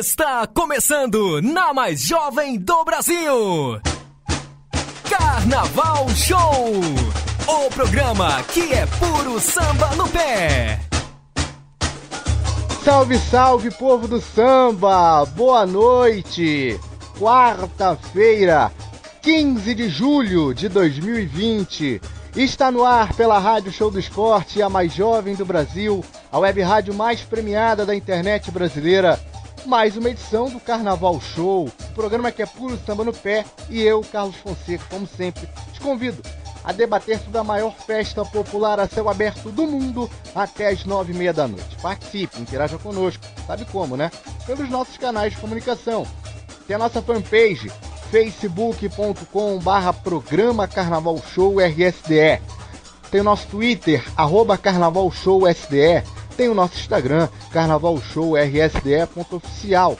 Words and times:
Está 0.00 0.46
começando 0.46 1.42
na 1.42 1.74
mais 1.74 2.00
jovem 2.00 2.58
do 2.58 2.84
Brasil. 2.86 3.78
Carnaval 5.06 6.08
Show. 6.16 6.72
O 7.46 7.70
programa 7.70 8.42
que 8.44 8.72
é 8.72 8.86
puro 8.86 9.38
samba 9.38 9.94
no 9.96 10.08
pé. 10.08 10.80
Salve, 12.82 13.18
salve, 13.18 13.70
povo 13.72 14.08
do 14.08 14.22
samba! 14.22 15.26
Boa 15.36 15.66
noite! 15.66 16.80
Quarta-feira, 17.18 18.72
15 19.20 19.74
de 19.74 19.90
julho 19.90 20.54
de 20.54 20.70
2020. 20.70 22.00
Está 22.34 22.70
no 22.70 22.86
ar 22.86 23.12
pela 23.12 23.38
Rádio 23.38 23.70
Show 23.70 23.90
do 23.90 24.00
Esporte, 24.00 24.62
a 24.62 24.70
mais 24.70 24.94
jovem 24.94 25.34
do 25.34 25.44
Brasil, 25.44 26.02
a 26.32 26.38
web 26.38 26.58
rádio 26.62 26.94
mais 26.94 27.20
premiada 27.20 27.84
da 27.84 27.94
internet 27.94 28.50
brasileira. 28.50 29.20
Mais 29.66 29.96
uma 29.96 30.08
edição 30.08 30.48
do 30.48 30.58
Carnaval 30.58 31.20
Show, 31.20 31.70
programa 31.94 32.32
que 32.32 32.42
é 32.42 32.46
puro 32.46 32.78
samba 32.84 33.04
no 33.04 33.12
pé, 33.12 33.44
e 33.68 33.82
eu, 33.82 34.00
Carlos 34.00 34.36
Fonseca, 34.36 34.84
como 34.88 35.06
sempre, 35.06 35.46
te 35.72 35.80
convido 35.80 36.22
a 36.64 36.72
debater 36.72 37.18
sobre 37.18 37.38
a 37.38 37.44
maior 37.44 37.74
festa 37.74 38.24
popular 38.24 38.80
a 38.80 38.88
céu 38.88 39.08
aberto 39.08 39.50
do 39.50 39.66
mundo 39.66 40.10
até 40.34 40.68
as 40.68 40.84
nove 40.84 41.12
e 41.12 41.16
meia 41.16 41.32
da 41.32 41.46
noite. 41.46 41.76
Participe, 41.80 42.40
interaja 42.40 42.78
conosco, 42.78 43.24
sabe 43.46 43.64
como, 43.66 43.96
né? 43.96 44.10
Pelos 44.46 44.68
nossos 44.68 44.96
canais 44.96 45.34
de 45.34 45.40
comunicação. 45.40 46.06
Tem 46.66 46.76
a 46.76 46.78
nossa 46.78 47.02
fanpage, 47.02 47.70
facebook.com 48.10 49.58
barra 49.58 49.92
programa 49.92 50.66
Carnaval 50.66 51.18
Show 51.34 51.60
RSDE. 51.60 52.40
Tem 53.10 53.20
o 53.20 53.24
nosso 53.24 53.46
Twitter, 53.48 54.04
arroba 54.16 54.56
Carnaval 54.56 55.10
Show 55.10 55.48
SDE. 55.48 56.02
Tem 56.40 56.48
o 56.48 56.54
nosso 56.54 56.74
Instagram, 56.78 57.28
Carnaval 57.52 58.00
Show 58.00 58.34
RSDE.oficial. 58.34 59.98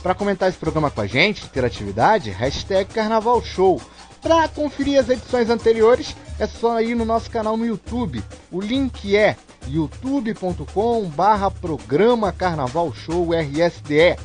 Para 0.00 0.14
comentar 0.14 0.48
esse 0.48 0.56
programa 0.56 0.92
com 0.92 1.00
a 1.00 1.08
gente, 1.08 1.44
interatividade, 1.44 2.30
hashtag 2.30 2.94
Carnaval 2.94 3.42
Show. 3.42 3.82
Para 4.20 4.46
conferir 4.46 5.00
as 5.00 5.08
edições 5.08 5.50
anteriores, 5.50 6.14
é 6.38 6.46
só 6.46 6.80
ir 6.80 6.94
no 6.94 7.04
nosso 7.04 7.28
canal 7.28 7.56
no 7.56 7.66
YouTube. 7.66 8.22
O 8.52 8.60
link 8.60 9.16
é 9.16 9.36
youtube.com 9.66 11.10
programa 11.60 12.30
Carnaval 12.30 12.94
Show 12.94 13.30
RSDE. 13.32 14.16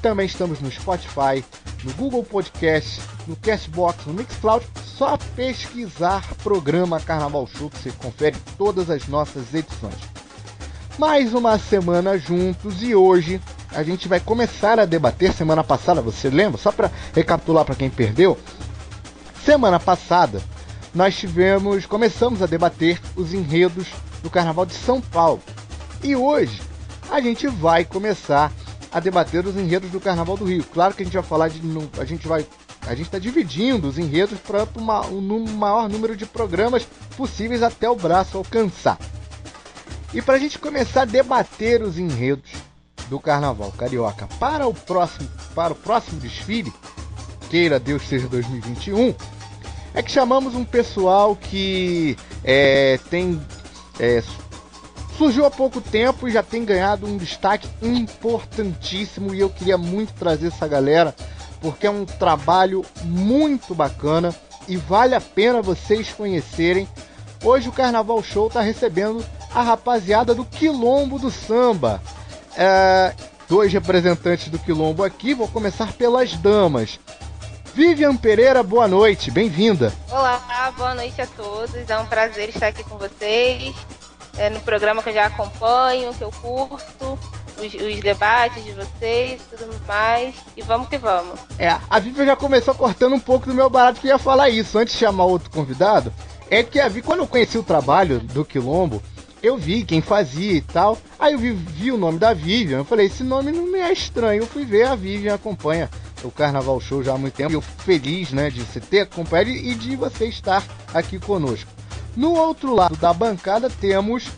Também 0.00 0.26
estamos 0.26 0.60
no 0.60 0.70
Spotify, 0.70 1.44
no 1.82 1.92
Google 1.94 2.22
Podcast, 2.22 3.00
no 3.26 3.34
Castbox, 3.34 4.06
no 4.06 4.14
Mixcloud. 4.14 4.64
Só 4.84 5.18
pesquisar 5.34 6.22
programa 6.44 7.00
Carnaval 7.00 7.48
Show 7.48 7.70
que 7.70 7.78
você 7.78 7.90
confere 7.90 8.36
todas 8.56 8.88
as 8.88 9.08
nossas 9.08 9.52
edições. 9.52 10.25
Mais 10.98 11.34
uma 11.34 11.58
semana 11.58 12.16
juntos 12.16 12.82
e 12.82 12.94
hoje 12.94 13.38
a 13.70 13.82
gente 13.82 14.08
vai 14.08 14.18
começar 14.18 14.80
a 14.80 14.86
debater. 14.86 15.30
Semana 15.34 15.62
passada, 15.62 16.00
você 16.00 16.30
lembra? 16.30 16.58
Só 16.58 16.72
para 16.72 16.90
recapitular 17.14 17.66
para 17.66 17.74
quem 17.74 17.90
perdeu. 17.90 18.38
Semana 19.44 19.78
passada 19.78 20.40
nós 20.94 21.14
tivemos, 21.14 21.84
começamos 21.84 22.40
a 22.40 22.46
debater 22.46 22.98
os 23.14 23.34
enredos 23.34 23.88
do 24.22 24.30
Carnaval 24.30 24.64
de 24.64 24.72
São 24.72 24.98
Paulo. 24.98 25.42
E 26.02 26.16
hoje 26.16 26.62
a 27.10 27.20
gente 27.20 27.46
vai 27.46 27.84
começar 27.84 28.50
a 28.90 28.98
debater 28.98 29.46
os 29.46 29.54
enredos 29.54 29.90
do 29.90 30.00
Carnaval 30.00 30.38
do 30.38 30.46
Rio. 30.46 30.64
Claro 30.64 30.94
que 30.94 31.02
a 31.02 31.04
gente 31.04 31.14
vai 31.14 31.22
falar 31.22 31.48
de. 31.48 31.60
A 32.00 32.06
gente 32.06 32.26
vai. 32.26 32.46
A 32.86 32.94
gente 32.94 33.06
está 33.08 33.18
dividindo 33.18 33.86
os 33.86 33.98
enredos 33.98 34.38
para 34.38 34.66
um 35.12 35.44
maior 35.44 35.90
número 35.90 36.16
de 36.16 36.24
programas 36.24 36.88
possíveis 37.18 37.62
até 37.62 37.90
o 37.90 37.96
braço 37.96 38.38
alcançar. 38.38 38.96
E 40.14 40.22
para 40.22 40.34
a 40.34 40.38
gente 40.38 40.58
começar 40.58 41.02
a 41.02 41.04
debater 41.04 41.82
os 41.82 41.98
enredos 41.98 42.50
do 43.08 43.20
Carnaval 43.20 43.72
Carioca 43.72 44.26
para 44.38 44.66
o 44.66 44.74
próximo, 44.74 45.28
para 45.54 45.72
o 45.72 45.76
próximo 45.76 46.20
desfile, 46.20 46.72
queira 47.50 47.78
Deus 47.78 48.06
seja 48.06 48.28
2021, 48.28 49.14
é 49.94 50.02
que 50.02 50.10
chamamos 50.10 50.54
um 50.54 50.64
pessoal 50.64 51.36
que 51.36 52.16
é, 52.44 52.98
tem 53.10 53.40
é, 53.98 54.22
surgiu 55.16 55.46
há 55.46 55.50
pouco 55.50 55.80
tempo 55.80 56.28
e 56.28 56.30
já 56.30 56.42
tem 56.42 56.64
ganhado 56.64 57.06
um 57.06 57.16
destaque 57.16 57.68
importantíssimo 57.82 59.34
e 59.34 59.40
eu 59.40 59.48
queria 59.48 59.78
muito 59.78 60.12
trazer 60.14 60.48
essa 60.48 60.68
galera 60.68 61.14
porque 61.60 61.86
é 61.86 61.90
um 61.90 62.04
trabalho 62.04 62.84
muito 63.02 63.74
bacana 63.74 64.34
e 64.68 64.76
vale 64.76 65.14
a 65.14 65.20
pena 65.20 65.62
vocês 65.62 66.12
conhecerem. 66.12 66.86
Hoje 67.42 67.68
o 67.68 67.72
Carnaval 67.72 68.22
Show 68.22 68.48
está 68.48 68.60
recebendo 68.60 69.24
a 69.54 69.62
rapaziada 69.62 70.34
do 70.34 70.44
Quilombo 70.44 71.18
do 71.18 71.30
Samba. 71.30 72.00
É, 72.56 73.14
dois 73.48 73.72
representantes 73.72 74.48
do 74.48 74.58
Quilombo 74.58 75.04
aqui, 75.04 75.34
vou 75.34 75.48
começar 75.48 75.92
pelas 75.92 76.32
damas. 76.34 76.98
Vivian 77.74 78.16
Pereira, 78.16 78.62
boa 78.62 78.88
noite, 78.88 79.30
bem-vinda. 79.30 79.92
Olá, 80.10 80.72
boa 80.76 80.94
noite 80.94 81.20
a 81.20 81.26
todos. 81.26 81.74
É 81.88 81.98
um 81.98 82.06
prazer 82.06 82.48
estar 82.48 82.68
aqui 82.68 82.82
com 82.82 82.96
vocês. 82.96 83.74
É 84.38 84.48
no 84.48 84.60
programa 84.60 85.02
que 85.02 85.10
eu 85.10 85.14
já 85.14 85.26
acompanho, 85.26 86.14
que 86.14 86.24
eu 86.24 86.30
curto, 86.30 87.18
os, 87.58 87.74
os, 87.74 88.00
debates 88.00 88.64
de 88.64 88.72
vocês, 88.72 89.40
tudo 89.50 89.74
mais. 89.86 90.34
E 90.56 90.62
vamos 90.62 90.88
que 90.88 90.96
vamos. 90.98 91.38
É, 91.58 91.76
a 91.88 91.98
Vivian 91.98 92.24
já 92.24 92.36
começou 92.36 92.74
cortando 92.74 93.14
um 93.14 93.20
pouco 93.20 93.46
do 93.46 93.54
meu 93.54 93.68
barato 93.68 94.00
que 94.00 94.08
ia 94.08 94.18
falar 94.18 94.48
isso. 94.48 94.78
Antes 94.78 94.94
de 94.94 95.00
chamar 95.00 95.24
outro 95.24 95.50
convidado, 95.50 96.12
é 96.50 96.62
que 96.62 96.80
a 96.80 96.88
Vivian, 96.88 97.06
quando 97.06 97.20
eu 97.20 97.26
conheci 97.26 97.58
o 97.58 97.62
trabalho 97.62 98.20
do 98.20 98.44
Quilombo, 98.44 99.02
eu 99.46 99.56
vi 99.56 99.84
quem 99.84 100.00
fazia 100.00 100.52
e 100.52 100.60
tal. 100.60 100.98
Aí 101.18 101.34
eu 101.34 101.38
vi, 101.38 101.52
vi, 101.52 101.92
o 101.92 101.96
nome 101.96 102.18
da 102.18 102.34
Vivian. 102.34 102.78
Eu 102.78 102.84
falei, 102.84 103.06
esse 103.06 103.22
nome 103.22 103.52
não 103.52 103.70
me 103.70 103.78
é 103.78 103.92
estranho. 103.92 104.42
Eu 104.42 104.46
fui 104.46 104.64
ver, 104.64 104.84
a 104.84 104.94
Vivian 104.94 105.34
acompanha 105.34 105.88
o 106.24 106.30
Carnaval 106.30 106.80
Show 106.80 107.02
já 107.02 107.14
há 107.14 107.18
muito 107.18 107.34
tempo. 107.34 107.52
E 107.52 107.54
eu 107.54 107.60
feliz, 107.60 108.32
né, 108.32 108.50
de 108.50 108.60
você 108.60 108.80
ter 108.80 109.00
acompanhado 109.00 109.50
e 109.50 109.74
de 109.74 109.94
você 109.94 110.26
estar 110.26 110.64
aqui 110.92 111.18
conosco. 111.18 111.70
No 112.16 112.32
outro 112.32 112.74
lado 112.74 112.96
da 112.96 113.12
bancada 113.12 113.70
temos 113.70 114.28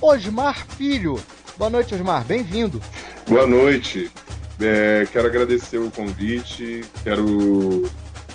Osmar 0.00 0.66
Filho. 0.76 1.18
Boa 1.56 1.70
noite, 1.70 1.94
Osmar. 1.94 2.24
Bem-vindo. 2.24 2.82
Boa 3.28 3.46
noite. 3.46 4.10
É, 4.60 5.06
quero 5.12 5.28
agradecer 5.28 5.78
o 5.78 5.90
convite. 5.90 6.84
Quero 7.04 7.88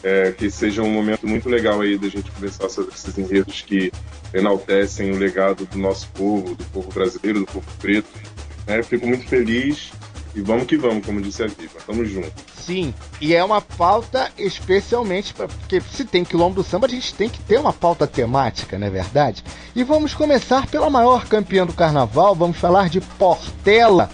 é, 0.04 0.32
que 0.32 0.50
seja 0.50 0.82
um 0.82 0.90
momento 0.90 1.28
muito 1.28 1.48
legal 1.48 1.82
aí 1.82 1.98
da 1.98 2.10
gente 2.10 2.32
conversar 2.32 2.70
sobre 2.70 2.94
esses 2.94 3.18
enredos 3.18 3.62
que 3.62 3.92
enaltecem 4.34 5.12
o 5.12 5.18
legado 5.18 5.66
do 5.66 5.78
nosso 5.78 6.08
povo, 6.10 6.56
do 6.56 6.64
povo 6.66 6.92
brasileiro, 6.92 7.42
do 7.42 7.46
povo 7.46 7.68
preto. 7.80 8.10
É, 8.68 8.82
fico 8.82 9.06
muito 9.06 9.28
feliz 9.28 9.92
e 10.34 10.42
vamos 10.42 10.66
que 10.66 10.78
vamos, 10.78 11.06
como 11.06 11.22
disse 11.22 11.44
a 11.44 11.48
Viva. 11.48 11.80
Tamo 11.86 12.06
junto. 12.06 12.32
Sim, 12.56 12.94
e 13.20 13.36
é 13.36 13.44
uma 13.44 13.62
pauta 13.62 14.32
especialmente 14.38 15.34
para 15.34 15.48
porque 15.48 15.82
se 15.82 16.06
tem 16.06 16.24
quilombo 16.24 16.56
do 16.56 16.64
samba, 16.64 16.88
a 16.88 16.90
gente 16.90 17.14
tem 17.14 17.28
que 17.28 17.40
ter 17.42 17.60
uma 17.60 17.74
pauta 17.74 18.08
temática, 18.08 18.78
não 18.78 18.88
é 18.88 18.90
verdade? 18.90 19.44
E 19.76 19.84
vamos 19.84 20.14
começar 20.14 20.68
pela 20.68 20.90
maior 20.90 21.26
campeã 21.26 21.66
do 21.66 21.74
carnaval, 21.74 22.36
vamos 22.36 22.58
falar 22.58 22.88
de 22.88 23.02
Portela 23.02 24.10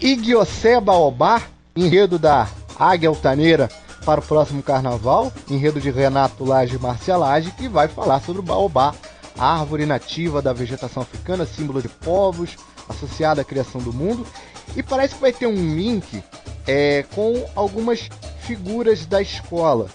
e 0.00 0.14
Guiocé 0.14 0.80
Baobá, 0.80 1.42
enredo 1.74 2.18
da 2.18 2.48
Águia 2.78 3.08
Altaneira 3.08 3.68
para 4.04 4.20
o 4.20 4.22
próximo 4.22 4.62
carnaval, 4.62 5.32
enredo 5.50 5.80
de 5.80 5.90
Renato 5.90 6.44
Lage 6.44 6.78
Marcialage, 6.78 7.52
que 7.52 7.68
vai 7.68 7.88
falar 7.88 8.20
sobre 8.20 8.40
o 8.40 8.44
Baobá, 8.44 8.94
árvore 9.38 9.86
nativa 9.86 10.42
da 10.42 10.52
vegetação 10.52 11.02
africana, 11.02 11.46
símbolo 11.46 11.80
de 11.80 11.88
povos, 11.88 12.56
associada 12.88 13.42
à 13.42 13.44
criação 13.44 13.80
do 13.80 13.92
mundo, 13.92 14.26
e 14.76 14.82
parece 14.82 15.14
que 15.14 15.20
vai 15.20 15.32
ter 15.32 15.46
um 15.46 15.74
link 15.74 16.22
é, 16.66 17.04
com 17.14 17.44
algumas 17.54 18.08
figuras 18.40 19.06
da 19.06 19.20
escola. 19.20 19.88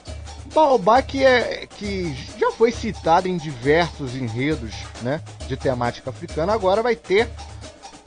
Baobá 0.54 1.02
que, 1.02 1.24
é, 1.24 1.68
que 1.68 2.16
já 2.40 2.52
foi 2.52 2.72
citado 2.72 3.28
em 3.28 3.38
diversos 3.38 4.16
enredos 4.16 4.74
né, 5.02 5.22
de 5.48 5.58
temática 5.58 6.12
africana, 6.12 6.54
agora 6.54 6.84
vai 6.84 6.96
ter 6.96 7.30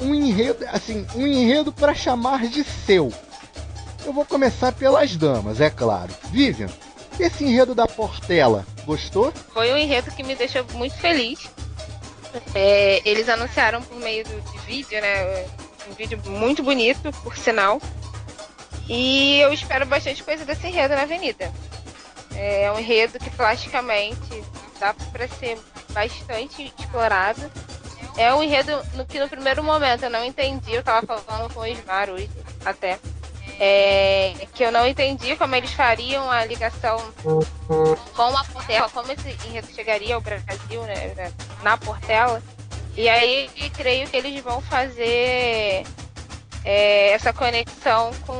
um 0.00 0.14
enredo, 0.14 0.64
assim, 0.68 1.06
um 1.14 1.26
enredo 1.26 1.72
para 1.72 1.94
chamar 1.94 2.46
de 2.46 2.62
seu. 2.62 3.12
Eu 4.06 4.12
vou 4.12 4.25
começar 4.25 4.70
pelas 4.70 5.17
damas, 5.17 5.61
é 5.61 5.69
claro. 5.69 6.14
Vivian, 6.31 6.69
esse 7.19 7.44
enredo 7.44 7.75
da 7.75 7.88
Portela, 7.88 8.64
gostou? 8.85 9.32
Foi 9.53 9.73
um 9.73 9.76
enredo 9.76 10.12
que 10.12 10.23
me 10.23 10.37
deixou 10.37 10.64
muito 10.75 10.94
feliz. 10.94 11.50
É, 12.55 13.03
eles 13.05 13.29
anunciaram 13.29 13.82
por 13.82 13.99
meio 13.99 14.25
do, 14.25 14.41
de 14.53 14.58
vídeo, 14.58 15.00
né? 15.00 15.44
Um 15.91 15.94
vídeo 15.94 16.23
muito 16.25 16.62
bonito, 16.62 17.11
por 17.25 17.37
sinal. 17.37 17.82
E 18.88 19.41
eu 19.41 19.53
espero 19.53 19.85
bastante 19.85 20.23
coisa 20.23 20.44
desse 20.44 20.69
enredo 20.69 20.94
na 20.94 21.02
Avenida. 21.02 21.52
É 22.37 22.70
um 22.70 22.79
enredo 22.79 23.19
que 23.19 23.31
plasticamente 23.31 24.44
dá 24.79 24.94
para 24.94 25.26
ser 25.26 25.59
bastante 25.91 26.73
explorado. 26.79 27.50
É 28.17 28.32
um 28.32 28.41
enredo 28.41 28.70
no 28.94 29.05
que 29.05 29.19
no 29.19 29.29
primeiro 29.29 29.64
momento 29.64 30.05
eu 30.05 30.11
não 30.11 30.25
entendi, 30.25 30.75
eu 30.75 30.85
tava 30.85 31.19
falando 31.19 31.52
com 31.52 31.61
o 31.61 31.67
Ismar 31.67 32.09
hoje 32.09 32.31
até. 32.64 33.00
É, 33.58 34.35
que 34.53 34.62
eu 34.62 34.70
não 34.70 34.87
entendi 34.87 35.35
como 35.37 35.55
eles 35.55 35.73
fariam 35.73 36.31
a 36.31 36.44
ligação 36.44 36.99
com 37.23 38.37
a 38.37 38.44
Portela, 38.44 38.91
como 38.91 39.11
esse 39.11 39.31
enredo 39.49 39.69
chegaria 39.75 40.14
ao 40.14 40.20
Brasil, 40.20 40.82
né, 40.82 41.32
na 41.62 41.79
Portela. 41.79 42.43
E 42.94 43.08
aí 43.08 43.50
creio 43.75 44.08
que 44.08 44.17
eles 44.17 44.43
vão 44.43 44.61
fazer 44.61 45.85
é 46.64 47.12
essa 47.12 47.32
conexão 47.32 48.11
com 48.26 48.35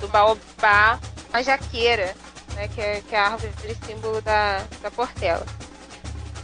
do 0.00 0.08
baobá 0.08 1.00
a 1.32 1.42
jaqueira, 1.42 2.14
né, 2.54 2.68
que, 2.68 2.80
é, 2.80 3.02
que 3.08 3.14
é 3.14 3.18
a 3.18 3.28
árvore 3.28 3.52
símbolo 3.86 4.20
da, 4.20 4.62
da 4.82 4.90
Portela. 4.90 5.46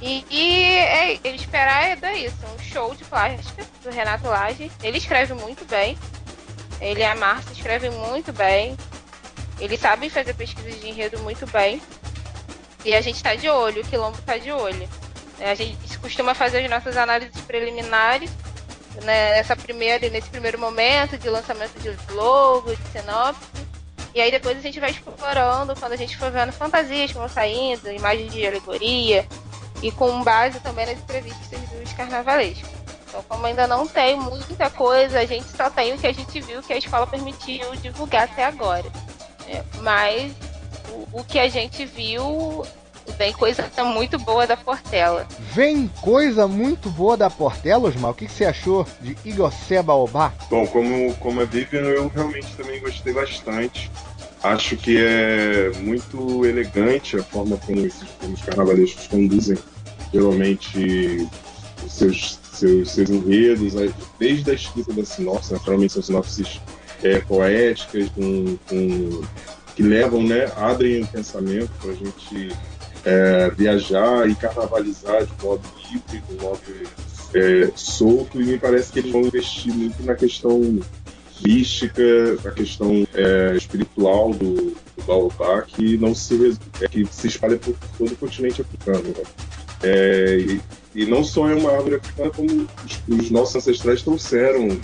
E, 0.00 0.24
e 0.30 0.62
é, 0.78 1.20
esperar 1.34 2.02
é 2.02 2.18
isso, 2.18 2.36
um 2.54 2.62
show 2.62 2.94
de 2.94 3.04
plástica 3.04 3.64
do 3.82 3.90
Renato 3.90 4.26
Lage. 4.26 4.70
Ele 4.82 4.98
escreve 4.98 5.34
muito 5.34 5.64
bem. 5.66 5.96
Ele 6.80 7.00
e 7.00 7.04
a 7.04 7.14
Márcia 7.14 7.52
escrevem 7.52 7.90
muito 7.90 8.32
bem. 8.32 8.76
Eles 9.58 9.80
sabem 9.80 10.10
fazer 10.10 10.34
pesquisas 10.34 10.80
de 10.80 10.88
enredo 10.88 11.18
muito 11.20 11.46
bem. 11.46 11.80
E 12.84 12.94
a 12.94 13.00
gente 13.00 13.16
está 13.16 13.34
de 13.34 13.48
olho, 13.48 13.82
o 13.82 13.86
Quilombo 13.86 14.18
está 14.18 14.36
de 14.36 14.52
olho. 14.52 14.88
É, 15.38 15.50
a 15.50 15.54
gente 15.54 15.98
costuma 15.98 16.34
fazer 16.34 16.64
as 16.64 16.70
nossas 16.70 16.96
análises 16.96 17.40
preliminares 17.42 18.30
né, 19.02 19.36
nessa 19.36 19.56
primeira, 19.56 20.08
nesse 20.08 20.28
primeiro 20.28 20.58
momento 20.58 21.18
de 21.18 21.28
lançamento 21.28 21.78
de 21.80 21.96
logo, 22.12 22.74
de 22.74 22.82
sinopse. 22.92 23.64
E 24.14 24.20
aí 24.20 24.30
depois 24.30 24.56
a 24.56 24.60
gente 24.60 24.78
vai 24.78 24.90
explorando 24.90 25.74
quando 25.74 25.92
a 25.92 25.96
gente 25.96 26.16
for 26.16 26.30
vendo 26.30 26.52
fantasias 26.52 27.10
que 27.10 27.18
vão 27.18 27.28
saindo, 27.28 27.90
imagens 27.90 28.32
de 28.32 28.46
alegoria, 28.46 29.26
e 29.82 29.90
com 29.90 30.22
base 30.22 30.60
também 30.60 30.86
nas 30.86 30.98
entrevistas 30.98 31.60
dos 31.70 31.92
carnavalescos. 31.94 32.83
Então, 33.14 33.24
como 33.28 33.46
ainda 33.46 33.68
não 33.68 33.86
tem 33.86 34.18
muita 34.18 34.68
coisa, 34.68 35.20
a 35.20 35.24
gente 35.24 35.46
só 35.56 35.70
tem 35.70 35.94
o 35.94 35.98
que 35.98 36.08
a 36.08 36.12
gente 36.12 36.40
viu 36.40 36.60
que 36.60 36.72
a 36.72 36.76
escola 36.76 37.06
permitiu 37.06 37.70
divulgar 37.76 38.24
até 38.24 38.44
agora. 38.44 38.90
É, 39.48 39.62
mas 39.82 40.32
o, 40.90 41.20
o 41.20 41.24
que 41.24 41.38
a 41.38 41.48
gente 41.48 41.86
viu 41.86 42.66
Vem 43.16 43.32
coisa 43.34 43.70
muito 43.84 44.18
boa 44.18 44.46
da 44.46 44.56
Portela. 44.56 45.28
Vem 45.52 45.88
coisa 46.00 46.48
muito 46.48 46.88
boa 46.90 47.16
da 47.16 47.28
Portela, 47.30 47.88
Osmar? 47.88 48.10
O 48.10 48.14
que, 48.14 48.26
que 48.26 48.32
você 48.32 48.46
achou 48.46 48.84
de 49.00 49.16
Igocé 49.24 49.82
Baobá? 49.82 50.32
Bom, 50.50 50.66
como, 50.66 51.14
como 51.16 51.42
a 51.42 51.44
Vivian, 51.44 51.82
eu 51.82 52.08
realmente 52.08 52.56
também 52.56 52.80
gostei 52.80 53.12
bastante. 53.12 53.90
Acho 54.42 54.76
que 54.76 54.96
é 54.98 55.70
muito 55.80 56.44
elegante 56.46 57.16
a 57.16 57.22
forma 57.22 57.58
como, 57.58 57.86
esses, 57.86 58.08
como 58.18 58.32
os 58.32 58.42
carnavalescos 58.42 59.06
conduzem, 59.06 59.58
geralmente, 60.10 61.28
os 61.84 61.92
seus, 61.92 62.40
seus, 62.54 62.90
seus 62.90 63.10
enredos, 63.10 63.74
desde 64.18 64.50
a 64.50 64.54
escrita 64.54 64.92
da 64.92 65.04
sinopse, 65.04 65.52
naturalmente 65.52 65.92
são 65.92 66.02
sinopses 66.02 66.60
é, 67.02 67.20
poéticas, 67.20 68.08
com, 68.10 68.56
com, 68.68 69.22
que 69.74 69.82
levam, 69.82 70.22
né, 70.22 70.50
abrem 70.56 71.02
o 71.02 71.06
pensamento 71.06 71.70
para 71.80 71.90
a 71.90 71.94
gente 71.94 72.56
é, 73.04 73.50
viajar 73.50 74.28
e 74.28 74.34
carnavalizar 74.34 75.24
de 75.26 75.32
modo 75.42 75.62
livre, 75.90 76.22
de 76.28 76.42
modo 76.42 76.60
é, 77.34 77.70
solto, 77.74 78.40
e 78.40 78.44
me 78.44 78.58
parece 78.58 78.92
que 78.92 79.00
eles 79.00 79.12
vão 79.12 79.22
investir 79.22 79.74
muito 79.74 80.02
na 80.02 80.14
questão 80.14 80.80
mística, 81.44 82.02
na 82.42 82.50
questão 82.52 83.06
é, 83.14 83.56
espiritual 83.56 84.32
do, 84.32 84.54
do 84.54 85.04
Baobá, 85.06 85.62
que 85.62 85.98
não 85.98 86.14
se, 86.14 86.56
é, 86.80 86.88
que 86.88 87.04
se 87.10 87.26
espalha 87.26 87.58
por 87.58 87.74
todo 87.98 88.12
o 88.12 88.16
continente 88.16 88.62
africano. 88.62 89.02
Né? 89.02 89.24
É, 89.84 90.38
e, 90.38 90.60
e, 90.94 91.06
não 91.06 91.22
só 91.22 91.48
é 91.48 91.54
uma 91.54 91.70
árvore 91.70 91.96
africana, 91.96 92.30
como 92.30 92.66
os, 92.84 93.02
os 93.06 93.30
nossos 93.30 93.56
ancestrais 93.56 94.02
trouxeram 94.02 94.78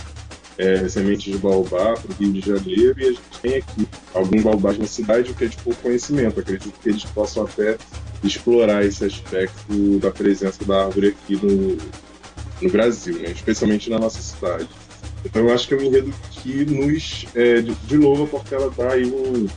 é, 0.57 0.87
sementes 0.87 1.33
de 1.33 1.39
baobá 1.39 1.95
para 1.95 2.11
o 2.11 2.13
Rio 2.19 2.33
de 2.33 2.41
Janeiro 2.41 2.99
e 2.99 3.03
a 3.03 3.11
gente 3.11 3.21
tem 3.41 3.55
aqui 3.55 3.87
alguns 4.13 4.43
baobás 4.43 4.77
na 4.77 4.85
cidade, 4.85 5.31
o 5.31 5.33
que 5.33 5.45
é 5.45 5.47
de 5.47 5.57
pouco 5.57 5.81
conhecimento. 5.81 6.39
Acredito 6.39 6.79
que 6.79 6.89
eles 6.89 7.03
possam 7.05 7.45
até 7.45 7.77
explorar 8.23 8.85
esse 8.85 9.03
aspecto 9.03 9.97
da 9.99 10.11
presença 10.11 10.63
da 10.63 10.85
árvore 10.85 11.07
aqui 11.07 11.35
no, 11.35 11.77
no 12.61 12.69
Brasil, 12.69 13.17
né? 13.17 13.31
especialmente 13.31 13.89
na 13.89 13.97
nossa 13.97 14.21
cidade. 14.21 14.69
Então 15.25 15.47
eu 15.47 15.53
acho 15.53 15.67
que 15.67 15.73
é 15.73 15.77
um 15.77 15.81
enredo 15.81 16.13
que 16.29 16.65
nos, 16.65 17.25
é, 17.33 17.61
de, 17.61 17.73
de, 17.73 17.97
novo, 17.97 18.27
porque 18.27 18.53
ela 18.53 18.71
dá 18.75 18.93
aí 18.93 19.05
um, 19.05 19.47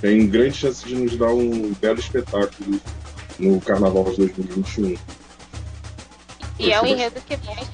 tem 0.00 0.26
grande 0.28 0.56
chance 0.56 0.84
de 0.84 0.94
nos 0.94 1.16
dar 1.16 1.32
um 1.32 1.72
belo 1.80 1.98
espetáculo 1.98 2.80
no 3.38 3.60
Carnaval 3.60 4.04
de 4.04 4.16
2021. 4.16 4.96
E 6.58 6.72
é 6.72 6.80
um 6.80 6.86
enredo 6.86 7.20
que 7.20 7.36
mexe, 7.36 7.70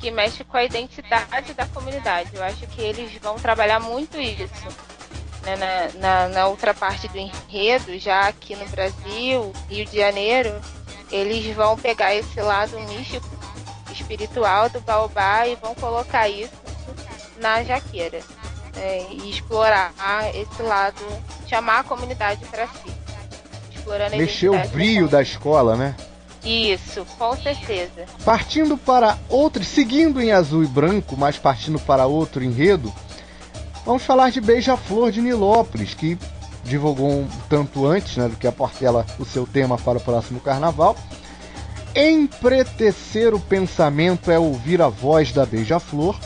que 0.00 0.10
mexe 0.10 0.44
com 0.44 0.56
a 0.56 0.64
identidade 0.64 1.54
da 1.54 1.66
comunidade. 1.66 2.30
Eu 2.34 2.42
acho 2.42 2.66
que 2.66 2.80
eles 2.80 3.12
vão 3.22 3.36
trabalhar 3.36 3.80
muito 3.80 4.18
isso 4.20 4.48
né, 5.42 5.56
na, 5.56 5.98
na, 5.98 6.28
na, 6.28 6.46
outra 6.46 6.74
parte 6.74 7.08
do 7.08 7.16
enredo, 7.16 7.98
já 7.98 8.28
aqui 8.28 8.54
no 8.56 8.66
Brasil, 8.68 9.52
Rio 9.68 9.86
de 9.86 9.96
Janeiro, 9.96 10.60
eles 11.10 11.54
vão 11.54 11.76
pegar 11.76 12.14
esse 12.14 12.40
lado 12.40 12.78
místico, 12.80 13.26
espiritual 13.90 14.68
do 14.68 14.80
baobá 14.80 15.46
e 15.46 15.54
vão 15.56 15.74
colocar 15.74 16.28
isso 16.28 16.52
na 17.38 17.62
jaqueira. 17.62 18.20
Né, 18.74 19.06
e 19.10 19.30
explorar 19.30 19.92
esse 20.34 20.62
lado, 20.62 21.02
chamar 21.46 21.80
a 21.80 21.84
comunidade 21.84 22.44
para 22.46 22.66
si. 22.66 22.97
Explorando 23.88 24.16
Mexer 24.16 24.50
o 24.50 24.68
brilho 24.68 25.08
da 25.08 25.22
escola, 25.22 25.76
né? 25.76 25.94
Isso, 26.44 27.04
com 27.18 27.36
certeza. 27.36 28.06
Partindo 28.24 28.76
para 28.78 29.18
outro, 29.28 29.64
seguindo 29.64 30.20
em 30.20 30.30
azul 30.30 30.62
e 30.62 30.66
branco, 30.66 31.16
mas 31.16 31.36
partindo 31.36 31.78
para 31.80 32.06
outro 32.06 32.44
enredo, 32.44 32.92
Vamos 33.88 34.02
falar 34.02 34.30
de 34.30 34.38
Beija-Flor 34.38 35.10
de 35.10 35.22
Nilópolis, 35.22 35.94
que 35.94 36.18
divulgou 36.62 37.10
um 37.10 37.28
tanto 37.48 37.86
antes 37.86 38.18
né, 38.18 38.28
do 38.28 38.36
que 38.36 38.46
a 38.46 38.52
Portela 38.52 39.06
o 39.18 39.24
seu 39.24 39.46
tema 39.46 39.78
para 39.78 39.96
o 39.96 40.00
próximo 40.02 40.40
carnaval. 40.40 40.94
Empretecer 41.96 43.32
o 43.32 43.40
pensamento 43.40 44.30
é 44.30 44.38
ouvir 44.38 44.82
a 44.82 44.88
voz 44.88 45.32
da 45.32 45.46
Beija-Flor. 45.46 46.20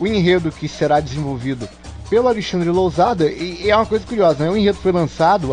O 0.00 0.06
enredo 0.06 0.50
que 0.50 0.66
será 0.66 0.98
desenvolvido 0.98 1.68
pelo 2.08 2.28
Alexandre 2.28 2.68
Lousada, 2.68 3.30
e 3.30 3.70
é 3.70 3.76
uma 3.76 3.86
coisa 3.86 4.06
curiosa, 4.06 4.44
né? 4.44 4.50
o 4.50 4.56
enredo 4.56 4.78
foi 4.78 4.92
lançado, 4.92 5.50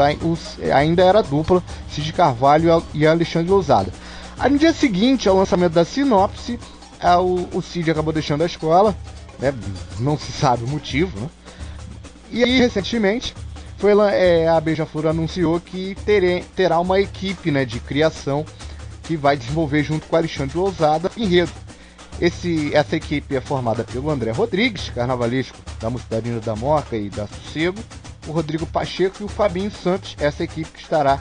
ainda 0.73 1.03
era 1.03 1.21
dupla, 1.21 1.63
Cid 1.89 2.11
Carvalho 2.13 2.83
e 2.93 3.07
Alexandre 3.07 3.49
Lousada. 3.49 3.91
Aí 4.37 4.51
no 4.51 4.57
dia 4.57 4.73
seguinte 4.73 5.29
ao 5.29 5.37
lançamento 5.37 5.73
da 5.73 5.85
sinopse, 5.85 6.59
o 7.51 7.61
Cid 7.61 7.89
acabou 7.89 8.13
deixando 8.13 8.43
a 8.43 8.45
escola, 8.45 8.95
né? 9.39 9.53
não 9.99 10.17
se 10.17 10.31
sabe 10.31 10.63
o 10.63 10.67
motivo, 10.67 11.19
né? 11.19 11.29
E 12.31 12.45
aí, 12.45 12.59
recentemente, 12.59 13.35
foi, 13.77 13.91
é, 14.13 14.47
a 14.47 14.61
Beija-Flor 14.61 15.07
anunciou 15.07 15.59
que 15.59 15.95
terê, 16.05 16.43
terá 16.55 16.79
uma 16.79 17.01
equipe 17.01 17.51
né, 17.51 17.65
de 17.65 17.79
criação 17.79 18.45
que 19.03 19.17
vai 19.17 19.35
desenvolver 19.35 19.83
junto 19.83 20.07
com 20.07 20.15
Alexandre 20.15 20.57
Ousada 20.57 21.11
enredo. 21.17 21.51
Esse, 22.19 22.73
essa 22.75 22.95
equipe 22.95 23.35
é 23.35 23.41
formada 23.41 23.83
pelo 23.83 24.09
André 24.09 24.31
Rodrigues, 24.31 24.89
carnavalesco 24.89 25.57
da 25.79 25.89
Mocidadina 25.89 26.39
da 26.39 26.55
Moca 26.55 26.95
e 26.95 27.09
da 27.09 27.27
Sossego, 27.27 27.79
o 28.27 28.31
Rodrigo 28.31 28.65
Pacheco 28.65 29.17
e 29.21 29.23
o 29.23 29.27
Fabinho 29.27 29.71
Santos, 29.71 30.15
essa 30.19 30.43
equipe 30.43 30.69
que 30.71 30.81
estará 30.81 31.19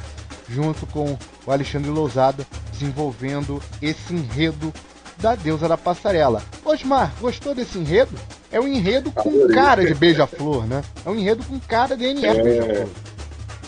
junto 0.49 0.87
com 0.87 1.17
o 1.47 1.50
Alexandre 1.50 1.91
Lousada 1.91 2.47
desenvolvendo 2.73 3.62
esse 3.81 4.12
enredo 4.12 4.73
da 5.19 5.35
deusa 5.35 5.69
da 5.69 5.76
passarela. 5.76 6.43
Osmar, 6.65 7.15
gostou 7.21 7.55
desse 7.55 7.79
enredo? 7.79 8.15
É 8.50 8.61
um 8.61 8.67
enredo 8.67 9.12
com 9.12 9.49
cara 9.49 9.85
de 9.85 9.95
beija-flor, 9.95 10.67
né? 10.67 10.83
É 11.05 11.11
um 11.11 11.15
enredo 11.15 11.45
com 11.45 11.59
cara 11.61 11.97
de 11.97 12.03
DNA 12.03 12.29
é, 12.29 12.35
de 12.35 12.43
beija-flor. 12.43 12.88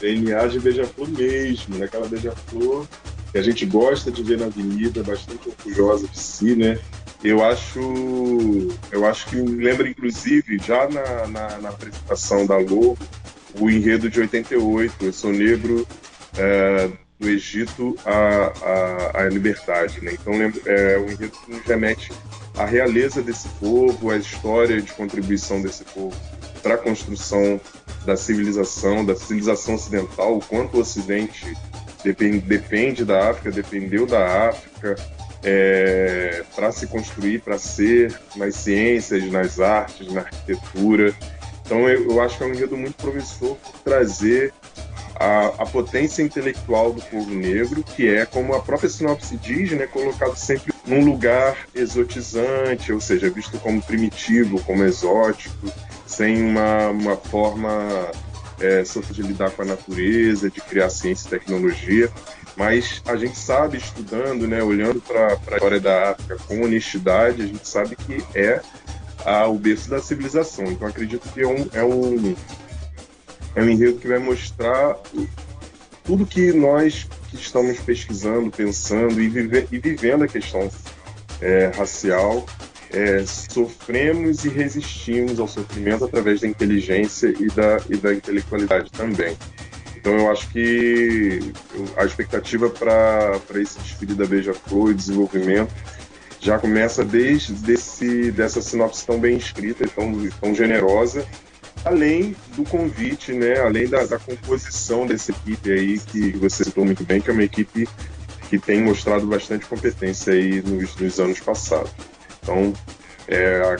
DNA 0.00 0.46
de 0.48 0.60
beija-flor 0.60 1.08
mesmo, 1.10 1.76
né? 1.76 1.84
Aquela 1.84 2.08
beija-flor 2.08 2.86
que 3.30 3.38
a 3.38 3.42
gente 3.42 3.64
gosta 3.64 4.10
de 4.10 4.22
ver 4.22 4.38
na 4.38 4.46
avenida, 4.46 5.02
bastante 5.02 5.48
orgulhosa 5.48 6.06
de 6.08 6.18
si, 6.18 6.54
né? 6.54 6.78
Eu 7.24 7.44
acho, 7.44 7.80
eu 8.90 9.06
acho 9.06 9.26
que 9.26 9.36
lembra, 9.36 9.88
inclusive, 9.88 10.58
já 10.58 10.88
na, 10.88 11.26
na, 11.28 11.58
na 11.58 11.68
apresentação 11.68 12.44
da 12.46 12.56
Lobo, 12.56 12.98
o 13.60 13.70
enredo 13.70 14.10
de 14.10 14.20
88, 14.20 15.04
Eu 15.04 15.12
Sou 15.12 15.32
Negro, 15.32 15.86
é, 16.36 16.90
do 17.20 17.28
Egito 17.28 17.96
à, 18.04 19.14
à, 19.14 19.22
à 19.22 19.28
liberdade. 19.28 20.02
Né? 20.02 20.14
Então 20.14 20.34
é 20.66 20.98
um 20.98 21.04
enredo 21.04 21.30
que 21.30 21.50
nos 21.52 21.62
remete 21.64 22.12
à 22.56 22.64
realeza 22.64 23.22
desse 23.22 23.48
povo, 23.60 24.10
à 24.10 24.16
história 24.16 24.82
de 24.82 24.92
contribuição 24.92 25.62
desse 25.62 25.84
povo 25.84 26.16
para 26.62 26.74
a 26.74 26.78
construção 26.78 27.60
da 28.04 28.16
civilização, 28.16 29.04
da 29.04 29.16
civilização 29.16 29.74
ocidental, 29.74 30.36
o 30.36 30.40
quanto 30.40 30.76
o 30.76 30.80
Ocidente 30.80 31.56
depende, 32.04 32.38
depende 32.38 33.04
da 33.04 33.30
África, 33.30 33.50
dependeu 33.50 34.06
da 34.06 34.48
África 34.48 34.94
é, 35.42 36.42
para 36.54 36.70
se 36.70 36.86
construir, 36.86 37.40
para 37.40 37.58
ser 37.58 38.18
nas 38.36 38.54
ciências, 38.56 39.30
nas 39.30 39.60
artes, 39.60 40.12
na 40.12 40.20
arquitetura. 40.20 41.14
Então 41.64 41.88
eu, 41.88 42.10
eu 42.10 42.20
acho 42.20 42.36
que 42.36 42.44
é 42.44 42.46
um 42.46 42.54
enredo 42.54 42.76
muito 42.76 42.94
promissor 42.96 43.56
por 43.56 43.72
trazer 43.80 44.52
a, 45.14 45.46
a, 45.62 45.66
potência 45.66 46.22
intelectual 46.22 46.92
do 46.92 47.00
povo 47.02 47.30
negro, 47.30 47.82
que 47.82 48.08
é, 48.08 48.26
como 48.26 48.54
a 48.54 48.60
própria 48.60 48.88
sinopse 48.88 49.36
diz, 49.36 49.70
né, 49.72 49.86
colocado 49.86 50.36
sempre 50.36 50.72
num 50.84 51.04
lugar 51.04 51.56
exotizante, 51.74 52.92
ou 52.92 53.00
seja, 53.00 53.30
visto 53.30 53.58
como 53.58 53.80
primitivo, 53.80 54.60
como 54.64 54.82
exótico, 54.84 55.72
sem 56.06 56.42
uma, 56.42 56.88
uma 56.88 57.16
forma 57.16 58.10
é, 58.60 58.82
de 58.82 59.22
lidar 59.22 59.50
com 59.50 59.62
a 59.62 59.64
natureza, 59.64 60.50
de 60.50 60.60
criar 60.60 60.90
ciência 60.90 61.26
e 61.26 61.30
tecnologia. 61.30 62.10
Mas 62.56 63.02
a 63.06 63.16
gente 63.16 63.38
sabe, 63.38 63.78
estudando, 63.78 64.46
né, 64.46 64.62
olhando 64.62 65.00
para 65.00 65.28
a 65.28 65.54
história 65.54 65.80
da 65.80 66.10
África 66.10 66.36
com 66.46 66.62
honestidade, 66.62 67.42
a 67.42 67.46
gente 67.46 67.66
sabe 67.66 67.96
que 67.96 68.22
é 68.34 68.60
ao 69.24 69.56
berço 69.56 69.88
da 69.88 70.00
civilização. 70.00 70.66
Então 70.66 70.86
acredito 70.86 71.28
que 71.32 71.40
é 71.40 71.46
um, 71.46 71.68
é 71.72 71.82
um, 71.82 72.34
é 73.54 73.62
um 73.62 73.68
enredo 73.68 73.98
que 73.98 74.08
vai 74.08 74.18
mostrar 74.18 74.96
tudo 76.04 76.26
que 76.26 76.52
nós 76.52 77.08
que 77.30 77.36
estamos 77.36 77.78
pesquisando, 77.80 78.50
pensando 78.50 79.20
e, 79.20 79.28
vive, 79.28 79.66
e 79.72 79.78
vivendo 79.78 80.24
a 80.24 80.28
questão 80.28 80.70
é, 81.40 81.72
racial 81.74 82.44
é, 82.92 83.24
sofremos 83.24 84.44
e 84.44 84.48
resistimos 84.48 85.40
ao 85.40 85.48
sofrimento 85.48 86.04
através 86.04 86.40
da 86.40 86.46
inteligência 86.46 87.28
e 87.28 87.48
da, 87.48 87.80
e 87.88 87.96
da 87.96 88.12
intelectualidade 88.12 88.90
também. 88.90 89.36
Então 90.02 90.18
eu 90.18 90.30
acho 90.32 90.48
que 90.48 91.52
a 91.96 92.04
expectativa 92.04 92.68
para 92.68 93.40
esse 93.54 93.78
desfile 93.78 94.14
da 94.14 94.26
Beija-Flor 94.26 94.90
e 94.90 94.94
desenvolvimento 94.94 95.72
já 96.40 96.58
começa 96.58 97.04
desde 97.04 97.52
desse, 97.52 98.32
dessa 98.32 98.60
sinopse 98.60 99.06
tão 99.06 99.20
bem 99.20 99.36
escrita 99.36 99.84
e 99.84 99.88
tão, 99.88 100.28
tão 100.40 100.52
generosa, 100.52 101.24
além 101.84 102.34
do 102.56 102.64
convite, 102.64 103.32
né, 103.32 103.60
além 103.60 103.86
da, 103.86 104.04
da 104.04 104.18
composição 104.18 105.06
dessa 105.06 105.30
equipe 105.30 105.70
aí 105.70 106.00
que 106.00 106.32
você 106.32 106.64
citou 106.64 106.84
muito 106.84 107.04
bem, 107.04 107.20
que 107.20 107.30
é 107.30 107.32
uma 107.32 107.44
equipe 107.44 107.88
que 108.50 108.58
tem 108.58 108.82
mostrado 108.82 109.24
bastante 109.24 109.66
competência 109.66 110.32
aí 110.32 110.60
nos, 110.62 110.96
nos 110.96 111.20
anos 111.20 111.38
passados. 111.38 111.92
Então, 112.42 112.72
é, 113.28 113.76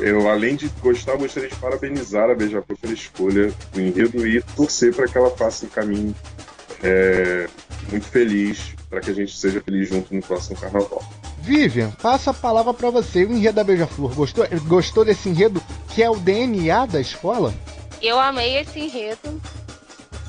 eu, 0.00 0.28
além 0.28 0.56
de 0.56 0.68
gostar, 0.80 1.16
gostaria 1.16 1.48
de 1.48 1.56
parabenizar 1.56 2.30
a 2.30 2.34
Beija-Flor 2.34 2.78
pela 2.78 2.92
escolha 2.92 3.52
do 3.72 3.80
enredo 3.80 4.26
e 4.26 4.42
torcer 4.54 4.94
para 4.94 5.08
que 5.08 5.16
ela 5.16 5.30
faça 5.30 5.66
um 5.66 5.68
caminho 5.68 6.14
é, 6.82 7.48
muito 7.90 8.06
feliz, 8.06 8.74
para 8.90 9.00
que 9.00 9.10
a 9.10 9.14
gente 9.14 9.36
seja 9.36 9.60
feliz 9.60 9.88
junto 9.88 10.14
no 10.14 10.20
próximo 10.20 10.58
carnaval. 10.58 11.02
Vivian, 11.40 11.90
passo 12.02 12.30
a 12.30 12.34
palavra 12.34 12.74
para 12.74 12.90
você. 12.90 13.24
O 13.24 13.32
enredo 13.32 13.56
da 13.56 13.64
Beija-Flor, 13.64 14.14
gostou, 14.14 14.46
gostou 14.66 15.04
desse 15.04 15.28
enredo 15.28 15.62
que 15.90 16.02
é 16.02 16.10
o 16.10 16.16
DNA 16.16 16.86
da 16.86 17.00
escola? 17.00 17.54
Eu 18.02 18.18
amei 18.20 18.58
esse 18.58 18.78
enredo. 18.80 19.40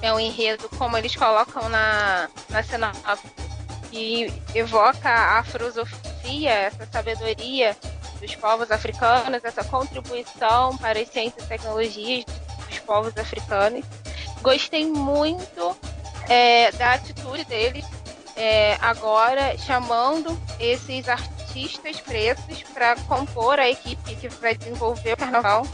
É 0.02 0.14
um 0.14 0.20
enredo, 0.20 0.70
como 0.78 0.96
eles 0.96 1.16
colocam 1.16 1.68
na, 1.70 2.30
na 2.50 2.64
sinopse, 2.64 3.24
que 3.92 4.32
evoca 4.54 5.10
a 5.10 5.44
filosofia, 5.44 6.52
essa 6.52 6.86
sabedoria 6.86 7.76
dos 8.20 8.36
povos 8.36 8.72
africanos, 8.72 9.44
essa 9.44 9.64
contribuição 9.64 10.78
para 10.78 11.00
as 11.00 11.08
ciências 11.10 11.46
e 11.46 11.48
tecnologias 11.48 12.26
dos 12.68 12.80
povos 12.80 13.18
africanos. 13.18 13.86
Gostei 14.42 14.86
muito 14.86 15.78
é, 16.30 16.72
da 16.74 16.94
atitude 16.94 17.44
deles 17.46 17.86
é, 18.36 18.78
agora 18.82 19.58
chamando 19.58 20.40
esses 20.60 21.10
artistas 21.10 22.00
pretos 22.00 22.64
para 22.74 22.96
compor 23.08 23.60
a 23.60 23.68
equipe 23.68 24.16
que 24.16 24.30
vai 24.30 24.56
desenvolver 24.56 25.14
o 25.14 25.18
carnaval 25.18 25.66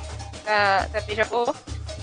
da, 0.45 0.87
da 0.87 1.01
Beija-Flor. 1.01 1.53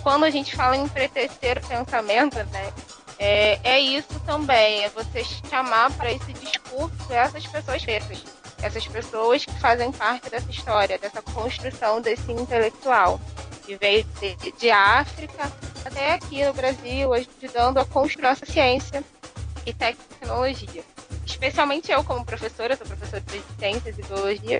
Quando 0.02 0.24
a 0.24 0.30
gente 0.30 0.54
fala 0.54 0.76
em 0.76 0.88
pretecer 0.88 1.58
o 1.58 1.66
pensamento, 1.66 2.36
né, 2.36 2.72
é, 3.18 3.58
é 3.64 3.80
isso 3.80 4.18
também, 4.26 4.84
é 4.84 4.88
você 4.90 5.24
chamar 5.48 5.90
para 5.92 6.12
esse 6.12 6.32
discurso 6.32 7.12
essas 7.12 7.46
pessoas 7.46 7.84
pretas 7.84 8.39
essas 8.62 8.86
pessoas 8.86 9.44
que 9.44 9.58
fazem 9.58 9.90
parte 9.92 10.30
dessa 10.30 10.50
história, 10.50 10.98
dessa 10.98 11.22
construção 11.22 12.00
desse 12.00 12.30
intelectual, 12.32 13.20
que 13.64 13.76
veio 13.76 14.04
de, 14.20 14.52
de 14.52 14.70
África 14.70 15.50
até 15.84 16.14
aqui 16.14 16.44
no 16.44 16.52
Brasil, 16.52 17.12
ajudando 17.12 17.78
a 17.78 17.84
construir 17.84 18.26
essa 18.26 18.46
ciência 18.46 19.02
e 19.64 19.72
tecnologia. 19.72 20.82
Especialmente 21.24 21.90
eu, 21.90 22.02
como 22.04 22.24
professora, 22.24 22.76
sou 22.76 22.86
professora 22.86 23.22
de 23.22 23.42
ciências 23.58 23.98
e 23.98 24.02
biologia, 24.02 24.58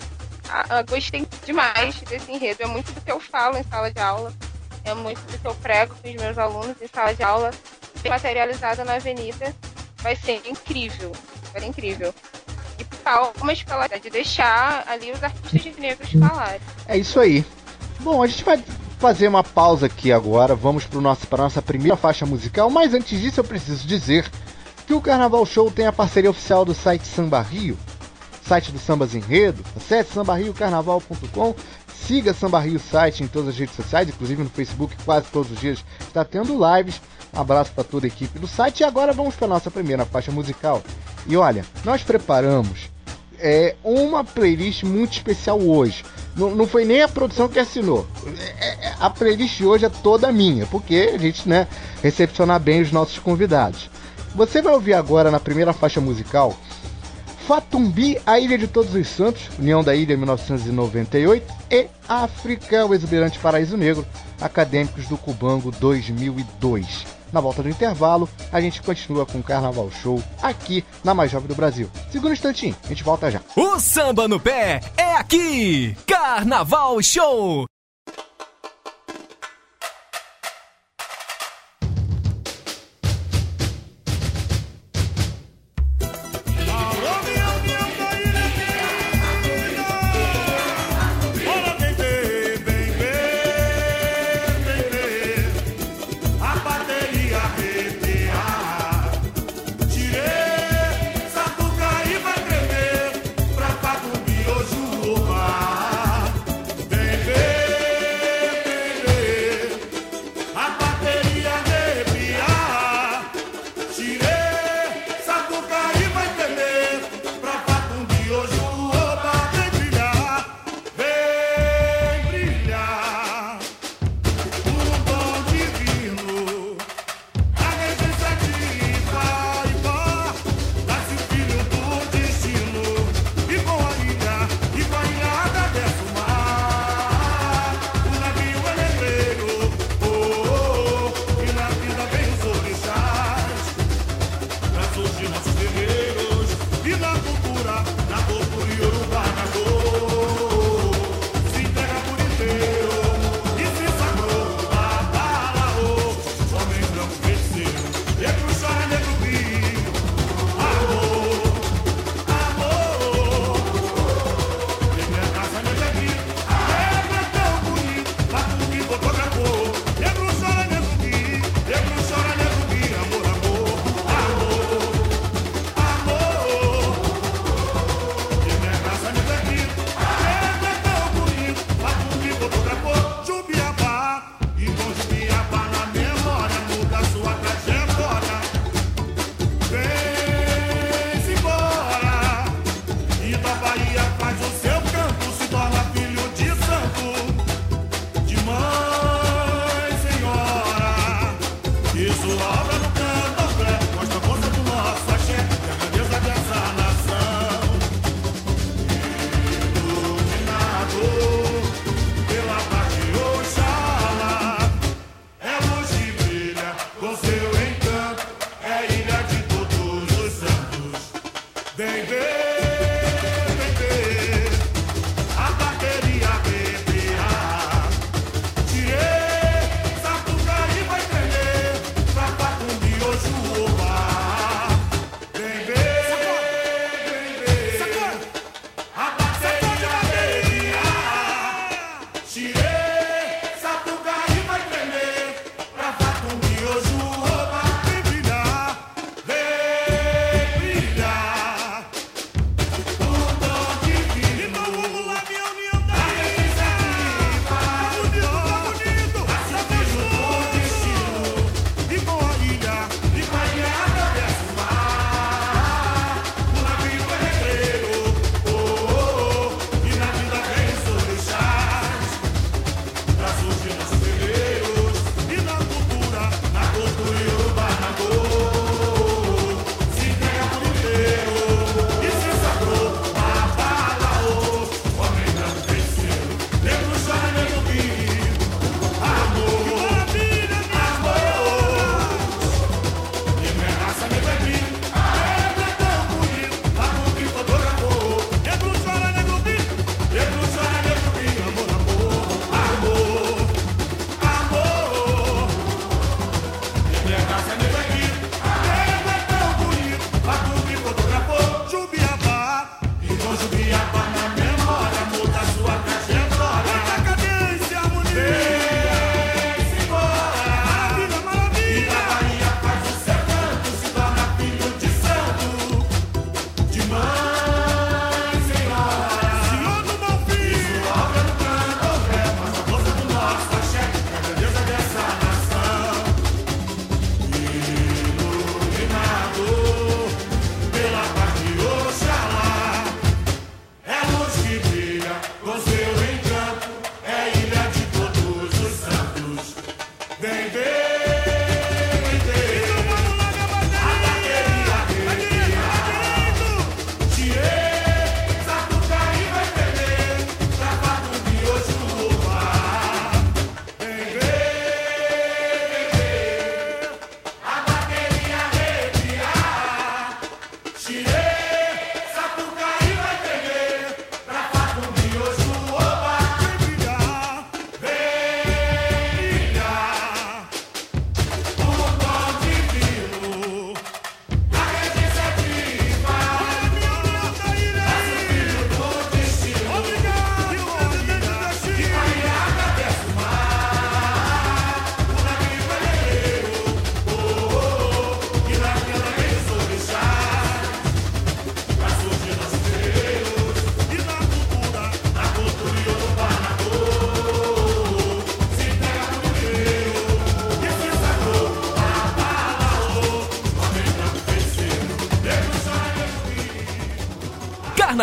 gostei 0.89 1.27
demais 1.45 2.01
desse 2.03 2.31
enredo. 2.31 2.63
É 2.63 2.67
muito 2.67 2.93
do 2.93 3.01
que 3.01 3.11
eu 3.11 3.21
falo 3.21 3.59
em 3.59 3.65
sala 3.65 3.91
de 3.91 4.01
aula, 4.01 4.33
é 4.85 4.95
muito 4.95 5.21
do 5.31 5.39
que 5.39 5.47
eu 5.47 5.55
prego 5.57 5.95
com 5.97 6.09
os 6.09 6.15
meus 6.15 6.39
alunos 6.39 6.81
em 6.81 6.89
sala 6.89 7.15
de 7.15 7.23
aula, 7.23 7.51
materializado 8.09 8.85
na 8.85 8.95
avenida. 8.95 9.55
Vai 9.99 10.17
ser 10.17 10.41
incrível, 10.47 11.13
vai 11.53 11.61
ser 11.61 11.69
incrível 11.69 12.15
e 12.81 12.85
palmas 12.85 13.63
pela 13.63 13.87
de 13.87 14.11
deixar 14.11 14.85
ali 14.89 15.13
os 15.13 15.23
artistas 15.23 15.77
negros 15.77 16.11
falarem. 16.13 16.61
É 16.87 16.97
isso 16.97 17.21
aí. 17.21 17.45
Bom, 18.01 18.23
a 18.23 18.27
gente 18.27 18.45
vai 18.45 18.63
fazer 18.99 19.29
uma 19.29 19.45
pausa 19.45 19.87
aqui 19.87 20.13
agora. 20.13 20.55
Vamos 20.55 20.85
para 20.85 20.99
a 20.99 21.43
nossa 21.43 21.63
primeira 21.63 21.97
faixa 21.97 22.25
musical. 22.25 22.71
Mas 22.71 22.95
antes 22.95 23.21
disso, 23.21 23.41
eu 23.41 23.45
preciso 23.45 23.87
dizer 23.87 24.31
que 24.87 24.95
o 24.95 25.01
Carnaval 25.01 25.45
Show 25.47 25.71
tem 25.71 25.87
a 25.87 25.93
parceria 25.93 26.31
oficial 26.31 26.65
do 26.65 26.75
site 26.75 27.07
Samba 27.07 27.41
Rio, 27.41 27.79
site 28.43 28.73
do 28.73 28.79
Sambas 28.79 29.15
Enredo. 29.15 29.65
Acesse 29.77 30.13
sambarriocarnaval.com. 30.15 31.55
Siga 31.95 32.35
Samba 32.35 32.59
Rio 32.59 32.81
site 32.81 33.23
em 33.23 33.29
todas 33.29 33.51
as 33.51 33.59
redes 33.59 33.77
sociais, 33.77 34.09
inclusive 34.09 34.43
no 34.43 34.51
Facebook, 34.51 34.97
quase 35.05 35.27
todos 35.31 35.53
os 35.53 35.61
dias 35.61 35.85
está 36.01 36.25
tendo 36.25 36.55
lives. 36.55 37.01
Um 37.33 37.41
abraço 37.41 37.71
para 37.73 37.85
toda 37.85 38.07
a 38.07 38.09
equipe 38.09 38.39
do 38.39 38.49
site. 38.49 38.81
E 38.81 38.85
agora 38.85 39.13
vamos 39.13 39.37
para 39.37 39.47
nossa 39.47 39.71
primeira 39.71 40.05
faixa 40.05 40.33
musical. 40.33 40.83
E 41.31 41.37
olha, 41.37 41.65
nós 41.85 42.03
preparamos 42.03 42.91
é, 43.39 43.77
uma 43.85 44.25
playlist 44.25 44.83
muito 44.83 45.13
especial 45.13 45.61
hoje. 45.61 46.05
Não, 46.37 46.51
não 46.57 46.67
foi 46.67 46.85
nem 46.85 47.03
a 47.03 47.09
produção 47.09 47.49
que 47.49 47.61
assinou. 47.61 48.05
É, 48.59 48.89
é, 48.89 48.95
a 48.99 49.09
playlist 49.09 49.61
hoje 49.61 49.85
é 49.85 49.89
toda 49.89 50.33
minha, 50.33 50.67
porque 50.67 51.13
a 51.15 51.19
gente 51.19 51.49
né, 51.49 51.69
recepcionar 52.03 52.59
bem 52.59 52.83
os 52.83 52.91
nossos 52.91 53.21
convidados. 53.21 53.89
Você 54.35 54.61
vai 54.61 54.75
ouvir 54.75 54.95
agora 54.95 55.31
na 55.31 55.39
primeira 55.39 55.73
faixa 55.73 56.01
musical 56.01 56.57
Fatumbi, 57.47 58.21
a 58.27 58.41
Ilha 58.41 58.59
de 58.59 58.67
Todos 58.67 58.93
os 58.93 59.07
Santos, 59.07 59.43
União 59.57 59.85
da 59.85 59.95
Ilha 59.95 60.17
1998 60.17 61.53
e 61.71 61.87
África, 62.09 62.85
o 62.87 62.93
exuberante 62.93 63.39
Paraíso 63.39 63.77
Negro, 63.77 64.05
Acadêmicos 64.41 65.07
do 65.07 65.17
Cubango 65.17 65.71
2002. 65.71 67.20
Na 67.33 67.41
volta 67.41 67.63
do 67.63 67.69
intervalo, 67.69 68.29
a 68.53 68.61
gente 68.61 68.83
continua 68.83 69.25
com 69.25 69.39
o 69.39 69.43
Carnaval 69.43 69.91
Show 69.91 70.23
aqui 70.43 70.85
na 71.05 71.15
Mais 71.15 71.31
Jovem 71.31 71.49
do 71.49 71.55
Brasil. 71.55 71.91
Segura 72.11 72.31
um 72.31 72.35
instantinho, 72.35 72.77
a 72.85 72.89
gente 72.89 73.05
volta 73.05 73.31
já. 73.31 73.41
O 73.57 73.79
samba 73.79 74.27
no 74.27 74.41
pé 74.41 74.81
é 74.97 75.15
aqui! 75.15 75.97
Carnaval 76.07 77.03
Show! 77.03 77.67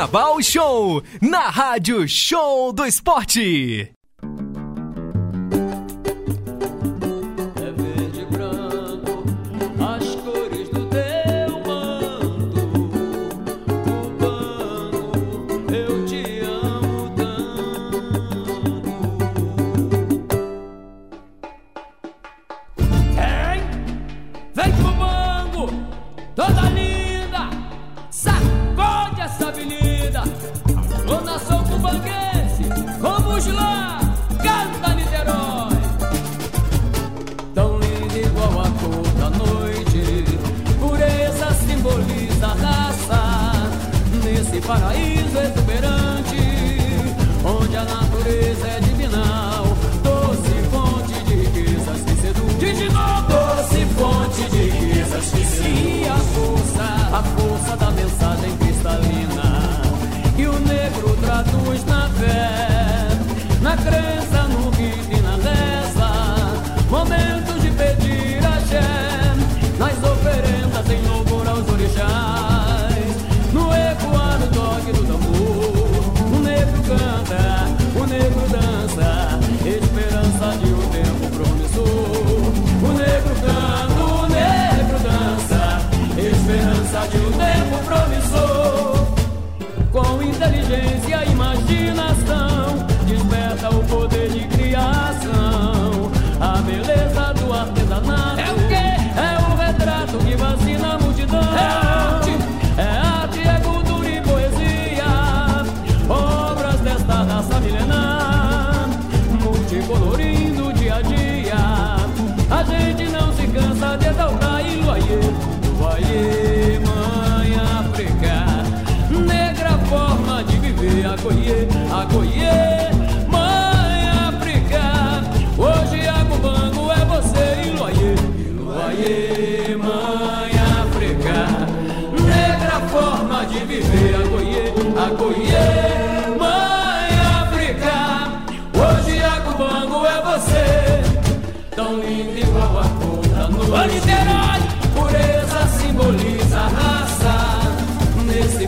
Carnaval 0.07 0.41
Show 0.41 1.03
na 1.21 1.49
Rádio 1.49 2.07
Show 2.07 2.71
do 2.71 2.85
Esporte. 2.85 3.96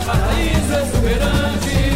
paraíso 0.05 0.73
é 0.73 0.81
exuberante. 0.81 1.88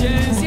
changes. 0.00 0.37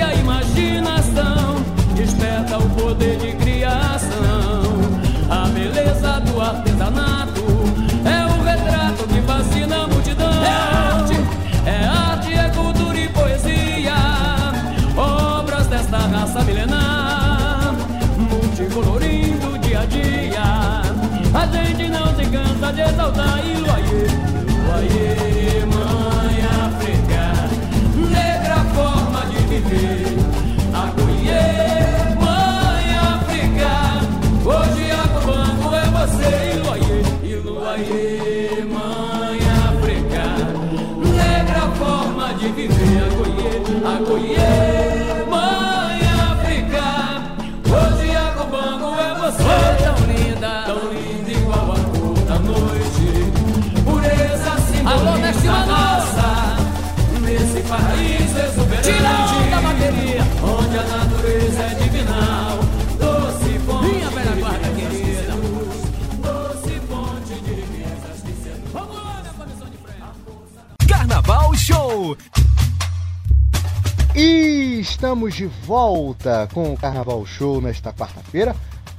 Estamos 75.22 75.36
de 75.36 75.46
volta 75.68 76.50
com 76.52 76.74
o 76.74 76.78
Carnaval 76.78 77.24
Show 77.28 77.62
nesta 77.62 77.94
quarta-feira. 77.94 78.56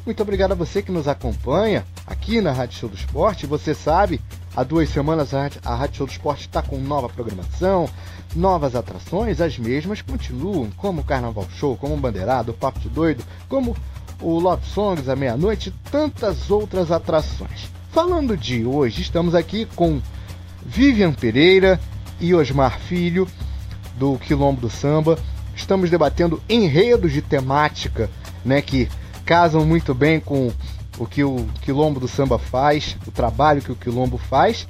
Muito 0.06 0.22
obrigado 0.22 0.52
a 0.52 0.54
você 0.54 0.80
que 0.80 0.92
nos 0.92 1.08
acompanha 1.08 1.84
aqui 2.06 2.40
na 2.40 2.52
Rádio 2.52 2.78
Show 2.78 2.88
do 2.88 2.94
Esporte. 2.94 3.44
Você 3.44 3.74
sabe, 3.74 4.20
há 4.54 4.62
duas 4.62 4.88
semanas 4.88 5.34
a 5.34 5.74
Rádio 5.74 5.96
Show 5.96 6.06
do 6.06 6.12
Esporte 6.12 6.42
está 6.42 6.62
com 6.62 6.78
nova 6.78 7.08
programação, 7.08 7.88
novas 8.36 8.76
atrações. 8.76 9.40
As 9.40 9.58
mesmas 9.58 10.00
continuam, 10.00 10.70
como 10.76 11.00
o 11.00 11.04
Carnaval 11.04 11.48
Show, 11.56 11.76
como 11.76 11.94
o 11.94 12.00
Bandeirado, 12.00 12.52
o 12.52 12.54
Papo 12.54 12.78
de 12.78 12.88
Doido, 12.88 13.24
como 13.48 13.76
o 14.20 14.38
Love 14.38 14.64
Songs 14.66 15.08
à 15.08 15.16
meia-noite 15.16 15.70
e 15.70 15.90
tantas 15.90 16.52
outras 16.52 16.92
atrações. 16.92 17.68
Falando 17.90 18.36
de 18.36 18.64
hoje, 18.64 19.02
estamos 19.02 19.34
aqui 19.34 19.66
com 19.74 20.00
Vivian 20.64 21.12
Pereira 21.12 21.80
e 22.20 22.32
Osmar 22.32 22.78
Filho 22.78 23.26
do 23.98 24.16
Quilombo 24.18 24.60
do 24.60 24.70
Samba. 24.70 25.18
Estamos 25.62 25.90
debatendo 25.90 26.42
enredos 26.48 27.12
de 27.12 27.22
temática, 27.22 28.10
né, 28.44 28.60
que 28.60 28.88
casam 29.24 29.64
muito 29.64 29.94
bem 29.94 30.18
com 30.18 30.50
o 30.98 31.06
que 31.06 31.22
o 31.22 31.46
Quilombo 31.60 32.00
do 32.00 32.08
Samba 32.08 32.36
faz, 32.36 32.96
o 33.06 33.12
trabalho 33.12 33.62
que 33.62 33.70
o 33.70 33.76
Quilombo 33.76 34.18
faz. 34.18 34.66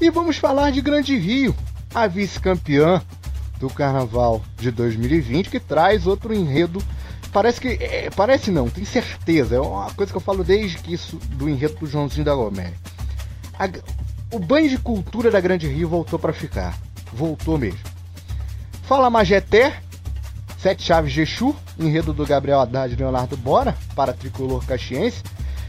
E 0.00 0.08
vamos 0.10 0.36
falar 0.36 0.70
de 0.70 0.80
Grande 0.80 1.18
Rio, 1.18 1.56
a 1.92 2.06
vice-campeã 2.06 3.02
do 3.58 3.68
Carnaval 3.68 4.40
de 4.56 4.70
2020, 4.70 5.50
que 5.50 5.58
traz 5.58 6.06
outro 6.06 6.32
enredo. 6.32 6.80
Parece 7.32 7.60
que. 7.60 7.70
É, 7.82 8.08
parece 8.14 8.52
não, 8.52 8.70
tem 8.70 8.84
certeza. 8.84 9.56
É 9.56 9.60
uma 9.60 9.90
coisa 9.90 10.12
que 10.12 10.16
eu 10.16 10.22
falo 10.22 10.44
desde 10.44 10.78
que 10.78 10.94
isso 10.94 11.16
do 11.32 11.48
enredo 11.48 11.74
do 11.80 11.86
Joãozinho 11.88 12.24
da 12.24 12.34
Goméria. 12.34 12.78
O 14.30 14.38
banho 14.38 14.68
de 14.68 14.78
cultura 14.78 15.32
da 15.32 15.40
Grande 15.40 15.66
Rio 15.66 15.88
voltou 15.88 16.16
para 16.16 16.32
ficar. 16.32 16.78
Voltou 17.12 17.58
mesmo. 17.58 17.80
Fala 18.84 19.10
Majeté, 19.10 19.82
Sete 20.58 20.82
Chaves 20.82 21.12
de 21.12 21.20
Exu, 21.20 21.54
enredo 21.78 22.12
do 22.12 22.26
Gabriel 22.26 22.60
Haddad 22.60 22.92
e 22.92 22.96
Leonardo 22.96 23.36
Bora, 23.36 23.76
para 23.94 24.12
Tricolor 24.12 24.64
Caxiense, 24.66 25.22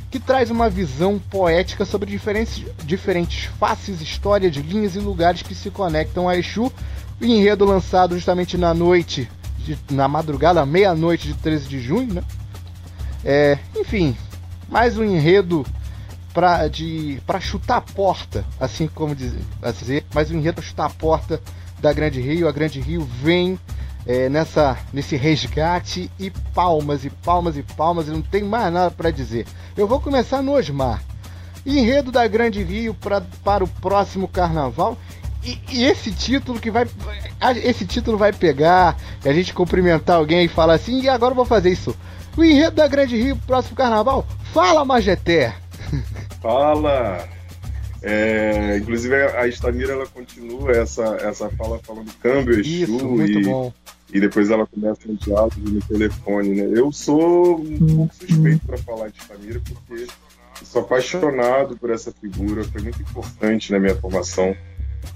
que 0.10 0.20
traz 0.20 0.50
uma 0.50 0.68
visão 0.68 1.20
poética 1.20 1.86
sobre 1.86 2.10
diferentes, 2.10 2.66
diferentes 2.84 3.46
faces, 3.60 4.02
histórias, 4.02 4.56
linhas 4.56 4.96
e 4.96 5.00
lugares 5.00 5.44
que 5.44 5.54
se 5.54 5.70
conectam 5.70 6.28
a 6.28 6.36
Exu. 6.36 6.72
O 7.22 7.26
enredo 7.26 7.66
lançado 7.66 8.16
justamente 8.16 8.58
na 8.58 8.74
noite, 8.74 9.30
de, 9.60 9.78
na 9.92 10.08
madrugada, 10.08 10.66
meia-noite 10.66 11.28
de 11.28 11.34
13 11.36 11.68
de 11.68 11.80
junho, 11.80 12.16
né? 12.16 12.24
É, 13.24 13.60
enfim, 13.78 14.18
mais 14.68 14.98
um 14.98 15.04
enredo 15.04 15.64
para 16.34 17.40
chutar 17.40 17.78
a 17.78 17.82
porta, 17.82 18.44
assim 18.60 18.88
como 18.88 19.14
dizer, 19.14 19.44
mais 20.16 20.32
um 20.32 20.38
enredo 20.38 20.56
para 20.56 20.64
chutar 20.64 20.86
a 20.86 20.90
porta 20.90 21.40
da 21.80 21.94
Grande 21.94 22.22
Rio. 22.22 22.48
A 22.48 22.52
Grande 22.52 22.80
Rio 22.80 23.08
vem 23.22 23.60
é, 24.06 24.30
nessa 24.30 24.78
nesse 24.94 25.16
resgate 25.16 26.12
e 26.20 26.30
palmas 26.54 27.06
e 27.06 27.10
palmas 27.10 27.58
e 27.58 27.64
palmas 27.64 28.08
e 28.08 28.12
não 28.12 28.22
tem 28.22 28.44
mais 28.44 28.72
nada 28.72 28.92
para 28.92 29.12
dizer. 29.12 29.46
Eu 29.76 29.88
vou 29.88 30.00
começar 30.00 30.42
no 30.42 30.54
Osmar. 30.54 31.02
Enredo 31.66 32.12
da 32.12 32.26
Grande 32.28 32.64
Rio 32.64 32.94
pra, 32.94 33.22
para 33.44 33.64
o 33.64 33.68
próximo 33.68 34.28
carnaval. 34.28 34.98
E, 35.44 35.58
e, 35.70 35.86
esse 35.86 36.12
título 36.12 36.60
que 36.60 36.70
vai. 36.70 36.86
Esse 37.64 37.86
título 37.86 38.18
vai 38.18 38.34
pegar, 38.34 38.98
a 39.24 39.32
gente 39.32 39.54
cumprimentar 39.54 40.18
alguém 40.18 40.46
e 40.46 40.50
falar 40.50 40.74
assim, 40.74 41.02
e 41.02 41.10
agora 41.10 41.32
eu 41.32 41.36
vou 41.36 41.46
fazer 41.46 41.70
isso. 41.70 41.96
O 42.36 42.44
enredo 42.44 42.76
da 42.76 42.88
Grande 42.88 43.16
Rio 43.16 43.38
próximo 43.48 43.76
carnaval? 43.76 44.26
Fala, 44.54 44.84
Majeté! 44.84 45.56
Fala! 46.42 47.39
É, 48.02 48.78
inclusive 48.78 49.14
a 49.14 49.48
Estamira 49.48 49.94
ela 49.94 50.08
continua 50.08 50.72
essa, 50.72 51.04
essa 51.22 51.50
fala 51.52 51.80
falando 51.80 52.12
câmbio, 52.22 52.60
Exu 52.60 52.84
Isso, 52.84 53.06
muito 53.06 53.40
e, 53.40 53.44
bom. 53.44 53.74
e 54.14 54.20
depois 54.22 54.50
ela 54.50 54.66
começa 54.66 55.02
um 55.08 55.16
diálogo 55.16 55.60
no 55.60 55.82
telefone, 55.82 56.50
né? 56.50 56.80
Eu 56.80 56.92
sou 56.92 57.60
um 57.60 57.96
pouco 57.96 58.16
suspeito 58.16 58.66
para 58.66 58.78
falar 58.78 59.10
de 59.10 59.20
Estamira 59.20 59.62
porque 59.68 60.08
sou 60.64 60.82
apaixonado 60.82 61.78
por 61.78 61.90
essa 61.90 62.12
figura, 62.12 62.64
foi 62.64 62.82
muito 62.82 63.02
importante 63.02 63.72
na 63.72 63.80
minha 63.80 63.96
formação 63.96 64.56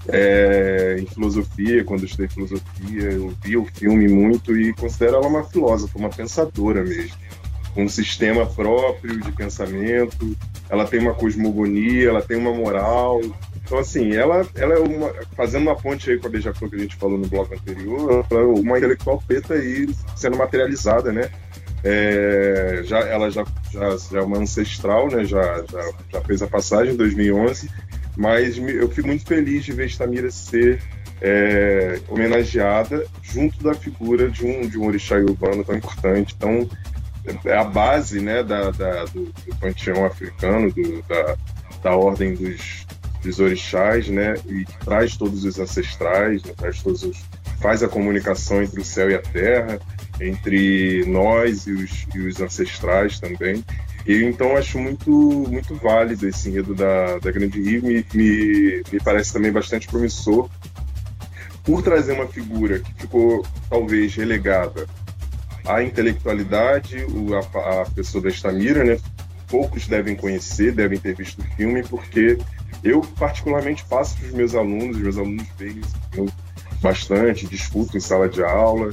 é, 0.08 0.96
em 0.98 1.06
filosofia, 1.06 1.84
quando 1.84 2.00
eu 2.00 2.06
estudei 2.06 2.28
filosofia, 2.28 3.12
eu 3.12 3.32
vi 3.42 3.56
o 3.56 3.64
filme 3.64 4.08
muito 4.08 4.56
e 4.58 4.74
considero 4.74 5.16
ela 5.16 5.26
uma 5.26 5.44
filósofa, 5.44 5.98
uma 5.98 6.10
pensadora 6.10 6.82
mesmo 6.82 7.16
um 7.76 7.88
sistema 7.88 8.46
próprio 8.46 9.20
de 9.20 9.32
pensamento, 9.32 10.36
ela 10.68 10.86
tem 10.86 11.00
uma 11.00 11.14
cosmogonia, 11.14 12.08
ela 12.08 12.22
tem 12.22 12.36
uma 12.36 12.52
moral. 12.52 13.20
Então, 13.64 13.78
assim, 13.78 14.12
ela, 14.12 14.46
ela 14.54 14.74
é 14.74 14.78
uma. 14.78 15.12
Fazendo 15.36 15.62
uma 15.62 15.76
ponte 15.76 16.10
aí 16.10 16.18
com 16.18 16.26
a 16.26 16.30
Beija-Flor 16.30 16.70
que 16.70 16.76
a 16.76 16.80
gente 16.80 16.96
falou 16.96 17.18
no 17.18 17.26
bloco 17.26 17.54
anterior, 17.54 18.24
ela 18.30 18.40
é 18.40 18.44
uma 18.44 18.78
intelectual 18.78 19.22
preta 19.26 19.54
aí 19.54 19.88
sendo 20.16 20.36
materializada, 20.36 21.12
né? 21.12 21.30
É, 21.82 22.80
já, 22.84 23.00
ela 23.00 23.30
já, 23.30 23.44
já, 23.70 23.96
já 23.96 24.18
é 24.18 24.22
uma 24.22 24.38
ancestral, 24.38 25.08
né? 25.08 25.24
Já, 25.24 25.64
já, 25.70 25.92
já 26.12 26.20
fez 26.22 26.42
a 26.42 26.46
passagem 26.46 26.94
em 26.94 26.96
2011, 26.96 27.68
mas 28.16 28.56
eu 28.56 28.88
fico 28.88 29.08
muito 29.08 29.26
feliz 29.26 29.64
de 29.64 29.72
ver 29.72 29.86
Estamira 29.86 30.30
ser 30.30 30.80
é, 31.20 32.00
homenageada 32.08 33.04
junto 33.22 33.62
da 33.62 33.74
figura 33.74 34.30
de 34.30 34.44
um, 34.44 34.68
de 34.68 34.78
um 34.78 34.86
orixá 34.86 35.16
urbano 35.16 35.64
tão 35.64 35.76
importante. 35.76 36.34
Então, 36.36 36.68
é 37.44 37.56
a 37.56 37.64
base 37.64 38.20
né, 38.20 38.42
da, 38.42 38.70
da 38.70 39.04
do, 39.06 39.24
do, 39.24 39.56
panteão 39.60 40.04
africano, 40.04 40.70
do, 40.70 41.02
da, 41.02 41.36
da 41.82 41.96
ordem 41.96 42.34
dos, 42.34 42.86
dos 43.22 43.40
orixás, 43.40 44.08
né, 44.08 44.34
e 44.46 44.64
traz 44.84 45.16
todos 45.16 45.44
os 45.44 45.58
ancestrais, 45.58 46.42
né, 46.42 46.52
traz 46.56 46.82
todos 46.82 47.02
os, 47.02 47.24
faz 47.60 47.82
a 47.82 47.88
comunicação 47.88 48.62
entre 48.62 48.80
o 48.80 48.84
céu 48.84 49.10
e 49.10 49.14
a 49.14 49.22
terra, 49.22 49.78
entre 50.20 51.04
nós 51.06 51.66
e 51.66 51.72
os, 51.72 52.06
e 52.14 52.18
os 52.20 52.40
ancestrais 52.40 53.18
também. 53.18 53.64
E 54.06 54.22
então 54.22 54.54
acho 54.54 54.78
muito 54.78 55.10
muito 55.10 55.74
válido 55.76 56.28
esse 56.28 56.50
enredo 56.50 56.74
da, 56.74 57.18
da 57.18 57.30
Grande 57.30 57.60
Rio, 57.60 57.82
me, 57.82 58.04
me, 58.12 58.82
me 58.92 59.00
parece 59.02 59.32
também 59.32 59.50
bastante 59.50 59.86
promissor 59.86 60.50
por 61.64 61.82
trazer 61.82 62.12
uma 62.12 62.26
figura 62.26 62.80
que 62.80 62.92
ficou 62.94 63.42
talvez 63.70 64.14
relegada 64.14 64.86
a 65.64 65.82
intelectualidade, 65.82 67.04
o, 67.04 67.34
a, 67.34 67.82
a, 67.82 67.86
pessoa 67.90 68.22
da 68.22 68.28
Estamira, 68.28 68.84
né? 68.84 68.98
Poucos 69.48 69.86
devem 69.86 70.16
conhecer, 70.16 70.72
devem 70.72 70.98
ter 70.98 71.14
visto 71.14 71.40
o 71.40 71.56
filme, 71.56 71.82
porque 71.82 72.38
eu 72.82 73.00
particularmente 73.18 73.84
passo 73.84 74.16
para 74.16 74.26
os 74.26 74.32
meus 74.32 74.54
alunos, 74.54 74.96
os 74.96 75.02
meus 75.02 75.18
alunos 75.18 75.46
veem 75.58 75.80
bastante, 76.80 77.46
discuto 77.46 77.96
em 77.96 78.00
sala 78.00 78.28
de 78.28 78.42
aula, 78.42 78.90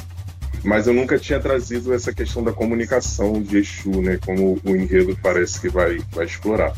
mas 0.64 0.88
eu 0.88 0.94
nunca 0.94 1.18
tinha 1.18 1.40
trazido 1.40 1.94
essa 1.94 2.14
questão 2.14 2.44
da 2.44 2.54
comunicação 2.54 3.42
de 3.42 3.58
Exu, 3.58 4.02
né? 4.02 4.20
Como 4.24 4.60
o 4.64 4.76
enredo 4.76 5.18
parece 5.22 5.60
que 5.60 5.70
vai, 5.70 6.00
vai 6.12 6.26
explorar. 6.26 6.74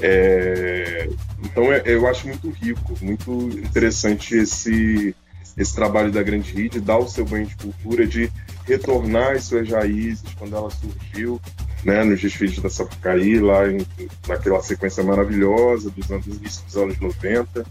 É, 0.00 1.08
então 1.42 1.72
é, 1.72 1.82
eu 1.84 2.06
acho 2.06 2.26
muito 2.26 2.50
rico, 2.50 2.94
muito 3.02 3.48
interessante 3.58 4.36
esse 4.36 5.14
esse 5.58 5.74
trabalho 5.74 6.12
da 6.12 6.22
Grande 6.22 6.52
Rede, 6.52 6.80
dar 6.80 6.98
o 6.98 7.08
seu 7.08 7.24
banho 7.24 7.46
de 7.46 7.56
cultura, 7.56 8.06
de 8.06 8.30
retornar 8.64 9.32
às 9.32 9.44
suas 9.44 9.68
raízes 9.68 10.22
quando 10.38 10.56
ela 10.56 10.70
surgiu, 10.70 11.40
né, 11.84 12.04
nos 12.04 12.20
desfiles 12.20 12.58
da 12.60 12.70
Sapucaí, 12.70 13.40
lá 13.40 13.70
em, 13.70 13.84
naquela 14.28 14.62
sequência 14.62 15.02
maravilhosa 15.02 15.90
dos 15.90 16.08
anos 16.10 16.26
dos 16.26 16.76
anos 16.76 16.98
90. 17.00 17.66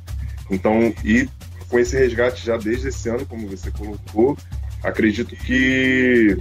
Então, 0.51 0.93
e 1.03 1.29
com 1.69 1.79
esse 1.79 1.97
resgate 1.97 2.45
já 2.45 2.57
desde 2.57 2.89
esse 2.89 3.09
ano, 3.09 3.25
como 3.25 3.47
você 3.47 3.71
colocou, 3.71 4.37
acredito 4.83 5.35
que 5.35 6.37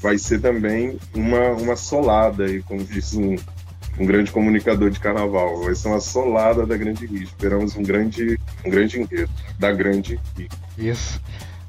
vai 0.00 0.18
ser 0.18 0.40
também 0.40 0.98
uma, 1.14 1.50
uma 1.50 1.76
solada, 1.76 2.46
e 2.46 2.62
como 2.62 2.84
disse 2.84 3.16
um, 3.16 3.36
um 3.98 4.06
grande 4.06 4.30
comunicador 4.30 4.90
de 4.90 4.98
carnaval, 4.98 5.62
vai 5.62 5.74
ser 5.74 5.88
uma 5.88 6.00
solada 6.00 6.66
da 6.66 6.76
Grande 6.76 7.06
Rio. 7.06 7.22
Esperamos 7.22 7.76
um 7.76 7.82
grande, 7.82 8.38
um 8.64 8.70
grande 8.70 9.00
enredo 9.00 9.30
da 9.58 9.72
Grande 9.72 10.20
Rio. 10.36 10.48
Isso. 10.76 11.20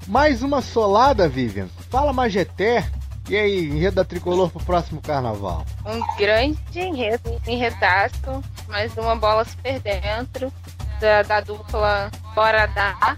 Mais 0.08 0.42
uma 0.42 0.62
solada, 0.62 1.28
Vivian. 1.28 1.68
Fala 1.90 2.14
Majeté. 2.14 2.86
E 3.28 3.36
aí, 3.36 3.70
enredo 3.70 3.96
da 3.96 4.06
tricolor 4.06 4.52
pro 4.52 4.64
próximo 4.64 5.02
carnaval? 5.02 5.66
Um 5.84 6.00
grande 6.16 6.60
enredo, 6.76 7.42
enredaço, 7.48 8.44
mais 8.68 8.96
uma 8.98 9.16
bola 9.16 9.44
super 9.44 9.80
dentro 9.80 10.54
da, 11.00 11.24
da 11.24 11.42
dupla 11.42 12.12
Bora 12.36 12.68
Dar. 12.68 13.18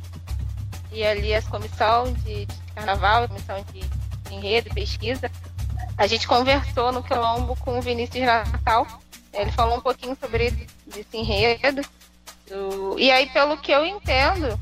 E 0.94 1.04
ali 1.04 1.34
as 1.34 1.46
comissão 1.46 2.14
de, 2.24 2.46
de 2.46 2.58
carnaval, 2.74 3.28
comissão 3.28 3.58
de, 3.74 3.82
de 3.82 4.34
enredo 4.34 4.70
e 4.70 4.74
pesquisa. 4.74 5.30
A 5.98 6.06
gente 6.06 6.28
conversou 6.28 6.92
no 6.92 7.02
Quilombo 7.02 7.56
com 7.58 7.78
o 7.78 7.82
Vinícius 7.82 8.26
Natal. 8.26 8.86
Ele 9.34 9.52
falou 9.52 9.78
um 9.78 9.82
pouquinho 9.82 10.16
sobre 10.20 10.54
esse 10.96 11.18
enredo. 11.18 11.82
Do... 12.48 12.98
E 13.00 13.12
aí, 13.12 13.28
pelo 13.30 13.58
que 13.58 13.72
eu 13.72 13.86
entendo, 13.86 14.60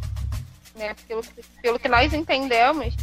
né? 0.75 0.95
Pelo, 1.07 1.21
pelo 1.61 1.79
que 1.79 1.89
nós 1.89 2.13
entendemos, 2.13 2.95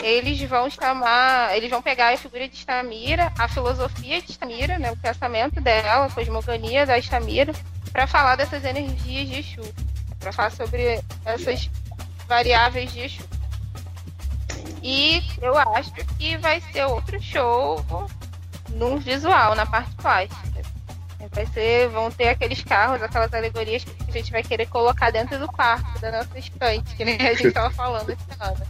eles 0.00 0.40
vão 0.42 0.68
chamar, 0.68 1.56
eles 1.56 1.70
vão 1.70 1.80
pegar 1.80 2.12
a 2.12 2.16
figura 2.16 2.48
de 2.48 2.56
Estamira, 2.56 3.32
a 3.38 3.48
filosofia 3.48 4.20
de 4.20 4.30
Estamira, 4.30 4.78
né, 4.78 4.92
o 4.92 4.96
pensamento 4.96 5.60
dela, 5.60 6.06
a 6.06 6.10
cosmogonia 6.10 6.84
da 6.84 6.98
Estamira, 6.98 7.52
para 7.92 8.06
falar 8.06 8.36
dessas 8.36 8.64
energias 8.64 9.28
de 9.28 9.38
Exu, 9.38 9.74
para 10.18 10.32
falar 10.32 10.50
sobre 10.50 11.00
essas 11.24 11.70
variáveis 12.28 12.92
de 12.92 13.00
Exu. 13.00 13.24
E 14.82 15.22
eu 15.40 15.56
acho 15.56 15.92
que 15.92 16.36
vai 16.38 16.60
ser 16.60 16.84
outro 16.84 17.20
show 17.20 17.84
no 18.70 18.98
visual, 18.98 19.54
na 19.54 19.66
parte 19.66 19.94
plástica. 19.96 20.46
Vai 21.32 21.46
ser, 21.46 21.88
vão 21.88 22.10
ter 22.10 22.28
aqueles 22.28 22.62
carros, 22.62 23.02
aquelas 23.02 23.32
alegorias 23.34 23.84
que 23.84 23.94
a 24.08 24.12
gente 24.12 24.30
vai 24.30 24.42
querer 24.42 24.66
colocar 24.66 25.10
dentro 25.10 25.38
do 25.38 25.48
quarto 25.48 25.98
da 26.00 26.12
nossa 26.12 26.38
estante, 26.38 26.94
que 26.94 27.04
nem 27.04 27.16
a 27.16 27.34
gente 27.34 27.48
estava 27.48 27.70
falando 27.70 28.10
esse 28.10 28.24
ano. 28.38 28.66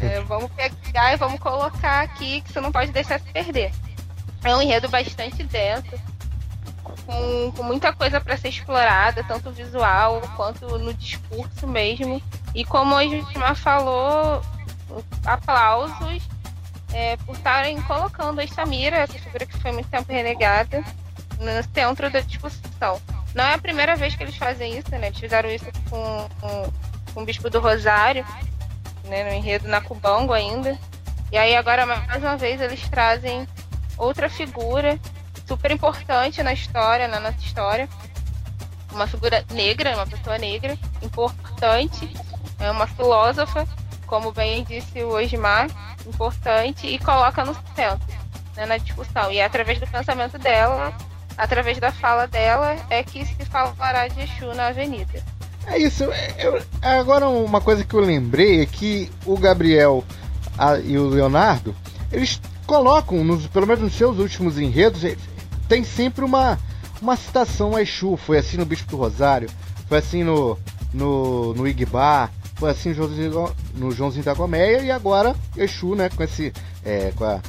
É, 0.00 0.20
vamos 0.20 0.50
pegar 0.52 1.12
e 1.12 1.16
vamos 1.16 1.40
colocar 1.40 2.02
aqui, 2.02 2.40
que 2.42 2.52
você 2.52 2.60
não 2.60 2.70
pode 2.70 2.92
deixar 2.92 3.18
se 3.18 3.32
perder. 3.32 3.72
É 4.44 4.54
um 4.54 4.62
enredo 4.62 4.88
bastante 4.88 5.42
denso, 5.42 5.98
com, 7.04 7.52
com 7.52 7.62
muita 7.62 7.92
coisa 7.92 8.20
para 8.20 8.36
ser 8.36 8.48
explorada, 8.48 9.24
tanto 9.24 9.50
visual 9.50 10.20
quanto 10.36 10.78
no 10.78 10.94
discurso 10.94 11.66
mesmo. 11.66 12.22
E 12.54 12.64
como 12.64 12.94
a 12.94 13.04
Jusma 13.04 13.54
falou, 13.54 14.42
aplausos 15.24 16.28
é, 16.92 17.16
por 17.18 17.34
estarem 17.34 17.80
colocando 17.82 18.40
a 18.40 18.46
Samira, 18.46 18.96
essa 18.96 19.18
figura 19.18 19.46
que 19.46 19.58
foi 19.58 19.72
muito 19.72 19.88
tempo 19.88 20.12
renegada, 20.12 20.82
no 21.38 21.74
centro 21.74 22.10
da 22.10 22.20
discussão. 22.20 23.00
Não 23.34 23.44
é 23.44 23.54
a 23.54 23.58
primeira 23.58 23.94
vez 23.94 24.14
que 24.14 24.22
eles 24.22 24.36
fazem 24.36 24.78
isso, 24.78 24.90
né? 24.90 25.08
Eles 25.08 25.18
fizeram 25.18 25.48
isso 25.50 25.66
com, 25.90 26.28
com, 26.40 26.72
com 27.14 27.22
o 27.22 27.24
Bispo 27.24 27.50
do 27.50 27.60
Rosário, 27.60 28.24
né, 29.04 29.24
no 29.24 29.34
enredo 29.34 29.68
na 29.68 29.80
Cubango 29.80 30.32
ainda. 30.32 30.78
E 31.30 31.36
aí 31.36 31.54
agora, 31.54 31.84
mais 31.84 32.22
uma 32.22 32.36
vez, 32.36 32.60
eles 32.60 32.88
trazem 32.88 33.46
outra 33.96 34.30
figura 34.30 34.98
super 35.46 35.70
importante 35.70 36.42
na 36.42 36.52
história, 36.52 37.06
na 37.06 37.20
nossa 37.20 37.38
história. 37.38 37.88
Uma 38.92 39.06
figura 39.06 39.44
negra, 39.52 39.94
uma 39.94 40.06
pessoa 40.06 40.38
negra, 40.38 40.76
importante, 41.02 42.10
é 42.58 42.70
uma 42.70 42.86
filósofa, 42.86 43.66
como 44.08 44.32
bem 44.32 44.64
disse 44.64 45.02
o 45.04 45.10
Osmar, 45.10 45.68
importante, 46.06 46.86
e 46.86 46.98
coloca 46.98 47.44
no 47.44 47.54
centro, 47.76 48.08
né, 48.56 48.66
na 48.66 48.78
discussão. 48.78 49.30
E 49.30 49.38
é 49.38 49.44
através 49.44 49.78
do 49.78 49.86
pensamento 49.86 50.38
dela, 50.38 50.96
através 51.36 51.78
da 51.78 51.92
fala 51.92 52.26
dela, 52.26 52.76
é 52.90 53.02
que 53.04 53.24
se 53.24 53.44
falará 53.44 54.08
de 54.08 54.22
Exu 54.22 54.52
na 54.54 54.68
avenida. 54.68 55.22
É 55.66 55.78
isso. 55.78 56.04
Eu, 56.38 56.62
agora 56.82 57.28
uma 57.28 57.60
coisa 57.60 57.84
que 57.84 57.94
eu 57.94 58.00
lembrei 58.00 58.62
é 58.62 58.66
que 58.66 59.10
o 59.26 59.36
Gabriel 59.36 60.02
a, 60.56 60.78
e 60.78 60.98
o 60.98 61.08
Leonardo, 61.08 61.76
eles 62.10 62.40
colocam, 62.66 63.22
nos, 63.22 63.46
pelo 63.46 63.66
menos 63.66 63.82
nos 63.82 63.94
seus 63.94 64.18
últimos 64.18 64.58
enredos, 64.58 65.02
tem 65.68 65.84
sempre 65.84 66.24
uma, 66.24 66.58
uma 67.00 67.16
citação 67.16 67.76
a 67.76 67.82
Exu. 67.82 68.16
Foi 68.16 68.38
assim 68.38 68.56
no 68.56 68.64
Bispo 68.64 68.90
do 68.90 68.96
Rosário, 68.96 69.50
foi 69.86 69.98
assim 69.98 70.24
no, 70.24 70.58
no, 70.94 71.52
no 71.52 71.68
Igbar, 71.68 72.30
foi 72.58 72.70
assim 72.70 72.92
no, 73.74 73.90
Joãozinho 73.92 74.24
da 74.24 74.34
Gomeia 74.34 74.82
e 74.82 74.90
agora 74.90 75.34
Exu, 75.56 75.94
né, 75.94 76.08
com 76.08 76.22
esse. 76.22 76.52
É, 76.84 77.12
com 77.16 77.24
a, 77.24 77.40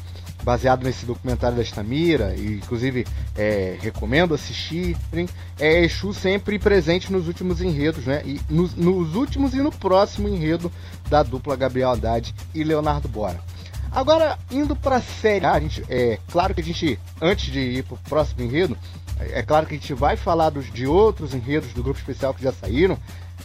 baseado 0.41 0.83
nesse 0.83 1.05
documentário 1.05 1.57
da 1.57 1.61
Estamira, 1.61 2.33
e 2.33 2.55
inclusive 2.55 3.05
é, 3.35 3.77
recomendo 3.81 4.33
assistir. 4.33 4.95
É 5.59 5.83
Exu 5.83 6.13
sempre 6.13 6.57
presente 6.57 7.11
nos 7.11 7.27
últimos 7.27 7.61
enredos, 7.61 8.05
né? 8.05 8.21
E 8.25 8.39
nos, 8.49 8.73
nos, 8.73 9.15
últimos 9.15 9.53
e 9.53 9.57
no 9.57 9.71
próximo 9.71 10.29
enredo 10.29 10.71
da 11.09 11.23
dupla 11.23 11.57
Gabriel 11.57 11.91
Haddad 11.91 12.33
e 12.55 12.63
Leonardo 12.63 13.09
Bora. 13.09 13.39
Agora, 13.91 14.37
indo 14.51 14.75
para 14.75 14.97
a 14.97 15.01
série 15.01 15.45
A, 15.45 15.53
a 15.53 15.59
gente, 15.59 15.83
é 15.89 16.19
claro 16.31 16.53
que 16.53 16.61
a 16.61 16.63
gente, 16.63 16.99
antes 17.19 17.51
de 17.51 17.59
ir 17.59 17.83
para 17.83 17.95
o 17.95 17.99
próximo 18.07 18.41
enredo, 18.41 18.77
é 19.19 19.41
claro 19.41 19.65
que 19.65 19.73
a 19.73 19.77
gente 19.77 19.93
vai 19.93 20.15
falar 20.15 20.51
dos, 20.51 20.71
de 20.71 20.87
outros 20.87 21.33
enredos 21.33 21.73
do 21.73 21.83
grupo 21.83 21.99
especial 21.99 22.33
que 22.33 22.43
já 22.43 22.53
saíram. 22.53 22.97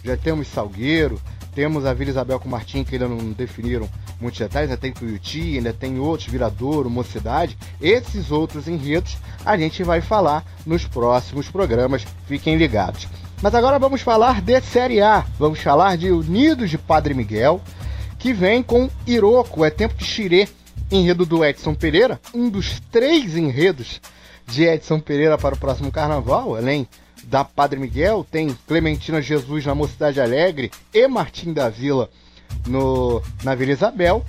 Já 0.04 0.16
temos 0.16 0.48
Salgueiro, 0.48 1.20
temos 1.54 1.86
a 1.86 1.94
Vila 1.94 2.10
Isabel 2.10 2.40
com 2.40 2.48
Martim, 2.48 2.82
que 2.82 2.96
ainda 2.96 3.08
não 3.08 3.32
definiram 3.32 3.88
muitos 4.20 4.40
detalhes, 4.40 4.70
ainda 4.70 4.80
tem 4.80 4.92
Tuiuti, 4.92 5.56
ainda 5.56 5.72
tem 5.72 5.98
outros, 5.98 6.28
Viradouro, 6.28 6.90
Mocidade. 6.90 7.56
Esses 7.80 8.30
outros 8.30 8.66
enredos 8.66 9.16
a 9.44 9.56
gente 9.56 9.82
vai 9.82 10.00
falar 10.00 10.44
nos 10.66 10.84
próximos 10.84 11.48
programas, 11.48 12.04
fiquem 12.26 12.56
ligados. 12.56 13.06
Mas 13.40 13.54
agora 13.54 13.78
vamos 13.78 14.00
falar 14.00 14.40
de 14.40 14.60
Série 14.62 15.00
A, 15.00 15.24
vamos 15.38 15.60
falar 15.60 15.96
de 15.96 16.10
Unidos 16.10 16.70
de 16.70 16.78
Padre 16.78 17.14
Miguel, 17.14 17.60
que 18.18 18.32
vem 18.32 18.62
com 18.62 18.88
Iroco, 19.06 19.64
é 19.64 19.70
tempo 19.70 19.94
de 19.94 20.04
xirê, 20.04 20.48
enredo 20.90 21.26
do 21.26 21.44
Edson 21.44 21.74
Pereira, 21.74 22.20
um 22.34 22.48
dos 22.48 22.80
três 22.90 23.36
enredos 23.36 24.00
de 24.46 24.64
Edson 24.64 24.98
Pereira 24.98 25.36
para 25.36 25.54
o 25.54 25.58
próximo 25.58 25.92
carnaval, 25.92 26.56
além 26.56 26.88
da 27.26 27.44
Padre 27.44 27.78
Miguel, 27.78 28.26
tem 28.30 28.56
Clementina 28.66 29.20
Jesus 29.20 29.64
na 29.66 29.74
Mocidade 29.74 30.20
Alegre 30.20 30.70
e 30.92 31.06
Martim 31.08 31.52
da 31.52 31.68
Vila 31.68 32.10
no, 32.66 33.22
na 33.42 33.54
Vila 33.54 33.72
Isabel. 33.72 34.24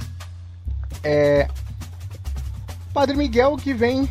É, 1.04 1.48
Padre 2.94 3.18
Miguel 3.18 3.58
que 3.58 3.74
vem 3.74 4.10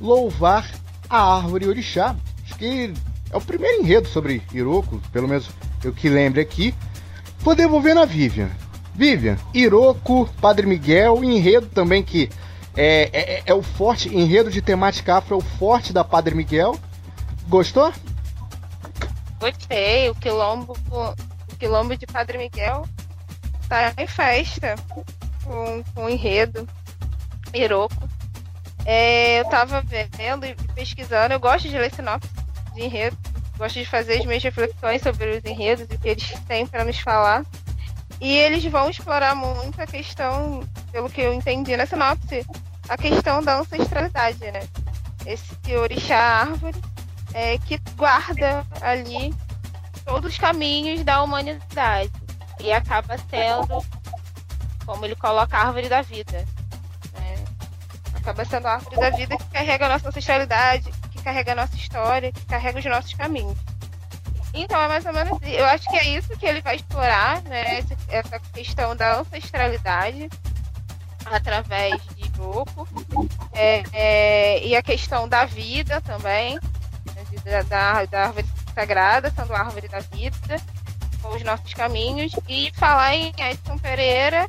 louvar 0.00 0.70
a 1.08 1.36
árvore 1.36 1.68
orixá. 1.68 2.16
Acho 2.44 2.56
que 2.56 2.92
é 3.30 3.36
o 3.36 3.40
primeiro 3.40 3.82
enredo 3.82 4.08
sobre 4.08 4.42
Iroco, 4.52 5.00
pelo 5.12 5.28
menos 5.28 5.48
eu 5.84 5.92
que 5.92 6.08
lembre 6.08 6.40
aqui. 6.40 6.74
Vou 7.40 7.54
devolver 7.54 7.94
na 7.94 8.04
Vivian. 8.04 8.50
Vivian, 8.94 9.36
Iroco, 9.54 10.28
Padre 10.40 10.66
Miguel, 10.66 11.24
enredo 11.24 11.66
também 11.66 12.02
que 12.02 12.28
é, 12.76 13.10
é, 13.12 13.42
é, 13.46 13.54
o 13.54 13.62
forte, 13.62 14.08
enredo 14.14 14.50
de 14.50 14.62
temática 14.62 15.16
afro, 15.16 15.34
é 15.34 15.38
o 15.38 15.40
forte 15.40 15.92
da 15.92 16.04
Padre 16.04 16.34
Miguel. 16.34 16.78
Gostou? 17.48 17.92
Gostei, 19.42 20.08
o 20.08 20.14
quilombo, 20.14 20.72
o 20.88 21.56
quilombo 21.56 21.96
de 21.96 22.06
Padre 22.06 22.38
Miguel 22.38 22.86
tá 23.68 23.92
em 23.98 24.06
festa 24.06 24.76
com, 25.42 25.82
com 25.92 26.08
enredo, 26.08 26.64
Iroco. 27.52 28.08
É, 28.86 29.40
eu 29.40 29.44
tava 29.46 29.82
vendo 30.16 30.46
e 30.46 30.54
pesquisando, 30.76 31.34
eu 31.34 31.40
gosto 31.40 31.68
de 31.68 31.76
ler 31.76 31.92
sinopse 31.92 32.30
de 32.72 32.84
enredo, 32.84 33.18
gosto 33.58 33.80
de 33.80 33.84
fazer 33.84 34.20
as 34.20 34.24
minhas 34.24 34.44
reflexões 34.44 35.02
sobre 35.02 35.38
os 35.38 35.44
enredos 35.44 35.88
e 35.90 35.94
o 35.96 35.98
que 35.98 36.08
eles 36.10 36.40
têm 36.46 36.64
para 36.64 36.84
nos 36.84 37.00
falar. 37.00 37.44
E 38.20 38.38
eles 38.38 38.64
vão 38.66 38.88
explorar 38.88 39.34
muito 39.34 39.82
a 39.82 39.86
questão, 39.88 40.60
pelo 40.92 41.10
que 41.10 41.20
eu 41.20 41.34
entendi 41.34 41.76
na 41.76 41.84
sinopse, 41.84 42.46
a 42.88 42.96
questão 42.96 43.42
da 43.42 43.58
ancestralidade, 43.58 44.38
né? 44.52 44.68
Esse 45.26 45.74
orixá 45.76 46.16
árvore 46.16 46.91
é, 47.34 47.58
que 47.58 47.78
guarda 47.96 48.66
ali 48.80 49.34
todos 50.04 50.32
os 50.32 50.38
caminhos 50.38 51.04
da 51.04 51.22
humanidade. 51.22 52.10
E 52.60 52.72
acaba 52.72 53.16
sendo, 53.18 53.84
como 54.84 55.04
ele 55.04 55.16
coloca, 55.16 55.56
a 55.56 55.66
árvore 55.66 55.88
da 55.88 56.02
vida. 56.02 56.44
Né? 57.14 57.44
Acaba 58.14 58.44
sendo 58.44 58.66
a 58.66 58.74
árvore 58.74 58.96
da 58.96 59.10
vida 59.10 59.36
que 59.36 59.44
carrega 59.46 59.86
a 59.86 59.88
nossa 59.88 60.08
ancestralidade, 60.08 60.90
que 61.10 61.22
carrega 61.22 61.52
a 61.52 61.56
nossa 61.56 61.76
história, 61.76 62.32
que 62.32 62.44
carrega 62.46 62.78
os 62.78 62.84
nossos 62.84 63.14
caminhos. 63.14 63.58
Então 64.54 64.80
é 64.80 64.86
mais 64.86 65.06
ou 65.06 65.14
menos 65.14 65.38
Eu 65.42 65.64
acho 65.64 65.88
que 65.88 65.96
é 65.96 66.08
isso 66.10 66.36
que 66.36 66.44
ele 66.44 66.60
vai 66.60 66.76
explorar, 66.76 67.42
né? 67.42 67.82
Essa 68.08 68.38
questão 68.52 68.94
da 68.94 69.20
ancestralidade 69.20 70.28
através 71.24 72.00
de 72.16 72.28
grupo. 72.30 72.86
É, 73.52 73.82
é, 73.92 74.66
e 74.66 74.76
a 74.76 74.82
questão 74.82 75.28
da 75.28 75.44
vida 75.44 76.00
também, 76.02 76.58
da, 77.40 77.62
da, 77.62 78.04
da 78.04 78.22
árvore 78.26 78.46
sagrada, 78.74 79.32
sendo 79.34 79.54
a 79.54 79.60
árvore 79.60 79.88
da 79.88 80.00
vida, 80.00 80.60
com 81.20 81.28
os 81.34 81.42
nossos 81.42 81.72
caminhos. 81.74 82.32
E 82.48 82.72
falar 82.74 83.14
em 83.14 83.32
Edson 83.38 83.78
Pereira 83.78 84.48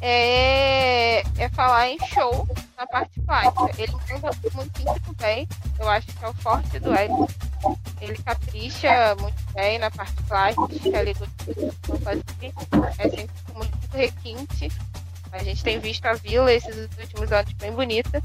é, 0.00 1.20
é 1.38 1.48
falar 1.54 1.88
em 1.88 1.98
show 2.06 2.46
na 2.76 2.86
parte 2.86 3.20
plástica. 3.20 3.82
Ele 3.82 3.92
canta 4.06 4.30
muito 4.54 5.14
bem, 5.16 5.48
eu 5.78 5.88
acho 5.88 6.06
que 6.06 6.24
é 6.24 6.28
o 6.28 6.34
forte 6.34 6.78
do 6.78 6.94
Edson. 6.94 7.28
Ele 8.00 8.18
capricha 8.18 9.16
muito 9.20 9.52
bem 9.54 9.78
na 9.78 9.90
parte 9.90 10.22
plástica, 10.24 10.98
ali 10.98 11.14
do 11.14 11.24
é 12.98 13.08
sempre 13.08 13.30
muito 13.54 13.96
requinte. 13.96 14.70
A 15.32 15.42
gente 15.42 15.62
tem 15.62 15.78
visto 15.78 16.06
a 16.06 16.14
vila 16.14 16.52
esses 16.52 16.88
últimos 16.98 17.32
anos 17.32 17.52
bem 17.54 17.72
bonita. 17.72 18.22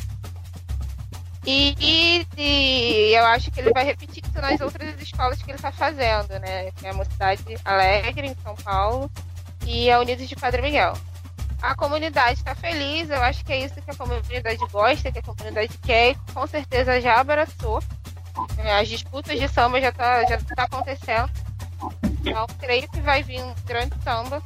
E, 1.45 2.27
e, 2.37 3.13
eu 3.15 3.25
acho 3.25 3.49
que 3.49 3.59
ele 3.59 3.71
vai 3.71 3.83
repetir 3.83 4.23
isso 4.23 4.39
nas 4.39 4.61
outras 4.61 5.01
escolas 5.01 5.41
que 5.41 5.49
ele 5.49 5.57
está 5.57 5.71
fazendo, 5.71 6.39
né? 6.39 6.71
Que 6.71 6.85
é 6.85 6.91
a 6.91 6.93
Mocidade 6.93 7.43
Alegre, 7.65 8.27
em 8.27 8.35
São 8.43 8.55
Paulo, 8.55 9.09
e 9.65 9.89
a 9.89 9.99
Unidos 9.99 10.29
de 10.29 10.35
Padre 10.35 10.61
Miguel. 10.61 10.93
A 11.61 11.75
comunidade 11.75 12.39
está 12.39 12.55
feliz, 12.55 13.09
eu 13.09 13.21
acho 13.21 13.43
que 13.43 13.53
é 13.53 13.65
isso 13.65 13.81
que 13.81 13.91
a 13.91 13.95
comunidade 13.95 14.57
gosta, 14.71 15.11
que 15.11 15.19
a 15.19 15.23
comunidade 15.23 15.77
quer, 15.79 16.11
e 16.11 16.15
com 16.33 16.45
certeza 16.45 17.01
já 17.01 17.19
abraçou. 17.19 17.81
É, 18.57 18.79
as 18.79 18.87
disputas 18.87 19.39
de 19.39 19.47
samba 19.47 19.81
já 19.81 19.89
está 19.89 20.23
já 20.25 20.37
tá 20.37 20.63
acontecendo. 20.63 21.29
Então, 22.21 22.45
creio 22.59 22.87
que 22.89 23.01
vai 23.01 23.23
vir 23.23 23.41
um 23.43 23.53
grande 23.65 23.95
samba 24.03 24.41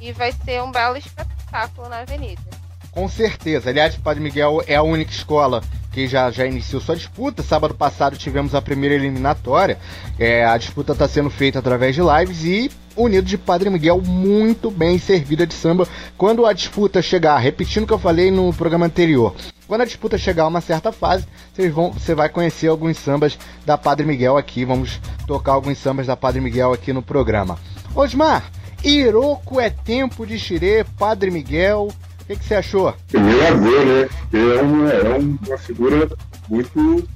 e 0.00 0.12
vai 0.12 0.32
ser 0.32 0.62
um 0.62 0.70
belo 0.70 0.96
espetáculo 0.96 1.88
na 1.88 2.00
avenida. 2.00 2.42
Com 2.90 3.08
certeza. 3.08 3.70
Aliás, 3.70 3.96
Padre 3.96 4.22
Miguel 4.22 4.62
é 4.66 4.76
a 4.76 4.82
única 4.82 5.10
escola 5.10 5.62
que 5.92 6.06
já, 6.08 6.30
já 6.30 6.46
iniciou 6.46 6.80
sua 6.80 6.96
disputa. 6.96 7.42
Sábado 7.42 7.74
passado 7.74 8.16
tivemos 8.16 8.54
a 8.54 8.62
primeira 8.62 8.94
eliminatória. 8.94 9.78
É, 10.18 10.44
a 10.44 10.56
disputa 10.56 10.92
está 10.92 11.06
sendo 11.06 11.30
feita 11.30 11.58
através 11.58 11.94
de 11.94 12.00
lives 12.00 12.44
e 12.44 12.70
Unidos 12.96 13.30
de 13.30 13.38
Padre 13.38 13.70
Miguel 13.70 14.02
muito 14.02 14.70
bem 14.70 14.98
servida 14.98 15.46
de 15.46 15.54
samba 15.54 15.88
quando 16.16 16.44
a 16.44 16.52
disputa 16.52 17.00
chegar, 17.00 17.38
repetindo 17.38 17.84
o 17.84 17.86
que 17.86 17.92
eu 17.92 17.98
falei 17.98 18.30
no 18.30 18.52
programa 18.52 18.86
anterior. 18.86 19.34
Quando 19.66 19.80
a 19.80 19.86
disputa 19.86 20.18
chegar 20.18 20.44
a 20.44 20.48
uma 20.48 20.60
certa 20.60 20.92
fase, 20.92 21.26
vão, 21.72 21.92
você 21.92 22.14
vai 22.14 22.28
conhecer 22.28 22.68
alguns 22.68 22.98
sambas 22.98 23.38
da 23.64 23.78
Padre 23.78 24.04
Miguel 24.04 24.36
aqui. 24.36 24.64
Vamos 24.64 25.00
tocar 25.26 25.52
alguns 25.52 25.78
sambas 25.78 26.06
da 26.06 26.16
Padre 26.16 26.40
Miguel 26.40 26.72
aqui 26.72 26.92
no 26.92 27.02
programa. 27.02 27.58
Osmar, 27.94 28.50
Iroco 28.84 29.60
é 29.60 29.70
tempo 29.70 30.26
de 30.26 30.38
xirê, 30.38 30.84
Padre 30.98 31.30
Miguel. 31.30 31.88
Que, 32.32 32.38
que 32.38 32.44
você 32.46 32.54
achou? 32.54 32.94
Meu 33.12 33.46
avô, 33.46 33.84
né? 33.84 34.08
É 34.32 34.62
uma, 34.62 34.90
é 34.90 35.18
uma 35.18 35.58
figura 35.58 36.08
muito 36.48 37.08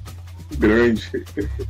grande. 0.57 1.09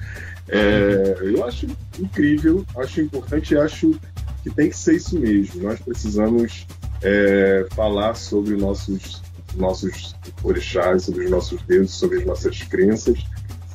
É, 0.50 1.18
eu 1.20 1.44
acho 1.44 1.68
incrível, 2.00 2.66
acho 2.78 3.02
importante 3.02 3.54
e 3.54 3.58
acho 3.58 4.00
que 4.42 4.50
tem 4.50 4.70
que 4.70 4.78
ser 4.78 4.96
isso 4.96 5.20
mesmo. 5.20 5.64
Nós 5.64 5.78
precisamos 5.82 6.66
é, 7.04 7.68
falar 7.76 8.16
sobre 8.16 8.56
nossos 8.56 9.22
nossos 9.58 10.16
orixás, 10.42 11.04
sobre 11.04 11.26
os 11.26 11.32
nossos 11.32 11.62
deuses, 11.64 11.92
sobre 11.92 12.20
as 12.20 12.26
nossas 12.26 12.64
crenças. 12.64 13.20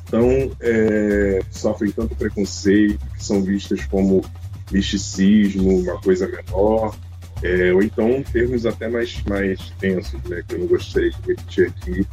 Então, 0.07 0.27
é, 0.61 1.41
sofrem 1.51 1.91
tanto 1.91 2.15
preconceito, 2.15 2.99
que 3.15 3.23
são 3.23 3.43
vistas 3.43 3.85
como 3.85 4.25
misticismo, 4.71 5.77
uma 5.77 6.01
coisa 6.01 6.27
menor, 6.27 6.95
é, 7.43 7.73
ou 7.73 7.83
então 7.83 8.23
termos 8.23 8.65
até 8.65 8.87
mais, 8.87 9.21
mais 9.23 9.59
tensos, 9.79 10.21
né, 10.23 10.41
que 10.47 10.55
eu 10.55 10.59
não 10.59 10.67
gostaria 10.67 11.11
de 11.11 11.17
repetir 11.27 11.67
aqui, 11.67 12.07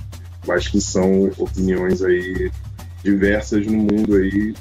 mas 0.47 0.67
que 0.67 0.81
são 0.81 1.31
opiniões 1.39 2.03
aí 2.03 2.51
diversas 3.03 3.65
no 3.67 3.79
mundo 3.79 4.17
aí, 4.17 4.55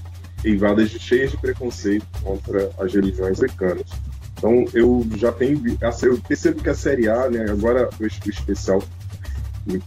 eivadas 0.44 0.90
cheias 0.92 1.32
de 1.32 1.38
preconceito 1.38 2.06
contra 2.22 2.70
as 2.78 2.94
religiões 2.94 3.42
africanas. 3.42 3.90
Então 4.38 4.64
eu 4.74 5.06
já 5.18 5.32
tenho, 5.32 5.62
eu 5.68 6.18
percebo 6.20 6.62
que 6.62 6.70
a 6.70 6.76
série 6.76 7.10
A, 7.10 7.30
né, 7.30 7.46
agora 7.50 7.90
o 8.00 8.06
especial 8.06 8.82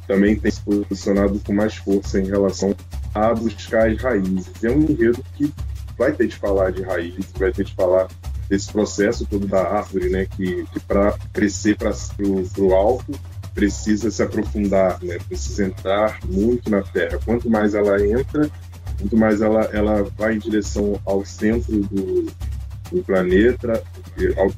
também 0.06 0.36
tem 0.36 0.50
se 0.50 0.61
posicionado 0.61 1.40
com 1.40 1.52
mais 1.52 1.76
força 1.76 2.20
em 2.20 2.26
relação 2.26 2.74
a 3.14 3.32
buscar 3.34 3.88
as 3.88 4.00
raízes. 4.00 4.52
É 4.62 4.70
um 4.70 4.82
enredo 4.82 5.24
que 5.34 5.52
vai 5.96 6.12
ter 6.12 6.26
de 6.26 6.36
falar 6.36 6.70
de 6.72 6.82
raízes, 6.82 7.26
vai 7.38 7.52
ter 7.52 7.64
de 7.64 7.74
falar 7.74 8.09
desse 8.53 8.70
processo 8.70 9.24
todo 9.24 9.46
da 9.46 9.62
árvore, 9.62 10.11
né, 10.11 10.26
que, 10.26 10.66
que 10.70 10.80
para 10.80 11.16
crescer 11.32 11.74
para 11.74 11.94
o 12.59 12.74
alto 12.74 13.18
precisa 13.55 14.11
se 14.11 14.22
aprofundar, 14.22 15.03
né, 15.03 15.16
precisa 15.26 15.64
entrar 15.64 16.18
muito 16.26 16.70
na 16.70 16.82
terra. 16.82 17.18
Quanto 17.24 17.48
mais 17.48 17.74
ela 17.74 17.98
entra, 18.07 18.50
quanto 18.98 19.16
mais 19.16 19.40
ela, 19.40 19.62
ela 19.72 20.03
vai 20.18 20.34
em 20.34 20.38
direção 20.38 21.00
ao 21.07 21.24
centro 21.24 21.80
do, 21.80 22.26
do 22.90 23.03
planeta, 23.03 23.82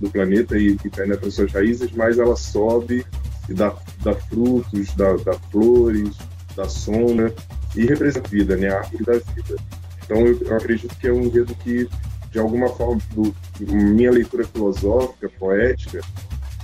do 0.01 0.11
planeta 0.11 0.59
e, 0.59 0.77
e 0.85 0.91
penetra 0.91 1.31
suas 1.31 1.53
raízes, 1.53 1.93
mais 1.93 2.19
ela 2.19 2.35
sobe 2.35 3.07
e 3.49 3.55
dá, 3.55 3.77
dá 4.03 4.13
frutos, 4.13 4.93
dá, 4.97 5.13
dá 5.25 5.35
flores, 5.53 6.17
dá 6.57 6.69
sombra 6.69 7.33
e 7.77 7.87
representa 7.87 8.27
a 8.27 8.31
vida, 8.31 8.57
né, 8.57 8.71
a 8.71 8.79
árvore 8.79 9.05
da 9.05 9.13
vida. 9.13 9.57
Então 10.05 10.19
eu, 10.19 10.37
eu 10.41 10.57
acredito 10.57 10.97
que 10.97 11.07
é 11.07 11.13
um 11.13 11.23
enredo 11.23 11.55
que 11.55 11.89
de 12.35 12.41
alguma 12.41 12.69
forma, 12.69 13.01
do, 13.13 13.33
minha 13.61 14.11
leitura 14.11 14.45
filosófica, 14.45 15.31
poética, 15.39 16.01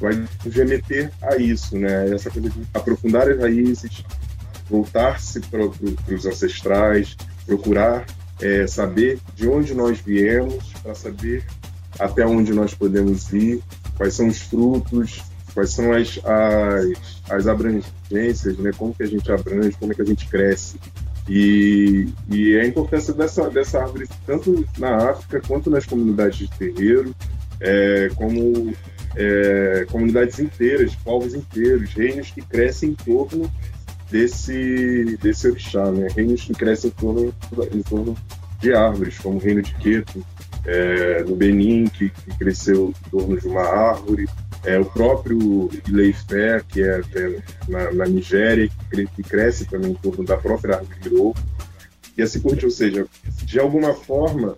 vai 0.00 0.26
remeter 0.50 1.12
a 1.22 1.36
isso, 1.36 1.78
né? 1.78 2.12
Essa 2.12 2.28
coisa 2.28 2.50
de 2.50 2.66
aprofundar 2.74 3.28
as 3.28 3.38
raízes, 3.38 4.04
voltar-se 4.68 5.38
para 5.42 5.64
os 5.64 6.26
ancestrais, 6.26 7.16
procurar 7.46 8.04
é, 8.40 8.66
saber 8.66 9.20
de 9.36 9.46
onde 9.46 9.72
nós 9.72 10.00
viemos, 10.00 10.72
para 10.82 10.92
saber 10.96 11.44
até 12.00 12.26
onde 12.26 12.52
nós 12.52 12.74
podemos 12.74 13.32
ir, 13.32 13.62
quais 13.96 14.14
são 14.14 14.26
os 14.26 14.40
frutos, 14.40 15.22
quais 15.54 15.70
são 15.70 15.92
as, 15.92 16.18
as, 16.24 17.22
as 17.30 17.46
abrangências, 17.46 18.58
né? 18.58 18.72
Como 18.76 18.92
que 18.92 19.04
a 19.04 19.06
gente 19.06 19.30
abrange, 19.30 19.76
como 19.78 19.92
é 19.92 19.94
que 19.94 20.02
a 20.02 20.06
gente 20.06 20.26
cresce. 20.26 20.80
E, 21.28 22.08
e 22.28 22.58
a 22.58 22.66
importância 22.66 23.14
dessa, 23.14 23.48
dessa 23.48 23.80
árvore, 23.80 24.08
tanto 24.26 24.66
na 24.78 25.10
África 25.10 25.40
quanto 25.46 25.70
nas 25.70 25.86
comunidades 25.86 26.38
de 26.38 26.48
terreiro, 26.48 27.14
é, 27.60 28.10
como 28.16 28.74
é, 29.16 29.86
comunidades 29.90 30.38
inteiras, 30.38 30.94
povos 30.96 31.34
inteiros, 31.34 31.92
reinos 31.92 32.30
que 32.30 32.40
crescem 32.40 32.90
em 32.90 32.94
torno 32.94 33.50
desse, 34.10 35.18
desse 35.22 35.48
orixá, 35.48 35.90
né? 35.90 36.08
reinos 36.14 36.42
que 36.42 36.52
crescem 36.52 36.90
em 36.90 37.00
torno, 37.00 37.34
em 37.72 37.82
torno 37.82 38.16
de 38.60 38.74
árvores, 38.74 39.18
como 39.18 39.36
o 39.36 39.40
reino 39.40 39.62
de 39.62 39.74
Queto, 39.74 40.24
é, 40.66 41.22
no 41.24 41.36
Benin, 41.36 41.86
que, 41.86 42.10
que, 42.10 42.38
cresceu 42.38 42.92
em 43.06 43.10
torno 43.10 43.38
de 43.38 43.46
uma 43.46 43.62
árvore, 43.62 44.28
é, 44.64 44.78
o 44.78 44.84
próprio 44.84 45.70
Ileifé, 45.88 46.62
que 46.68 46.82
é, 46.82 47.00
na, 47.68 47.92
na, 47.92 48.06
Nigéria, 48.06 48.68
que, 48.90 49.06
que, 49.06 49.22
cresce 49.22 49.64
também 49.64 49.92
em 49.92 49.94
torno 49.94 50.24
da 50.24 50.36
própria 50.36 50.76
árvore 50.76 50.98
Iro, 51.06 51.34
e 52.16 52.22
assim 52.22 52.40
por. 52.40 52.58
Ou 52.62 52.70
seja, 52.70 53.06
de 53.44 53.58
alguma 53.58 53.94
forma, 53.94 54.56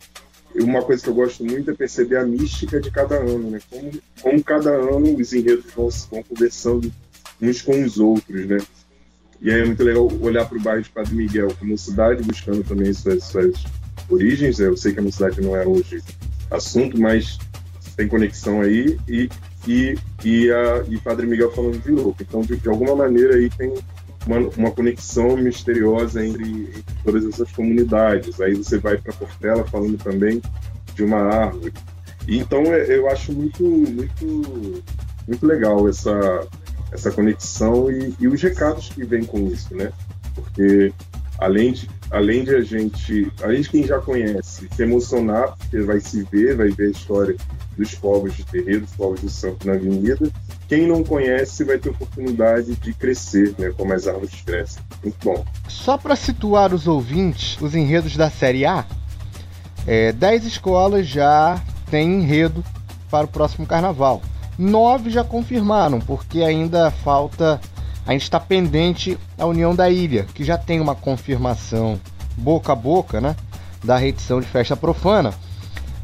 uma 0.54 0.82
coisa 0.82 1.02
que 1.02 1.08
eu 1.08 1.14
gosto 1.14 1.44
muito 1.44 1.70
é 1.70 1.74
perceber 1.74 2.16
a 2.16 2.26
mística 2.26 2.80
de 2.80 2.90
cada 2.90 3.16
ano, 3.16 3.50
né? 3.50 3.60
Como, 3.70 3.90
como 4.20 4.44
cada 4.44 4.70
ano 4.70 5.16
os 5.16 5.32
enredos 5.32 5.66
vão, 5.74 5.88
vão 6.10 6.22
conversando 6.24 6.92
uns 7.40 7.62
com 7.62 7.80
os 7.82 7.98
outros, 7.98 8.46
né? 8.46 8.58
E 9.40 9.50
aí 9.50 9.60
é 9.60 9.64
muito 9.64 9.82
legal 9.82 10.08
olhar 10.20 10.48
para 10.48 10.56
o 10.56 10.60
bairro 10.60 10.82
de 10.82 10.90
Padre 10.90 11.14
Miguel 11.14 11.52
como 11.58 11.76
cidade, 11.76 12.22
buscando 12.22 12.62
também 12.62 12.92
suas, 12.92 13.24
suas 13.24 13.54
origens. 14.12 14.60
Eu 14.60 14.76
sei 14.76 14.92
que 14.92 14.98
a 14.98 15.02
minha 15.02 15.12
cidade 15.12 15.40
não 15.40 15.56
é 15.56 15.66
hoje 15.66 16.02
assunto, 16.50 17.00
mas 17.00 17.38
tem 17.96 18.08
conexão 18.08 18.60
aí. 18.60 18.98
E 19.08 19.28
e, 19.66 19.96
e, 20.24 20.50
a, 20.50 20.84
e 20.88 20.98
Padre 20.98 21.26
Miguel 21.26 21.52
falando 21.52 21.80
de 21.80 21.90
louco. 21.90 22.22
Então, 22.22 22.40
de, 22.40 22.56
de, 22.56 22.68
alguma 22.68 22.96
maneira, 22.96 23.36
aí 23.36 23.48
tem 23.50 23.72
uma, 24.26 24.38
uma 24.56 24.70
conexão 24.70 25.36
misteriosa 25.36 26.24
entre, 26.24 26.44
entre, 26.44 26.84
todas 27.04 27.24
essas 27.24 27.50
comunidades. 27.52 28.40
Aí 28.40 28.54
você 28.54 28.78
vai 28.78 28.96
para 28.96 29.12
Portela 29.12 29.64
falando 29.64 29.96
também 29.98 30.42
de 30.94 31.04
uma 31.04 31.18
árvore. 31.18 31.72
E, 32.26 32.38
então, 32.38 32.62
é, 32.64 32.96
eu 32.96 33.08
acho 33.08 33.32
muito, 33.32 33.62
muito, 33.62 34.82
muito 35.28 35.46
legal 35.46 35.88
essa, 35.88 36.46
essa 36.90 37.10
conexão 37.10 37.90
e, 37.90 38.14
e 38.18 38.28
os 38.28 38.42
recados 38.42 38.88
que 38.88 39.04
vêm 39.04 39.24
com 39.24 39.46
isso, 39.46 39.74
né? 39.76 39.92
Porque 40.34 40.92
além 41.38 41.72
de, 41.72 41.88
além 42.12 42.44
de 42.44 42.54
a 42.54 42.60
gente, 42.60 43.32
além 43.42 43.62
de 43.62 43.70
quem 43.70 43.86
já 43.86 43.98
conhece, 43.98 44.68
se 44.70 44.82
emocionar, 44.82 45.56
porque 45.56 45.80
vai 45.80 45.98
se 45.98 46.22
ver, 46.24 46.54
vai 46.54 46.68
ver 46.68 46.88
a 46.88 46.90
história 46.90 47.34
dos 47.76 47.94
povos 47.94 48.36
de 48.36 48.44
terreiro, 48.44 48.82
dos 48.82 48.94
povos 48.94 49.20
de 49.22 49.30
santo 49.30 49.66
na 49.66 49.72
avenida. 49.72 50.30
Quem 50.68 50.86
não 50.86 51.02
conhece 51.02 51.64
vai 51.64 51.78
ter 51.78 51.88
oportunidade 51.88 52.76
de 52.76 52.92
crescer, 52.92 53.54
né, 53.58 53.72
como 53.76 53.94
as 53.94 54.06
árvores 54.06 54.42
crescem. 54.44 54.82
Muito 55.02 55.16
bom. 55.24 55.44
Só 55.68 55.96
para 55.96 56.14
situar 56.14 56.74
os 56.74 56.86
ouvintes, 56.86 57.58
os 57.60 57.74
enredos 57.74 58.14
da 58.14 58.28
Série 58.28 58.66
A, 58.66 58.84
é, 59.86 60.12
10 60.12 60.44
escolas 60.44 61.06
já 61.06 61.60
têm 61.90 62.20
enredo 62.20 62.62
para 63.10 63.24
o 63.24 63.28
próximo 63.28 63.66
carnaval. 63.66 64.20
Nove 64.58 65.08
já 65.08 65.24
confirmaram, 65.24 65.98
porque 65.98 66.42
ainda 66.42 66.90
falta, 66.90 67.58
ainda 68.06 68.22
está 68.22 68.38
pendente 68.40 69.18
a 69.38 69.46
União 69.46 69.74
da 69.74 69.90
Ilha, 69.90 70.26
que 70.34 70.44
já 70.44 70.58
tem 70.58 70.80
uma 70.80 70.94
confirmação 70.94 72.00
boca 72.36 72.72
a 72.72 72.76
boca, 72.76 73.20
né, 73.20 73.36
da 73.84 73.96
reedição 73.96 74.40
de 74.40 74.46
festa 74.46 74.76
profana 74.76 75.32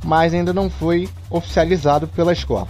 mas 0.05 0.35
ainda 0.35 0.53
não 0.53 0.71
foi 0.71 1.09
oficializado 1.31 2.07
pela 2.09 2.33
escola. 2.33 2.69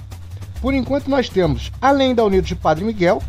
Por 0.61 0.75
enquanto, 0.75 1.09
nós 1.09 1.29
temos, 1.29 1.71
além 1.81 2.15
da 2.15 2.25
Unidos 2.25 2.49
de 2.49 2.57
Padre 2.57 2.85
Miguel, 2.85 3.23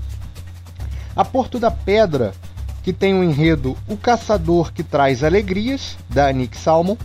a 1.15 1.23
Porto 1.23 1.59
da 1.59 1.69
Pedra, 1.69 2.33
que 2.81 2.93
tem 2.93 3.13
o 3.13 3.17
um 3.17 3.23
enredo 3.23 3.77
O 3.87 3.97
Caçador 3.97 4.71
que 4.71 4.83
Traz 4.83 5.23
Alegrias, 5.23 5.97
da 6.09 6.31
Nick 6.31 6.57
Salmon, 6.57 6.95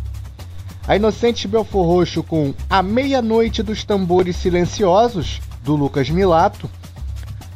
a 0.87 0.97
Inocente 0.97 1.49
Belfor 1.49 1.87
Roxo 1.87 2.23
com 2.23 2.55
A 2.69 2.83
Meia-Noite 2.83 3.63
dos 3.63 3.85
Tambores 3.85 4.37
Silenciosos, 4.37 5.41
do 5.63 5.75
Lucas 5.75 6.09
Milato, 6.11 6.71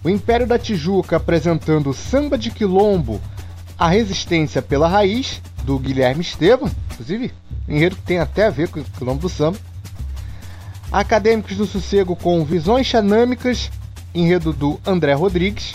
o 0.09 0.11
Império 0.11 0.47
da 0.47 0.59
Tijuca 0.59 1.17
apresentando 1.17 1.93
Samba 1.93 2.39
de 2.39 2.51
Quilombo, 2.51 3.21
A 3.79 3.89
Resistência 3.89 4.63
pela 4.63 4.89
Raiz, 4.89 5.43
do 5.65 5.79
Guilherme 5.79 6.23
Estevam, 6.23 6.71
inclusive 6.91 7.31
enredo 7.69 7.97
que 7.97 8.03
tem 8.03 8.19
até 8.19 8.47
a 8.47 8.51
ver 8.51 8.69
com 8.69 8.81
o 8.81 9.05
nome 9.05 9.21
do 9.21 9.29
samba. 9.29 9.59
Acadêmicos 10.91 11.59
do 11.59 11.67
Sossego 11.67 12.17
com 12.17 12.43
Visões 12.43 12.87
Xanâmicas, 12.87 13.71
enredo 14.15 14.51
do 14.55 14.81
André 14.87 15.13
Rodrigues. 15.13 15.75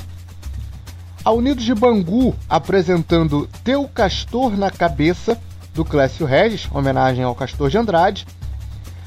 A 1.23 1.31
Unidos 1.31 1.63
de 1.63 1.75
Bangu 1.75 2.35
apresentando 2.49 3.47
Teu 3.63 3.87
Castor 3.87 4.57
na 4.57 4.71
Cabeça, 4.71 5.39
do 5.75 5.85
Clécio 5.85 6.25
Regis, 6.25 6.67
homenagem 6.73 7.23
ao 7.23 7.35
Castor 7.35 7.69
de 7.69 7.77
Andrade. 7.77 8.25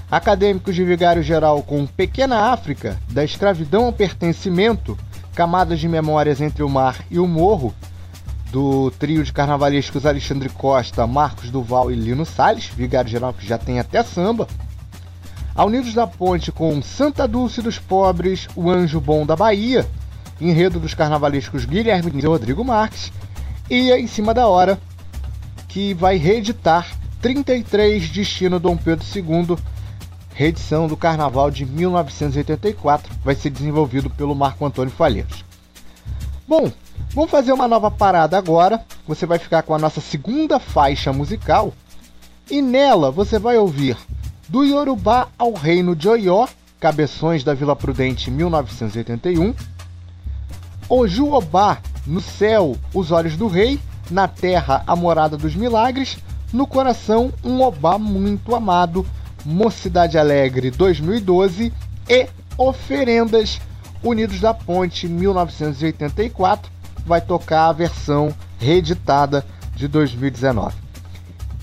Acadêmicos 0.08 0.76
de 0.76 0.84
Vigário 0.84 1.20
Geral 1.20 1.64
com 1.64 1.84
Pequena 1.84 2.52
África, 2.52 2.96
da 3.10 3.24
escravidão 3.24 3.86
ao 3.86 3.92
pertencimento, 3.92 4.96
camadas 5.36 5.78
de 5.78 5.86
memórias 5.86 6.40
entre 6.40 6.62
o 6.62 6.68
mar 6.68 7.04
e 7.10 7.18
o 7.18 7.28
morro, 7.28 7.74
do 8.50 8.90
trio 8.92 9.22
de 9.22 9.30
carnavalescos 9.30 10.06
Alexandre 10.06 10.48
Costa, 10.48 11.06
Marcos 11.06 11.50
Duval 11.50 11.92
e 11.92 11.94
Lino 11.94 12.24
Salles, 12.24 12.70
vigário 12.74 13.10
geral 13.10 13.34
que 13.34 13.46
já 13.46 13.58
tem 13.58 13.78
até 13.78 14.02
samba. 14.02 14.48
A 15.54 15.62
Unidos 15.62 15.92
da 15.92 16.06
Ponte 16.06 16.50
com 16.50 16.80
Santa 16.80 17.28
Dulce 17.28 17.60
dos 17.60 17.78
Pobres, 17.78 18.48
O 18.56 18.70
Anjo 18.70 18.98
Bom 18.98 19.26
da 19.26 19.36
Bahia, 19.36 19.86
enredo 20.40 20.80
dos 20.80 20.94
carnavalescos 20.94 21.66
Guilherme 21.66 22.10
e 22.14 22.26
Rodrigo 22.26 22.64
Marques, 22.64 23.12
e 23.68 23.92
Em 23.92 24.06
Cima 24.06 24.32
da 24.32 24.48
Hora, 24.48 24.78
que 25.68 25.92
vai 25.92 26.16
reeditar 26.16 26.88
33 27.20 28.08
Destino 28.08 28.58
Dom 28.58 28.76
Pedro 28.76 29.04
II, 29.14 29.58
reedição 30.36 30.86
do 30.86 30.98
Carnaval 30.98 31.50
de 31.50 31.64
1984, 31.64 33.10
vai 33.24 33.34
ser 33.34 33.48
desenvolvido 33.48 34.10
pelo 34.10 34.34
Marco 34.34 34.66
Antônio 34.66 34.92
Falheiros. 34.92 35.42
Bom, 36.46 36.70
vamos 37.14 37.30
fazer 37.30 37.52
uma 37.52 37.66
nova 37.66 37.90
parada 37.90 38.36
agora. 38.36 38.84
Você 39.08 39.24
vai 39.24 39.38
ficar 39.38 39.62
com 39.62 39.74
a 39.74 39.78
nossa 39.78 39.98
segunda 39.98 40.60
faixa 40.60 41.10
musical 41.10 41.72
e 42.50 42.60
nela 42.60 43.10
você 43.10 43.38
vai 43.38 43.56
ouvir 43.56 43.96
Do 44.46 44.62
Yorubá 44.62 45.28
ao 45.38 45.54
Reino 45.54 45.96
de 45.96 46.06
Oió, 46.06 46.46
Cabeções 46.78 47.42
da 47.42 47.54
Vila 47.54 47.74
Prudente 47.74 48.30
1981, 48.30 49.54
Ojuobá, 50.86 51.78
No 52.06 52.20
Céu, 52.20 52.76
Os 52.92 53.10
Olhos 53.10 53.38
do 53.38 53.48
Rei, 53.48 53.80
Na 54.10 54.28
Terra, 54.28 54.84
A 54.86 54.94
Morada 54.94 55.38
dos 55.38 55.56
Milagres, 55.56 56.18
No 56.52 56.66
Coração, 56.66 57.32
Um 57.42 57.62
Obá 57.62 57.98
Muito 57.98 58.54
Amado, 58.54 59.04
Mocidade 59.46 60.18
Alegre 60.18 60.72
2012 60.72 61.72
e 62.08 62.26
Oferendas 62.58 63.60
Unidos 64.02 64.40
da 64.40 64.52
Ponte 64.52 65.06
1984 65.06 66.68
vai 67.06 67.20
tocar 67.20 67.68
a 67.68 67.72
versão 67.72 68.34
reeditada 68.58 69.46
de 69.76 69.86
2019. 69.86 70.74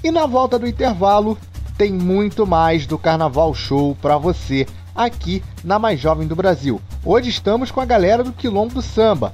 E 0.02 0.12
na 0.12 0.26
volta 0.26 0.58
do 0.58 0.66
intervalo 0.66 1.38
tem 1.78 1.92
muito 1.92 2.48
mais 2.48 2.88
do 2.88 2.98
Carnaval 2.98 3.54
Show 3.54 3.98
para 4.02 4.18
você 4.18 4.66
aqui 4.96 5.44
na 5.62 5.78
Mais 5.78 6.00
Jovem 6.00 6.26
do 6.26 6.38
Brasil. 6.38 6.82
Hoje 7.04 7.30
estamos 7.30 7.70
com 7.70 7.82
a 7.82 7.86
galera 7.86 8.24
do 8.24 8.32
Quilombo 8.32 8.76
do 8.76 8.82
Samba 8.82 9.34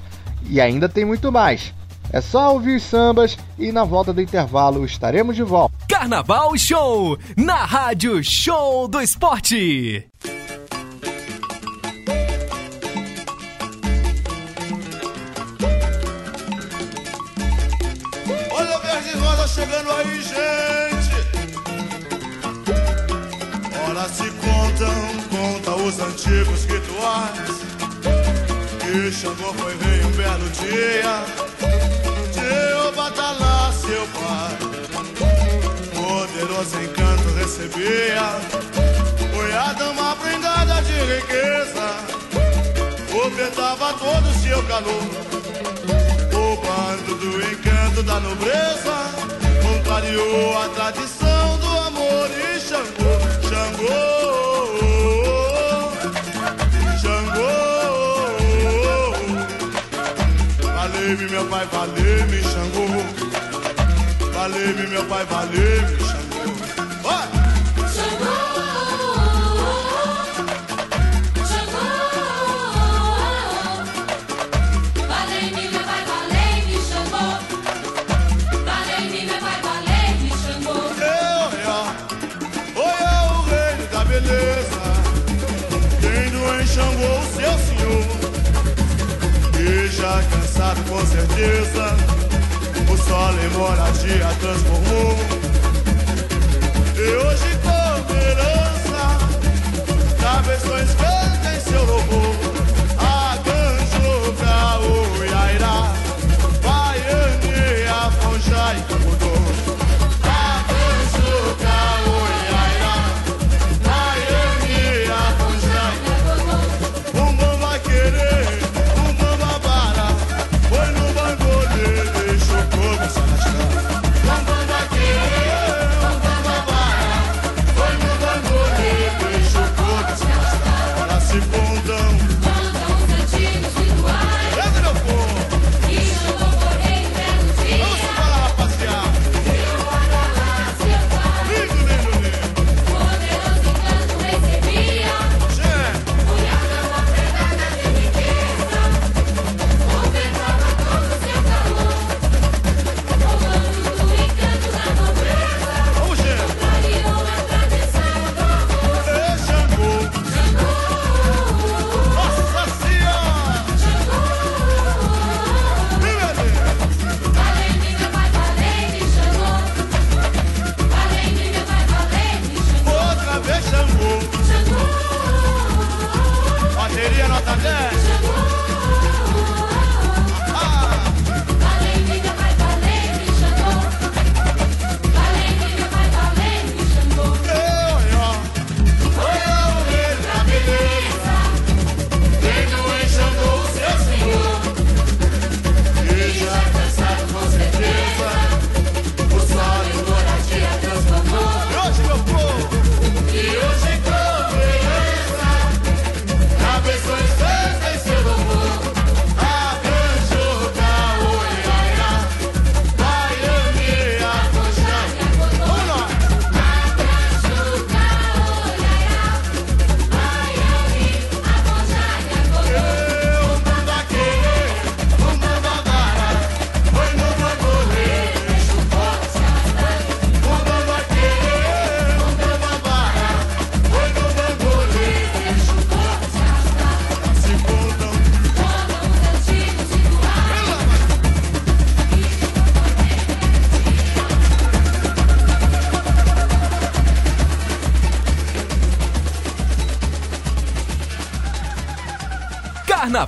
e 0.49 0.59
ainda 0.59 0.89
tem 0.89 1.05
muito 1.05 1.31
mais. 1.31 1.71
É 2.11 2.21
só 2.21 2.53
ouvir 2.53 2.77
os 2.77 2.83
sambas 2.83 3.37
e 3.57 3.71
na 3.71 3.83
volta 3.83 4.11
do 4.11 4.21
intervalo 4.21 4.83
estaremos 4.83 5.35
de 5.35 5.43
volta. 5.43 5.75
Carnaval 5.87 6.57
Show 6.57 7.17
na 7.37 7.65
Rádio 7.65 8.23
Show 8.23 8.87
do 8.87 8.99
Esporte. 8.99 10.07
Olha 18.51 18.77
o 18.77 18.81
verde 18.81 19.17
rosa 19.19 19.47
chegando 19.47 19.91
aí, 19.91 20.21
gente. 20.21 21.09
Ora 23.87 24.09
se 24.09 24.31
contam, 24.31 24.93
conta 25.29 25.75
os 25.75 25.99
antigos 25.99 26.65
rituais. 26.65 27.59
Que 28.79 29.11
Xangô 29.11 29.53
foi 29.53 29.77
rei 29.77 30.03
um 30.05 30.11
belo 30.11 30.49
dia. 30.49 31.78
Tá 33.15 33.31
lá, 33.31 33.71
seu 33.73 34.07
pai. 34.19 34.55
Poderoso 35.95 36.79
encanto 36.79 37.29
recebia. 37.39 38.39
Foi 39.33 39.53
a 39.53 39.73
dama 39.73 40.15
prendada 40.17 40.81
de 40.83 40.93
riqueza. 41.15 41.87
Ofertava 43.25 43.93
todo 43.93 44.29
o 44.29 44.33
seu 44.41 44.63
calor. 44.63 45.03
O 46.33 46.55
bando 46.61 47.15
do 47.15 47.41
encanto 47.51 48.03
da 48.03 48.19
nobreza 48.19 48.95
contrariou 49.63 50.57
a 50.59 50.69
tradição 50.69 51.57
do 51.57 51.79
amor 51.87 52.29
e 52.29 52.59
Xangô, 52.59 53.19
Xangô. 53.49 54.48
Valeu-me 61.09 61.31
meu 61.31 61.45
pai, 61.47 61.65
valeu-me 61.65 62.43
Xangô. 62.43 62.85
Valeu-me 64.31 64.87
meu 64.89 65.05
pai, 65.05 65.25
valeu-me 65.25 65.97
Xangô. 65.97 66.18
Com 90.75 91.05
certeza, 91.05 91.95
o 92.91 92.97
sol 92.97 93.31
em 93.43 93.49
moradia 93.57 94.27
transformou. 94.39 95.17
E 96.95 97.15
hoje 97.15 97.59
com 97.63 98.13
herança, 98.13 99.01
cabeções 100.21 100.89
cantem 100.95 101.59
seu 101.61 101.83
louvor. 101.85 102.48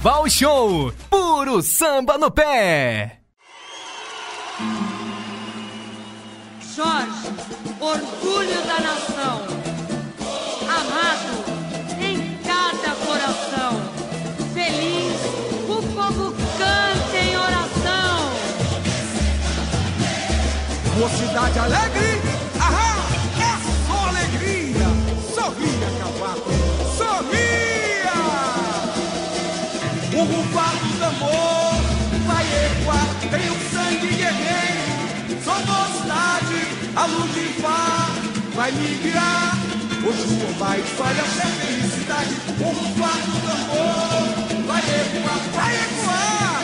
Carnaval 0.01 0.29
Show. 0.29 0.91
Puro 1.09 1.61
samba 1.61 2.17
no 2.17 2.31
pé. 2.31 3.20
Guiar. 39.01 39.57
Hoje 40.05 40.21
o 40.21 40.53
vai 40.57 40.79
espalha 40.79 41.21
a 41.21 41.25
felicidade. 41.25 42.35
O 42.59 42.63
rufar 42.63 43.17
do 43.25 43.33
tambor 43.47 44.65
vai 44.65 44.81
ecoar, 44.81 45.39
vai 45.53 45.75
ecoar. 45.75 46.63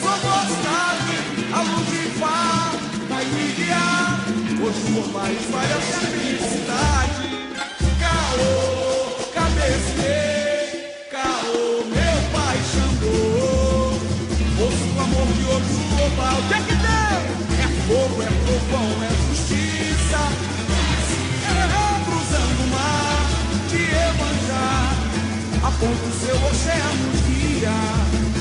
Só 0.00 0.12
mocidade, 0.28 1.14
a 1.52 1.60
luz 1.62 1.86
de 1.88 2.02
fá 2.18 2.72
vai 3.08 3.24
me 3.24 3.52
guiar. 3.52 4.20
Hoje 4.62 4.98
o 4.98 5.12
vai 5.12 5.32
espalha 5.32 5.76
a 5.76 5.80
felicidade. 5.80 7.19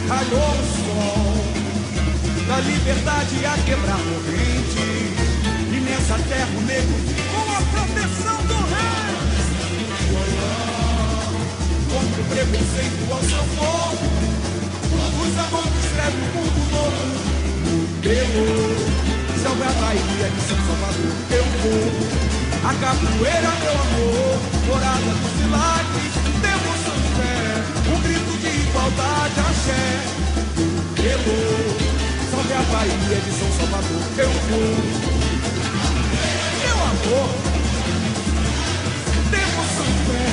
Raiou 0.10 0.40
o 0.40 0.66
sol 0.74 1.50
da 2.48 2.58
liberdade 2.62 3.46
a 3.46 3.56
quebrar 3.64 3.98
corrente. 3.98 5.14
E 5.72 5.80
nessa 5.86 6.18
terra 6.28 6.50
o 6.58 6.62
negro 6.62 6.96
com 7.32 7.46
a 7.52 7.62
proteção 7.70 8.38
do 8.48 8.58
rei. 8.74 9.14
Contra 11.92 12.22
o 12.22 12.26
preconceito 12.26 13.14
ao 13.14 13.22
seu 13.22 13.44
povo. 13.56 14.08
Os 15.22 15.38
amores 15.38 15.78
escreve 15.86 16.18
o 16.18 16.30
mundo 16.34 16.62
novo. 16.72 17.06
Pelo 18.02 19.00
salve 19.44 19.62
a 19.62 19.72
Bahia 19.80 20.30
de 20.30 20.42
São 20.42 20.58
Salvador, 20.66 21.14
eu 21.30 21.46
vou. 21.62 21.86
A 22.68 22.74
capoeira, 22.74 23.52
meu 23.62 23.74
amor, 23.74 24.40
morada 24.68 25.12
dos 25.12 25.34
milagres, 25.42 26.14
grito 26.24 27.00
de 27.02 27.20
igualdade, 29.30 29.40
axé. 29.40 29.84
Pelo 30.96 31.38
salve 32.32 32.54
a 32.54 32.62
Bahia 32.72 33.18
de 33.22 33.32
São 33.32 33.52
Salvador, 33.58 34.04
eu 34.18 34.32
vou. 34.50 34.76
Meu 36.62 36.78
amor, 36.84 37.30
São 39.76 39.86
José, 39.86 40.28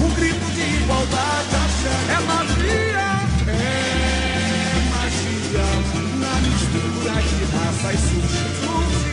um 0.00 0.10
grito 0.14 0.46
de 0.52 0.60
igualdade, 0.82 1.56
axé. 1.64 1.96
É 2.08 2.20
magia, 2.20 3.10
é 3.48 3.60
magia, 4.90 5.68
na 6.18 6.32
mistura 6.40 7.14
de 7.22 7.40
raças 7.56 8.00
surge. 8.60 9.12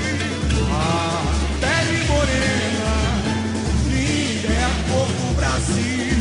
A 0.72 1.24
pele 1.60 2.00
morena, 2.08 2.92
linda 3.90 4.54
é 4.54 4.64
a 4.64 4.92
cor 4.92 5.08
do 5.08 5.36
Brasil. 5.36 6.20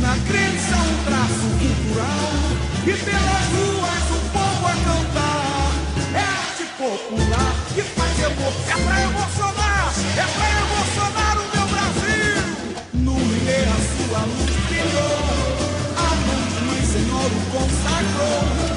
Na 0.00 0.14
crença 0.28 0.76
traço 1.06 1.15
e 1.96 2.92
pelas 2.92 3.46
ruas 3.56 4.04
o 4.10 4.20
povo 4.30 4.66
a 4.66 4.74
cantar. 4.84 5.72
É 6.14 6.20
arte 6.20 6.64
popular 6.76 7.54
que 7.74 7.82
faz 7.82 8.18
emoção. 8.20 8.66
É 8.68 8.84
pra 8.84 9.02
emocionar, 9.02 9.94
é 10.16 10.26
pra 10.34 10.46
emocionar 10.60 11.38
o 11.38 11.44
meu 11.56 11.66
Brasil. 11.68 12.40
No 12.94 13.14
milênio 13.14 13.72
a 13.72 13.80
sua 13.96 14.20
luz 14.26 14.56
brilhou, 14.68 15.16
a 15.96 16.08
mão 16.26 16.80
de 16.80 16.86
Senhor 16.86 17.26
o 17.26 17.40
consagrou. 17.50 18.75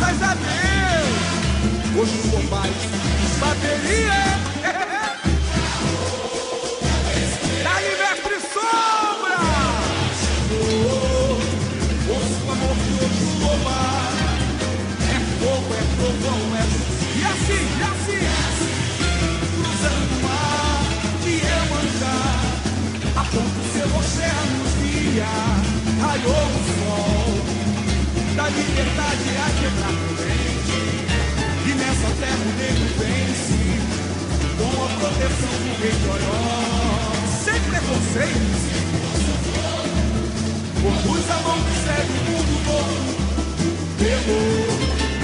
Graças 0.00 0.22
a 0.22 0.34
Deus. 0.34 2.00
Hoje 2.00 2.20
o 2.24 2.30
combate, 2.30 2.88
bateria. 3.38 4.49
Preconceitos, 38.12 38.62
conduz 40.82 41.30
a 41.30 41.38
mão 41.42 41.58
que 41.62 41.74
serve 41.78 42.10
o 42.10 42.22
mundo 42.26 42.54
novo. 42.66 42.96
Pelo 43.98 44.38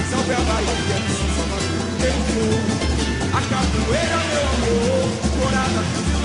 salve 0.09 0.31
a 0.31 0.39
Bahia 0.39 0.77
São 1.17 1.29
Salvador, 1.35 1.83
vou. 2.31 2.55
A 3.33 3.41
capoeira, 3.41 4.17
meu 4.31 4.45
amor, 4.47 5.05
morada 5.37 5.81
dos 5.83 6.16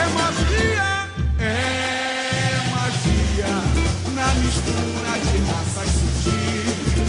É 0.00 0.06
magia, 0.06 0.88
é 1.40 1.52
magia 2.70 3.52
na 4.14 4.34
mistura 4.36 5.12
de 5.26 5.36
raças 5.44 5.90
sutil. 5.98 7.04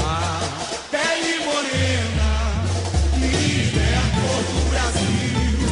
A 0.00 0.08
pele 0.90 1.34
morena 1.44 2.30
libertou 3.20 4.36
do 4.48 4.58
Brasil. 4.70 5.68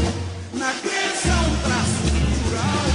Na 0.53 0.71
crença, 0.75 1.33
um 1.33 1.57
traço 1.65 2.03
cultural. 2.13 2.87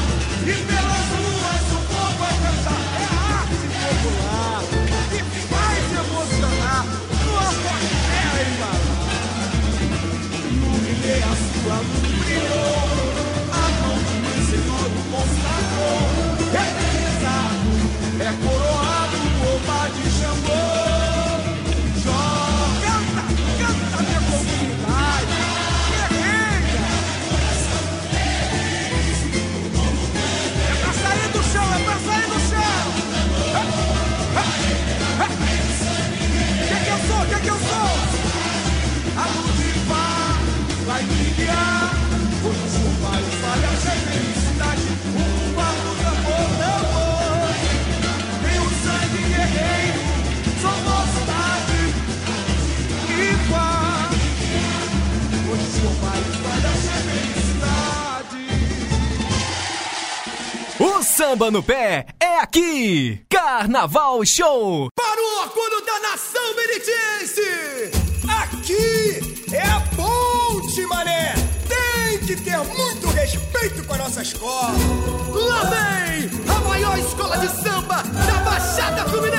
E 0.43 0.53
pelas 0.67 1.07
ruas 1.17 1.65
o 1.71 1.79
povo 1.89 2.15
vai 2.19 2.35
cantar. 2.43 2.85
É 3.01 3.09
a 3.09 3.17
arte 3.41 3.67
popular 3.81 4.61
que 5.09 5.19
vai 5.51 5.75
te 5.81 5.95
emocionar. 6.05 6.83
Tua 7.23 7.47
voz 7.63 7.87
é 8.13 8.33
embalar. 8.51 9.51
no 10.51 10.71
me 10.77 10.93
dê 11.01 11.17
sua 11.63 11.77
luz. 11.77 12.06
Samba 61.17 61.49
no 61.49 61.63
pé 61.63 62.05
é 62.19 62.41
aqui. 62.41 63.23
Carnaval 63.27 64.23
Show. 64.23 64.89
Para 64.95 65.19
o 65.19 65.39
orgulho 65.41 65.83
da 65.83 65.99
nação 65.99 66.55
meritense! 66.55 67.89
Aqui 68.29 69.51
é 69.51 69.63
a 69.63 69.81
ponte, 69.95 70.79
mané! 70.85 71.33
Tem 71.67 72.19
que 72.19 72.35
ter 72.35 72.59
muito 72.59 73.07
respeito 73.07 73.83
com 73.87 73.95
a 73.95 73.97
nossa 73.97 74.21
escola! 74.21 74.73
Lá 75.33 75.63
vem 75.63 76.29
a 76.55 76.59
maior 76.59 76.99
escola 76.99 77.35
de 77.39 77.47
samba 77.63 78.03
da 78.03 78.39
Baixada 78.41 79.09
Fluminense! 79.09 79.36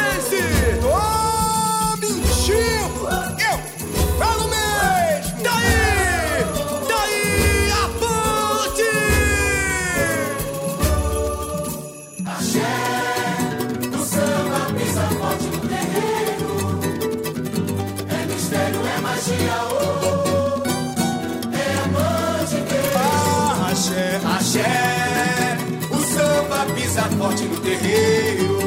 Forte 27.04 27.44
no 27.44 27.56
terreiro. 27.60 28.58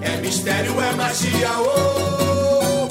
É 0.00 0.16
mistério, 0.20 0.80
é 0.80 0.92
magia, 0.92 1.50
oh, 1.58 2.88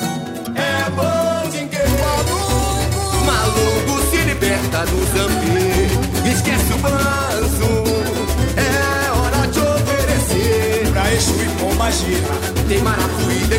é 0.56 0.90
mandingueiro. 0.90 1.92
Maluco, 2.00 3.26
maluco 3.26 4.10
se 4.10 4.18
liberta 4.24 4.86
do 4.86 5.00
zambi, 5.14 6.30
esquece 6.30 6.74
o 6.74 6.80
manso. 6.80 7.72
É 8.58 9.12
hora 9.12 9.48
de 9.48 9.60
oferecer 9.60 10.92
pra 10.92 11.14
Exu 11.14 11.36
e 11.42 11.76
magia. 11.76 12.18
Tem 12.68 12.82
maracujá 12.82 13.51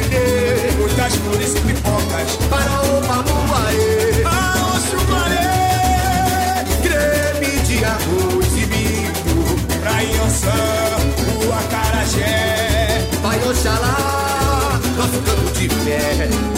yeah. 15.93 16.52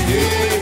Forte 0.00 0.53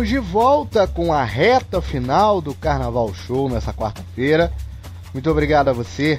estamos 0.00 0.08
de 0.08 0.18
volta 0.18 0.86
com 0.86 1.12
a 1.12 1.24
reta 1.24 1.80
final 1.82 2.40
do 2.40 2.54
Carnaval 2.54 3.12
Show 3.12 3.50
nessa 3.50 3.72
quarta-feira. 3.72 4.52
Muito 5.12 5.30
obrigado 5.30 5.68
a 5.68 5.72
você 5.72 6.18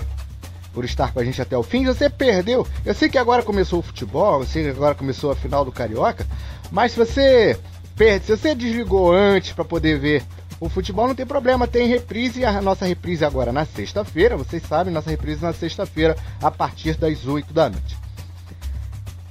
por 0.74 0.86
estar 0.86 1.12
com 1.12 1.20
a 1.20 1.24
gente 1.24 1.42
até 1.42 1.58
o 1.58 1.64
fim. 1.64 1.86
Você 1.86 2.10
perdeu, 2.10 2.68
eu 2.86 2.94
sei 2.94 3.10
que 3.10 3.18
agora 3.18 3.42
começou 3.42 3.80
o 3.80 3.82
futebol, 3.82 4.42
eu 4.42 4.46
sei 4.46 4.64
que 4.64 4.70
agora 4.70 4.94
começou 4.94 5.32
a 5.32 5.36
final 5.36 5.66
do 5.66 5.72
Carioca, 5.72 6.28
mas 6.72 6.92
se 6.92 7.00
você 7.00 7.60
perde, 7.96 8.26
se 8.26 8.38
você 8.38 8.54
desligou 8.54 9.12
antes 9.12 9.54
para 9.54 9.66
poder 9.66 9.98
ver 10.00 10.24
o 10.60 10.70
futebol, 10.70 11.08
não 11.08 11.16
tem 11.16 11.26
problema, 11.26 11.68
tem 11.68 11.88
reprise, 11.88 12.46
a 12.46 12.62
nossa 12.62 12.86
reprise 12.86 13.26
agora 13.26 13.52
na 13.52 13.66
sexta-feira, 13.66 14.38
vocês 14.38 14.62
sabem, 14.64 14.94
nossa 14.94 15.10
reprise 15.10 15.42
na 15.42 15.54
sexta-feira 15.54 16.16
a 16.42 16.52
partir 16.52 16.96
das 16.98 17.26
8 17.26 17.52
da 17.52 17.70
noite. 17.70 17.98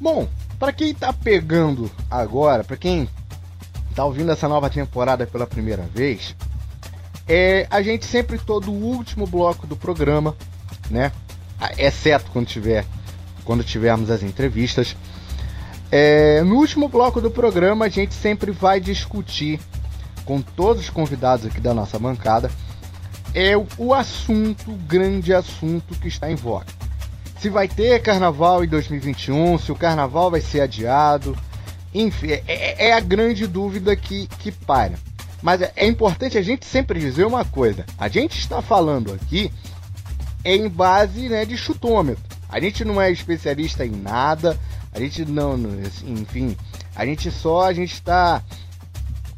Bom, 0.01 0.28
para 0.59 0.72
quem 0.72 0.92
tá 0.92 1.12
pegando 1.12 1.90
agora, 2.11 2.64
para 2.64 2.76
quem 2.76 3.09
tá 4.01 4.05
ouvindo 4.07 4.32
essa 4.32 4.48
nova 4.48 4.70
temporada 4.70 5.26
pela 5.26 5.46
primeira 5.46 5.82
vez, 5.94 6.34
é, 7.28 7.66
a 7.70 7.82
gente 7.82 8.07
sempre 8.07 8.38
todo 8.38 8.70
o 8.70 8.74
último 8.74 9.26
bloco 9.26 9.66
do 9.66 9.76
programa, 9.76 10.34
né? 10.90 11.12
Exceto 11.76 12.30
quando 12.32 12.46
tiver 12.46 12.86
quando 13.44 13.62
tivermos 13.62 14.11
as 14.11 14.22
entrevistas, 14.22 14.96
É, 15.92 16.40
no 16.42 16.55
último 16.55 16.88
bloco 16.88 17.20
do 17.20 17.32
programa, 17.32 17.86
a 17.86 17.88
gente 17.88 18.14
sempre 18.14 18.53
vai 18.53 18.78
discutir 18.78 19.59
com 20.24 20.40
todos 20.40 20.84
os 20.84 20.88
convidados 20.88 21.44
aqui 21.44 21.61
da 21.61 21.74
nossa 21.74 21.98
bancada 21.98 22.48
é 23.34 23.57
o, 23.57 23.66
o 23.76 23.92
assunto, 23.92 24.70
o 24.70 24.76
grande 24.76 25.34
assunto 25.34 25.98
que 25.98 26.07
está 26.07 26.30
em 26.30 26.36
voga. 26.36 26.66
Se 27.40 27.51
vai 27.51 27.66
ter 27.66 28.01
carnaval 28.01 28.62
em 28.64 28.68
2021, 28.68 29.59
se 29.59 29.72
o 29.72 29.74
carnaval 29.74 30.30
vai 30.30 30.40
ser 30.40 30.61
adiado, 30.61 31.36
enfim, 31.95 32.30
é, 32.30 32.43
é- 32.47 32.88
é 32.88 32.93
a 32.93 33.01
grande 33.01 33.47
dúvida 33.47 33.95
que, 33.97 34.26
que 34.38 34.53
para. 34.53 34.95
Mas 35.43 35.62
é, 35.62 35.72
é 35.76 35.86
importante 35.86 36.38
a 36.38 36.43
gente 36.43 36.66
sempre 36.66 37.01
dizer 37.01 37.26
uma 37.26 37.45
coisa: 37.45 37.84
a 37.99 38.09
gente 38.09 38.38
está 38.38 38.62
falando 38.62 39.12
aqui 39.12 39.51
em 40.45 40.68
base 40.68 41.28
né, 41.28 41.45
de 41.45 41.57
chutômetro. 41.57 42.22
A 42.49 42.61
gente 42.61 42.84
não 42.84 43.01
é 43.01 43.11
especialista 43.11 43.84
em 43.86 43.91
nada, 43.91 44.59
a 44.93 44.99
gente 44.99 45.24
não, 45.24 45.57
enfim, 46.05 46.57
a 46.97 47.07
gente 47.07 47.30
só 47.30 47.66
a 47.66 47.72
gente 47.72 47.95
está 47.95 48.43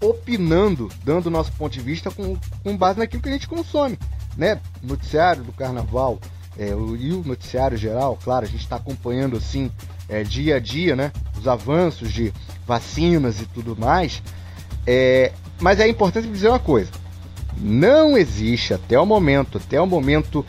opinando, 0.00 0.90
dando 1.04 1.26
o 1.26 1.30
nosso 1.30 1.52
ponto 1.52 1.72
de 1.72 1.80
vista 1.80 2.10
com, 2.10 2.36
com 2.62 2.76
base 2.76 2.98
naquilo 2.98 3.22
que 3.22 3.28
a 3.28 3.32
gente 3.32 3.46
consome, 3.46 3.98
né? 4.36 4.60
Noticiário 4.82 5.44
do 5.44 5.52
Carnaval 5.52 6.18
é, 6.58 6.70
e 6.70 7.12
o 7.12 7.22
noticiário 7.24 7.76
geral, 7.76 8.18
claro, 8.22 8.46
a 8.46 8.48
gente 8.48 8.62
está 8.62 8.76
acompanhando 8.76 9.36
assim 9.36 9.70
é, 10.08 10.22
dia 10.24 10.56
a 10.56 10.60
dia, 10.60 10.96
né? 10.96 11.12
Os 11.42 11.48
avanços 11.48 12.12
de 12.12 12.32
vacinas 12.66 13.40
e 13.40 13.46
tudo 13.46 13.76
mais. 13.76 14.22
É, 14.86 15.32
mas 15.60 15.80
é 15.80 15.88
importante 15.88 16.28
dizer 16.28 16.48
uma 16.48 16.58
coisa: 16.58 16.90
não 17.58 18.16
existe 18.16 18.72
até 18.72 18.98
o 18.98 19.04
momento, 19.04 19.58
até 19.58 19.80
o 19.80 19.86
momento 19.86 20.46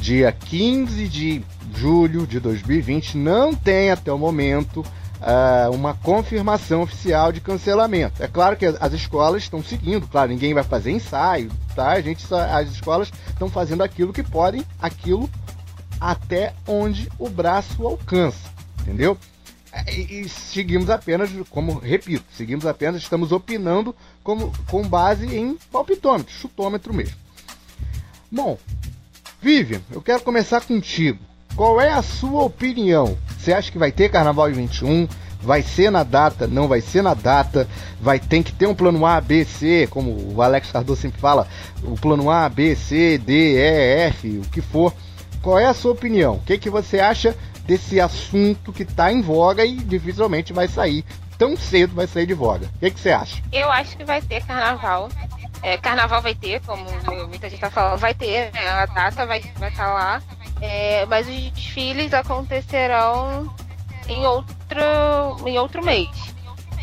dia 0.00 0.30
15 0.32 1.08
de 1.08 1.42
julho 1.74 2.26
de 2.26 2.38
2020, 2.38 3.16
não 3.16 3.54
tem 3.54 3.90
até 3.90 4.12
o 4.12 4.18
momento 4.18 4.84
ah, 5.20 5.68
uma 5.72 5.94
confirmação 5.94 6.82
oficial 6.82 7.32
de 7.32 7.40
cancelamento. 7.40 8.22
É 8.22 8.28
claro 8.28 8.56
que 8.56 8.66
as, 8.66 8.80
as 8.80 8.92
escolas 8.92 9.42
estão 9.42 9.62
seguindo, 9.62 10.06
claro, 10.06 10.30
ninguém 10.30 10.54
vai 10.54 10.62
fazer 10.62 10.92
ensaio, 10.92 11.50
tá? 11.74 11.90
A 11.92 12.00
gente 12.00 12.24
as 12.32 12.70
escolas 12.70 13.10
estão 13.28 13.48
fazendo 13.48 13.82
aquilo 13.82 14.12
que 14.12 14.22
podem, 14.22 14.64
aquilo 14.80 15.28
até 16.00 16.52
onde 16.66 17.10
o 17.18 17.28
braço 17.28 17.86
alcança, 17.86 18.50
entendeu? 18.80 19.18
E, 19.88 20.28
seguimos 20.28 20.90
apenas, 20.90 21.30
como 21.50 21.78
repito, 21.78 22.24
seguimos 22.32 22.66
apenas, 22.66 23.02
estamos 23.02 23.32
opinando 23.32 23.94
como, 24.22 24.52
com 24.68 24.82
base 24.86 25.26
em 25.36 25.58
palpitômetro, 25.70 26.32
chutômetro 26.32 26.94
mesmo. 26.94 27.16
Bom, 28.30 28.58
Vivian, 29.40 29.80
eu 29.92 30.00
quero 30.00 30.22
começar 30.22 30.60
contigo. 30.60 31.18
Qual 31.54 31.80
é 31.80 31.90
a 31.90 32.02
sua 32.02 32.42
opinião? 32.42 33.16
Você 33.38 33.52
acha 33.52 33.70
que 33.70 33.78
vai 33.78 33.90
ter 33.92 34.10
carnaval 34.10 34.50
em 34.50 34.54
21? 34.54 35.08
Vai 35.40 35.62
ser 35.62 35.90
na 35.90 36.02
data? 36.02 36.46
Não 36.46 36.66
vai 36.66 36.80
ser 36.80 37.02
na 37.02 37.14
data? 37.14 37.68
Vai 38.00 38.18
ter 38.18 38.42
que 38.42 38.52
ter 38.52 38.66
um 38.66 38.74
plano 38.74 39.06
A, 39.06 39.20
B, 39.20 39.44
C, 39.44 39.86
como 39.90 40.34
o 40.34 40.42
Alex 40.42 40.70
Cardoso 40.70 41.00
sempre 41.00 41.20
fala, 41.20 41.46
o 41.82 41.94
plano 41.94 42.30
A, 42.30 42.48
B, 42.48 42.74
C, 42.74 43.16
D, 43.18 43.56
E, 43.56 44.08
F, 44.08 44.38
o 44.38 44.48
que 44.50 44.60
for. 44.60 44.92
Qual 45.40 45.58
é 45.58 45.66
a 45.66 45.74
sua 45.74 45.92
opinião? 45.92 46.34
O 46.34 46.40
que, 46.40 46.58
que 46.58 46.68
você 46.68 46.98
acha 46.98 47.36
desse 47.66 48.00
assunto 48.00 48.72
que 48.72 48.82
está 48.82 49.12
em 49.12 49.20
voga 49.20 49.64
e 49.64 49.76
dificilmente 49.76 50.52
vai 50.52 50.68
sair 50.68 51.04
tão 51.38 51.56
cedo 51.56 51.94
vai 51.94 52.06
sair 52.06 52.26
de 52.26 52.34
voga? 52.34 52.66
O 52.76 52.78
que, 52.78 52.98
você 52.98 53.10
acha? 53.10 53.42
Eu 53.52 53.70
acho 53.70 53.96
que 53.96 54.04
vai 54.04 54.20
ter 54.20 54.44
carnaval. 54.44 55.08
É, 55.62 55.76
carnaval 55.76 56.22
vai 56.22 56.34
ter, 56.34 56.60
como 56.60 56.84
muita 57.28 57.48
gente 57.48 57.60
tá 57.60 57.70
falando, 57.70 57.98
vai 57.98 58.14
ter, 58.14 58.52
né? 58.52 58.68
A 58.68 58.86
data 58.86 59.26
vai 59.26 59.38
estar 59.38 59.58
vai 59.58 59.70
tá 59.70 59.92
lá. 59.92 60.22
É, 60.60 61.04
mas 61.06 61.28
os 61.28 61.50
desfiles 61.52 62.14
acontecerão 62.14 63.54
em 64.08 64.24
outro, 64.26 65.46
em 65.46 65.58
outro 65.58 65.84
mês. 65.84 66.08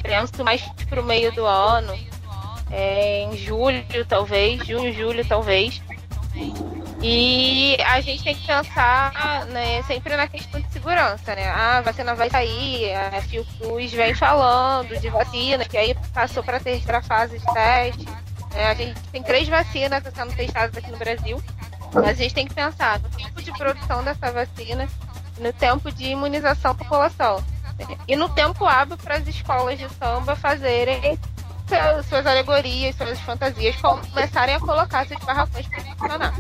Penso 0.02 0.44
mais 0.44 0.62
pro 0.90 1.04
meio 1.04 1.32
do 1.32 1.46
ano. 1.46 1.94
É, 2.70 3.24
em 3.24 3.38
julho, 3.38 4.06
talvez. 4.08 4.66
Junho, 4.66 4.94
julho, 4.94 5.26
talvez. 5.26 5.82
E 7.02 7.78
a 7.86 8.00
gente 8.00 8.24
tem 8.24 8.34
que 8.34 8.48
pensar 8.48 9.46
né, 9.48 9.84
sempre 9.84 10.16
na 10.16 10.28
questão 10.28 10.60
de 10.62 10.72
segurança, 10.72 11.36
né? 11.36 11.50
Ah, 11.50 11.78
a 11.80 11.82
vacina 11.82 12.16
vai 12.16 12.30
sair, 12.30 12.94
a 12.94 13.22
Fiocruz 13.22 13.92
vem 13.92 14.16
falando 14.16 14.98
de 14.98 15.10
vacina, 15.10 15.66
que 15.66 15.78
aí 15.78 15.96
passou 16.14 16.42
para 16.42 16.58
a 16.58 16.62
terceira 16.62 17.02
fase 17.02 17.38
de 17.38 17.46
teste. 17.54 18.06
né? 18.54 18.68
a 18.68 18.74
gente 18.74 19.00
tem 19.12 19.22
três 19.22 19.48
vacinas 19.50 20.02
sendo 20.16 20.34
testadas 20.34 20.78
aqui 20.78 20.90
no 20.92 20.98
Brasil. 20.98 21.44
Mas 21.94 22.06
a 22.06 22.14
gente 22.14 22.34
tem 22.34 22.48
que 22.48 22.56
pensar 22.56 23.00
no 23.00 23.10
tempo 23.10 23.42
de 23.42 23.52
produção 23.52 24.04
dessa 24.04 24.32
vacina, 24.32 24.88
no 25.38 25.54
tempo 25.54 25.92
de 25.92 26.06
imunização 26.06 26.74
da 26.74 26.84
população. 26.84 27.44
né? 27.78 27.98
E 28.08 28.16
no 28.16 28.30
tempo 28.30 28.66
hábil 28.66 28.98
para 28.98 29.18
as 29.18 29.28
escolas 29.28 29.78
de 29.78 29.88
samba 29.90 30.36
fazerem 30.36 31.20
suas- 31.80 32.06
suas 32.08 32.26
alegorias, 32.28 32.96
suas 32.96 33.20
fantasias, 33.22 33.76
começarem 33.78 34.56
a 34.56 34.60
colocar 34.60 35.06
seus 35.08 35.24
barracões 35.24 35.68
para 35.68 35.82
funcionar. 35.84 36.34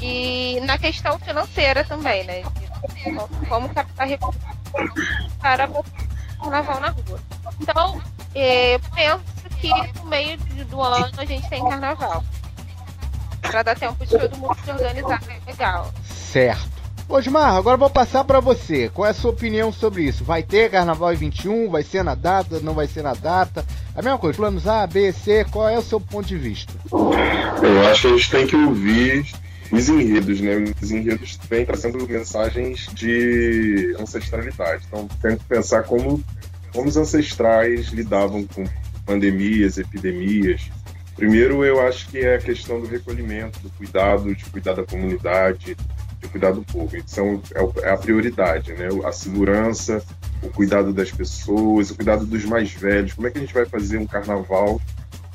E 0.00 0.60
na 0.64 0.78
questão 0.78 1.18
financeira 1.18 1.84
também, 1.84 2.24
né? 2.24 2.42
Como 3.48 3.68
captar 3.74 4.06
recursos 4.08 4.40
para 5.40 5.68
carnaval 6.40 6.80
na 6.80 6.88
rua. 6.88 7.20
Então, 7.60 8.00
eh, 8.34 8.74
eu 8.76 8.80
penso 8.94 9.24
que 9.60 9.68
no 9.98 10.04
meio 10.06 10.38
do 10.66 10.80
ano 10.80 11.12
a 11.18 11.24
gente 11.24 11.48
tem 11.50 11.62
carnaval. 11.68 12.24
Para 13.42 13.62
dar 13.62 13.76
tempo 13.78 14.06
de 14.06 14.18
todo 14.18 14.36
mundo 14.38 14.56
se 14.64 14.70
organizar 14.70 15.20
legal. 15.46 15.92
Certo. 16.04 16.79
Osmar, 17.10 17.56
agora 17.56 17.76
vou 17.76 17.90
passar 17.90 18.22
para 18.22 18.38
você. 18.38 18.88
Qual 18.88 19.04
é 19.04 19.10
a 19.10 19.14
sua 19.14 19.32
opinião 19.32 19.72
sobre 19.72 20.04
isso? 20.04 20.22
Vai 20.22 20.44
ter 20.44 20.70
carnaval 20.70 21.12
em 21.12 21.16
21? 21.16 21.68
Vai 21.68 21.82
ser 21.82 22.04
na 22.04 22.14
data? 22.14 22.60
Não 22.60 22.72
vai 22.72 22.86
ser 22.86 23.02
na 23.02 23.14
data? 23.14 23.64
A 23.96 24.00
mesma 24.00 24.16
coisa, 24.16 24.36
planos 24.36 24.68
A, 24.68 24.86
B, 24.86 25.12
C, 25.12 25.44
qual 25.50 25.68
é 25.68 25.76
o 25.76 25.82
seu 25.82 26.00
ponto 26.00 26.28
de 26.28 26.38
vista? 26.38 26.72
Eu 26.92 27.88
acho 27.88 28.02
que 28.02 28.06
a 28.06 28.10
gente 28.16 28.30
tem 28.30 28.46
que 28.46 28.54
ouvir 28.54 29.26
os 29.72 29.88
enredos, 29.88 30.40
né? 30.40 30.72
Os 30.80 30.90
enredos 30.92 31.36
vêm 31.48 31.66
trazendo 31.66 32.08
mensagens 32.08 32.88
de 32.94 33.96
ancestralidade. 33.98 34.84
Então 34.86 35.08
tem 35.20 35.36
que 35.36 35.44
pensar 35.44 35.82
como, 35.82 36.22
como 36.72 36.88
os 36.88 36.96
ancestrais 36.96 37.88
lidavam 37.88 38.46
com 38.46 38.64
pandemias, 39.04 39.78
epidemias. 39.78 40.70
Primeiro, 41.16 41.64
eu 41.64 41.80
acho 41.86 42.08
que 42.08 42.18
é 42.18 42.36
a 42.36 42.38
questão 42.38 42.80
do 42.80 42.86
recolhimento, 42.86 43.58
do 43.58 43.70
cuidado, 43.70 44.32
de 44.34 44.44
cuidar 44.46 44.74
da 44.74 44.84
comunidade, 44.84 45.76
de 46.20 46.28
cuidar 46.28 46.52
do 46.52 46.62
povo. 46.62 46.96
Então, 46.96 47.42
é 47.54 47.88
é 47.88 47.92
a 47.92 47.96
prioridade, 47.96 48.72
né? 48.74 48.88
A 49.04 49.12
segurança, 49.12 50.02
o 50.42 50.48
cuidado 50.50 50.92
das 50.92 51.10
pessoas, 51.10 51.90
o 51.90 51.94
cuidado 51.94 52.26
dos 52.26 52.44
mais 52.44 52.72
velhos. 52.72 53.14
Como 53.14 53.26
é 53.26 53.30
que 53.30 53.38
a 53.38 53.40
gente 53.40 53.54
vai 53.54 53.64
fazer 53.66 53.98
um 53.98 54.06
carnaval 54.06 54.80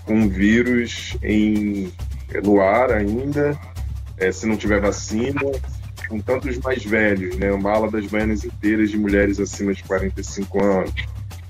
com 0.06 0.14
um 0.14 0.30
vírus 0.30 1.18
em, 1.24 1.92
no 2.44 2.62
ar 2.62 2.92
ainda, 2.92 3.58
eh, 4.18 4.32
se 4.32 4.46
não 4.46 4.56
tiver 4.56 4.80
vacina, 4.80 5.42
com 6.08 6.20
tantos 6.20 6.58
mais 6.60 6.84
velhos, 6.86 7.36
né? 7.38 7.52
Uma 7.52 7.72
ala 7.72 7.90
das 7.90 8.06
baianas 8.06 8.44
inteiras 8.44 8.92
de 8.92 8.98
mulheres 8.98 9.40
acima 9.40 9.74
de 9.74 9.84
45 9.84 10.64
anos, 10.64 10.94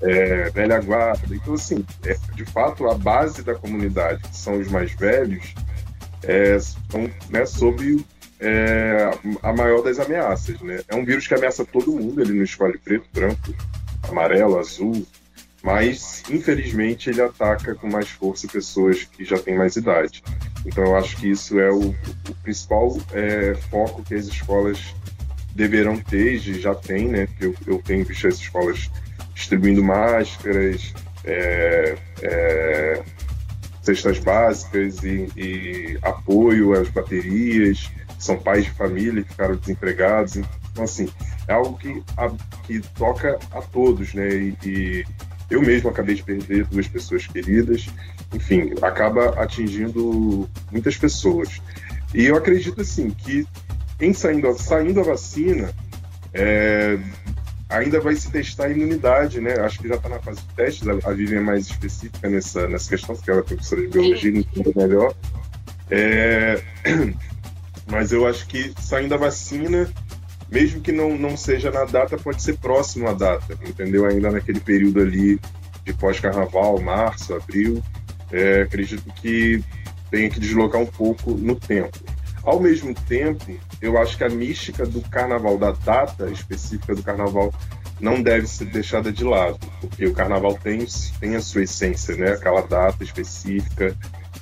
eh, 0.00 0.50
velha 0.54 0.80
guarda. 0.80 1.34
Então, 1.34 1.54
assim, 1.54 1.84
é, 2.04 2.16
de 2.34 2.44
fato, 2.46 2.88
a 2.88 2.94
base 2.94 3.42
da 3.42 3.54
comunidade, 3.54 4.22
que 4.22 4.36
são 4.36 4.58
os 4.58 4.70
mais 4.70 4.92
velhos, 4.92 5.54
é, 6.22 6.58
são 6.58 7.10
né, 7.28 7.44
sob 7.44 8.04
é, 8.40 9.10
a 9.42 9.52
maior 9.52 9.82
das 9.82 9.98
ameaças, 9.98 10.60
né? 10.60 10.80
É 10.88 10.94
um 10.94 11.04
vírus 11.04 11.26
que 11.26 11.34
ameaça 11.34 11.64
todo 11.64 11.92
mundo, 11.92 12.20
ele 12.20 12.34
não 12.34 12.44
escolhe 12.44 12.78
preto, 12.78 13.08
branco, 13.12 13.54
amarelo, 14.08 14.58
azul, 14.58 15.06
mas 15.62 16.22
infelizmente 16.30 17.10
ele 17.10 17.22
ataca 17.22 17.74
com 17.74 17.88
mais 17.88 18.08
força 18.08 18.46
pessoas 18.46 19.04
que 19.04 19.24
já 19.24 19.38
têm 19.38 19.56
mais 19.56 19.76
idade. 19.76 20.22
Então 20.64 20.84
eu 20.84 20.96
acho 20.96 21.16
que 21.16 21.30
isso 21.30 21.58
é 21.58 21.70
o, 21.70 21.90
o 21.90 22.34
principal 22.42 22.96
é, 23.12 23.54
foco 23.70 24.02
que 24.02 24.14
as 24.14 24.26
escolas 24.26 24.94
deverão 25.54 25.96
ter, 25.98 26.34
e 26.34 26.60
já 26.60 26.74
tem, 26.74 27.08
né? 27.08 27.26
Eu, 27.40 27.54
eu 27.66 27.82
tenho 27.82 28.04
visto 28.04 28.28
as 28.28 28.34
escolas 28.34 28.90
distribuindo 29.34 29.82
máscaras, 29.82 30.92
é, 31.24 31.96
é, 32.22 33.02
cestas 33.82 34.18
básicas 34.18 35.02
e, 35.02 35.28
e 35.36 35.98
apoio 36.02 36.74
às 36.74 36.88
baterias, 36.88 37.90
são 38.18 38.36
pais 38.38 38.64
de 38.64 38.70
família 38.70 39.22
que 39.22 39.30
ficaram 39.30 39.56
desempregados. 39.56 40.36
Então, 40.36 40.84
assim, 40.84 41.08
é 41.48 41.52
algo 41.52 41.76
que, 41.78 42.02
a- 42.16 42.32
que 42.64 42.80
toca 42.96 43.38
a 43.52 43.60
todos, 43.62 44.14
né? 44.14 44.28
E, 44.28 44.56
e 44.64 45.04
eu 45.50 45.60
mesmo 45.62 45.88
acabei 45.88 46.14
de 46.14 46.22
perder 46.22 46.66
duas 46.66 46.88
pessoas 46.88 47.26
queridas. 47.26 47.86
Enfim, 48.34 48.72
acaba 48.82 49.40
atingindo 49.42 50.48
muitas 50.72 50.96
pessoas. 50.96 51.60
E 52.14 52.24
eu 52.26 52.36
acredito, 52.36 52.80
assim, 52.80 53.10
que 53.10 53.46
em 54.00 54.12
saindo, 54.12 54.52
saindo 54.58 55.00
a 55.00 55.04
vacina, 55.04 55.70
é, 56.34 56.98
ainda 57.68 58.00
vai 58.00 58.14
se 58.14 58.30
testar 58.30 58.66
a 58.66 58.70
imunidade, 58.70 59.40
né? 59.40 59.54
Acho 59.60 59.78
que 59.78 59.88
já 59.88 59.94
está 59.94 60.08
na 60.08 60.18
fase 60.18 60.40
de 60.40 60.54
testes, 60.54 60.86
a, 60.88 61.10
Vivian 61.12 61.38
é 61.38 61.42
mais 61.42 61.66
específica 61.66 62.28
nessa, 62.28 62.68
nessa 62.68 62.88
questão, 62.90 63.14
porque 63.16 63.30
ela 63.30 63.40
é 63.40 63.42
professora 63.42 63.80
de 63.82 63.88
biologia 63.88 64.30
entende 64.30 64.72
melhor. 64.76 65.14
É, 65.90 66.62
mas 67.86 68.12
eu 68.12 68.26
acho 68.26 68.46
que 68.46 68.72
saindo 68.80 69.14
a 69.14 69.18
vacina, 69.18 69.88
mesmo 70.50 70.80
que 70.80 70.92
não, 70.92 71.16
não 71.16 71.36
seja 71.36 71.70
na 71.70 71.84
data, 71.84 72.16
pode 72.16 72.42
ser 72.42 72.58
próximo 72.58 73.08
à 73.08 73.12
data, 73.12 73.58
entendeu? 73.66 74.06
Ainda 74.06 74.30
naquele 74.30 74.60
período 74.60 75.00
ali 75.00 75.40
de 75.84 75.92
pós-carnaval, 75.94 76.80
março, 76.80 77.34
abril, 77.34 77.82
é, 78.32 78.62
acredito 78.62 79.04
que 79.14 79.62
tem 80.10 80.28
que 80.28 80.40
deslocar 80.40 80.80
um 80.80 80.86
pouco 80.86 81.32
no 81.32 81.54
tempo. 81.54 81.98
Ao 82.42 82.60
mesmo 82.60 82.94
tempo, 82.94 83.44
eu 83.82 83.98
acho 83.98 84.16
que 84.16 84.24
a 84.24 84.28
mística 84.28 84.86
do 84.86 85.00
carnaval, 85.02 85.58
da 85.58 85.72
data 85.72 86.30
específica 86.30 86.94
do 86.94 87.02
carnaval, 87.02 87.52
não 87.98 88.22
deve 88.22 88.46
ser 88.46 88.66
deixada 88.66 89.10
de 89.10 89.24
lado, 89.24 89.58
porque 89.80 90.06
o 90.06 90.12
carnaval 90.12 90.54
tem, 90.54 90.84
tem 91.18 91.34
a 91.34 91.40
sua 91.40 91.62
essência, 91.62 92.14
né? 92.14 92.32
Aquela 92.32 92.60
data 92.60 93.02
específica, 93.02 93.96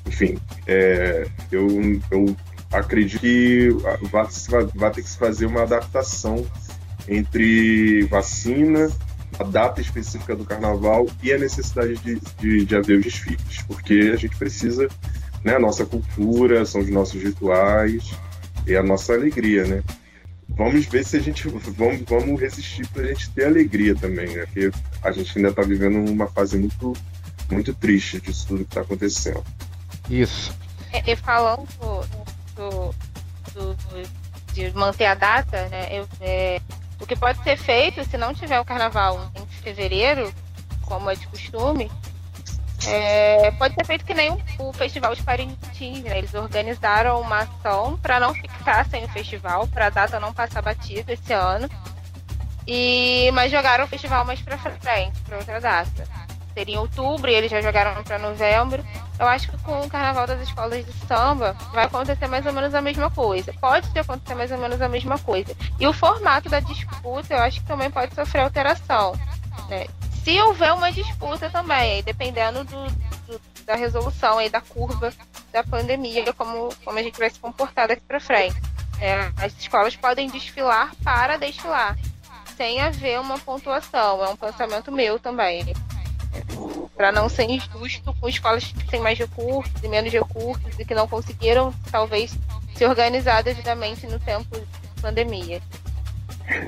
enfim. 0.07 0.39
É, 0.67 1.27
eu, 1.51 1.67
eu 2.11 2.37
acredito 2.75 3.21
que 3.21 3.69
vai, 4.11 4.27
vai 4.75 4.91
ter 4.91 5.03
que 5.03 5.11
se 5.11 5.19
fazer 5.19 5.47
uma 5.47 5.63
adaptação 5.63 6.45
entre 7.09 8.05
vacina, 8.05 8.91
a 9.39 9.45
data 9.45 9.81
específica 9.81 10.35
do 10.35 10.45
carnaval 10.45 11.07
e 11.23 11.33
a 11.33 11.39
necessidade 11.39 11.97
de, 11.99 12.21
de, 12.39 12.65
de 12.65 12.77
haver 12.77 12.99
os 12.99 13.05
desfiles, 13.05 13.63
porque 13.67 14.13
a 14.13 14.17
gente 14.17 14.37
precisa, 14.37 14.89
né, 15.43 15.57
a 15.57 15.59
nossa 15.59 15.85
cultura, 15.85 16.65
são 16.65 16.81
os 16.81 16.89
nossos 16.89 17.23
rituais 17.23 18.13
e 18.67 18.77
a 18.77 18.83
nossa 18.83 19.13
alegria, 19.13 19.65
né? 19.65 19.83
Vamos 20.49 20.87
ver 20.87 21.05
se 21.05 21.17
a 21.17 21.21
gente 21.21 21.49
vamos, 21.49 22.03
vamos 22.07 22.41
resistir 22.41 22.87
para 22.89 23.03
a 23.03 23.07
gente 23.07 23.31
ter 23.31 23.47
alegria 23.47 23.95
também, 23.95 24.29
né? 24.29 24.47
Porque 24.47 24.71
a 25.03 25.11
gente 25.11 25.37
ainda 25.37 25.49
está 25.49 25.63
vivendo 25.63 26.09
uma 26.09 26.29
fase 26.29 26.57
muito 26.57 26.93
muito 27.51 27.75
triste 27.75 28.21
disso 28.21 28.47
tudo 28.49 28.65
que 28.65 28.71
está 28.71 28.81
acontecendo. 28.83 29.45
Isso. 30.09 30.55
E, 30.93 31.13
e 31.13 31.17
falando 31.17 31.67
do, 32.55 32.95
do, 33.53 33.77
de 34.53 34.71
manter 34.73 35.07
a 35.07 35.15
data, 35.15 35.69
né? 35.69 35.89
eu- 35.91 36.09
é, 36.21 36.61
o 37.01 37.07
que 37.07 37.17
pode 37.17 37.43
ser 37.43 37.57
feito, 37.57 38.05
se 38.05 38.17
não 38.17 38.33
tiver 38.35 38.59
o 38.61 38.65
carnaval 38.65 39.31
em 39.35 39.47
fevereiro, 39.63 40.33
como 40.83 41.11
é 41.11 41.15
de 41.15 41.27
costume, 41.27 41.91
é, 42.87 43.51
pode 43.53 43.75
ser 43.75 43.85
feito 43.87 44.05
que 44.05 44.13
nem 44.15 44.31
o, 44.31 44.41
o 44.59 44.73
Festival 44.73 45.15
de 45.15 45.23
Parintins, 45.23 46.03
né? 46.03 46.19
Eles 46.19 46.35
organizaram 46.35 47.21
uma 47.21 47.39
ação 47.41 47.97
para 47.99 48.21
não 48.21 48.35
ficar 48.35 48.87
sem 48.89 49.05
o 49.05 49.09
festival, 49.09 49.67
para 49.69 49.87
a 49.87 49.91
data 49.91 50.21
não 50.21 50.35
passar 50.35 50.61
batida 50.61 51.13
esse 51.13 51.33
ano. 51.33 51.69
E, 52.67 53.31
mas 53.33 53.51
jogaram 53.51 53.85
o 53.85 53.89
festival 53.89 54.25
mais 54.25 54.41
para 54.41 54.59
frente, 54.59 55.19
para 55.23 55.39
outra 55.39 55.61
data. 55.61 56.24
Seria 56.55 56.77
em 56.77 56.79
outubro 56.79 57.29
e 57.31 57.35
eles 57.35 57.51
já 57.51 57.61
jogaram 57.61 58.03
para 58.05 58.19
novembro. 58.19 58.85
Eu 59.19 59.27
acho 59.27 59.51
que 59.51 59.59
com 59.59 59.81
o 59.81 59.89
carnaval 59.91 60.27
das 60.27 60.41
escolas 60.41 60.85
de 60.87 60.93
samba 61.07 61.57
vai 61.73 61.85
acontecer 61.85 62.27
mais 62.29 62.47
ou 62.47 62.53
menos 62.53 62.75
a 62.75 62.81
mesma 62.81 63.11
coisa. 63.11 63.53
Pode 63.61 63.97
acontecer 63.99 64.35
mais 64.35 64.51
ou 64.53 64.59
menos 64.59 64.81
a 64.81 64.89
mesma 64.89 65.19
coisa. 65.19 65.55
E 65.81 65.87
o 65.87 65.93
formato 65.93 66.49
da 66.49 66.61
disputa 66.61 67.35
eu 67.35 67.41
acho 67.43 67.61
que 67.61 67.67
também 67.67 67.91
pode 67.91 68.15
sofrer 68.15 68.43
alteração. 68.43 69.19
né? 69.69 69.87
Se 70.25 70.41
houver 70.41 70.73
uma 70.73 70.91
disputa 70.91 71.51
também, 71.51 72.03
dependendo 72.03 72.65
do, 72.65 72.87
do- 73.27 73.41
da 73.67 73.75
resolução 73.75 74.39
aí 74.39 74.49
da 74.49 74.61
curva 74.61 75.13
da 75.53 75.63
pandemia, 75.65 76.33
como, 76.35 76.69
como 76.85 76.99
a 76.99 77.03
gente 77.03 77.19
vai 77.19 77.29
se 77.31 77.39
comportar 77.39 77.89
daqui 77.89 78.03
para 78.07 78.21
frente. 78.21 78.57
É, 79.01 79.31
as 79.45 79.53
escolas 79.59 79.97
podem 79.97 80.29
desfilar 80.31 80.93
para 81.03 81.37
desfilar, 81.37 81.97
sem 82.57 82.81
haver 82.81 83.21
uma 83.21 83.39
pontuação. 83.39 84.25
É 84.25 84.29
um 84.29 84.37
pensamento 84.37 84.91
meu 84.93 85.19
também 85.19 85.75
para 86.97 87.11
não 87.11 87.29
ser 87.29 87.45
injusto 87.45 88.15
com 88.21 88.29
escolas 88.29 88.65
que 88.65 88.87
têm 88.89 89.01
mais 89.01 89.19
recursos 89.19 89.73
e 89.83 89.89
menos 89.89 90.13
recursos 90.13 90.79
e 90.79 90.85
que 90.85 90.95
não 90.95 91.09
conseguiram, 91.09 91.75
talvez, 91.91 92.37
se 92.75 92.85
organizar 92.85 93.43
devidamente 93.43 94.07
no 94.07 94.19
tempo 94.19 94.57
de 94.59 95.03
pandemia. 95.03 95.61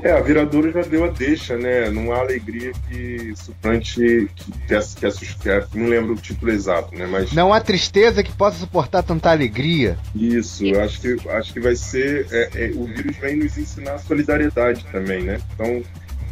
É, 0.03 0.13
a 0.13 0.21
viradora 0.21 0.73
já 0.73 0.81
deu 0.81 1.05
a 1.05 1.09
deixa, 1.09 1.57
né? 1.57 1.91
Não 1.91 2.11
há 2.11 2.21
alegria 2.21 2.73
que 2.89 3.35
suplante 3.37 4.29
que, 4.67 5.07
que, 5.07 5.35
que, 5.35 5.79
não 5.79 5.87
lembro 5.87 6.15
o 6.15 6.17
título 6.17 6.51
exato, 6.51 6.95
né? 6.95 7.07
Mas 7.07 7.33
Não 7.33 7.53
há 7.53 7.61
tristeza 7.61 8.23
que 8.23 8.33
possa 8.33 8.59
suportar 8.59 9.03
tanta 9.03 9.31
alegria. 9.31 9.99
Isso, 10.15 10.65
eu 10.65 10.83
acho 10.83 11.01
que, 11.01 11.29
acho 11.29 11.53
que 11.53 11.61
vai 11.61 11.77
ser. 11.77 12.27
é, 12.31 12.51
é, 12.55 12.71
o 12.75 12.85
vírus 12.85 13.17
vem 13.19 13.37
nos 13.37 13.59
ensinar 13.59 13.99
solidariedade 13.99 14.85
também, 14.91 15.23
né? 15.23 15.39
Então, 15.55 15.83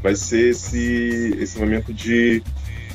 vai 0.03 0.15
ser 0.15 0.51
esse, 0.51 1.37
esse 1.39 1.59
momento 1.59 1.93
de, 1.93 2.43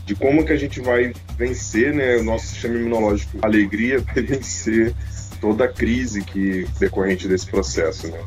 de 0.10 0.16
como 0.16 0.44
que 0.44 0.52
a 0.52 0.58
gente 0.58 0.82
vai 0.82 1.14
vencer, 1.38 1.94
né? 1.94 2.18
O 2.18 2.24
nosso 2.24 2.48
sistema 2.48 2.76
imunológico, 2.76 3.38
alegria, 3.44 4.00
vai 4.12 4.24
vencer 4.24 4.92
toda 5.40 5.66
a 5.66 5.68
crise 5.68 6.24
que 6.24 6.68
decorrente 6.80 7.28
desse 7.28 7.46
processo, 7.46 8.08
né? 8.08 8.20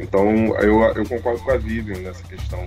Então, 0.00 0.28
eu, 0.58 0.82
eu 0.82 1.06
concordo 1.06 1.40
com 1.44 1.52
a 1.52 1.56
Vivian 1.56 2.00
nessa 2.00 2.24
questão 2.24 2.66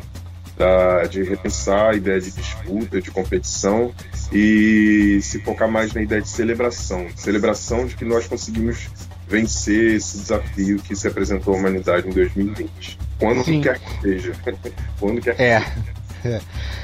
da, 0.57 1.03
de 1.03 1.21
repensar 1.21 1.91
a 1.91 1.95
ideia 1.95 2.21
de 2.21 2.31
disputa, 2.31 3.01
de 3.01 3.11
competição 3.11 3.93
e 4.31 5.19
se 5.21 5.41
focar 5.41 5.69
mais 5.69 5.93
na 5.93 6.01
ideia 6.01 6.21
de 6.21 6.29
celebração. 6.29 7.07
Celebração 7.17 7.85
de 7.85 7.97
que 7.97 8.05
nós 8.05 8.25
conseguimos 8.25 8.89
vencer 9.27 9.95
esse 9.95 10.17
desafio 10.17 10.77
que 10.79 10.95
se 10.95 11.09
apresentou 11.09 11.55
à 11.55 11.57
humanidade 11.57 12.07
em 12.07 12.11
2020. 12.11 12.97
Quando 13.19 13.43
Sim. 13.43 13.59
quer 13.59 13.79
que 13.79 14.01
seja. 14.01 14.31
Quando 14.97 15.21
quer 15.21 15.35
que 15.35 15.41
É. 15.41 15.55
é. 15.55 15.73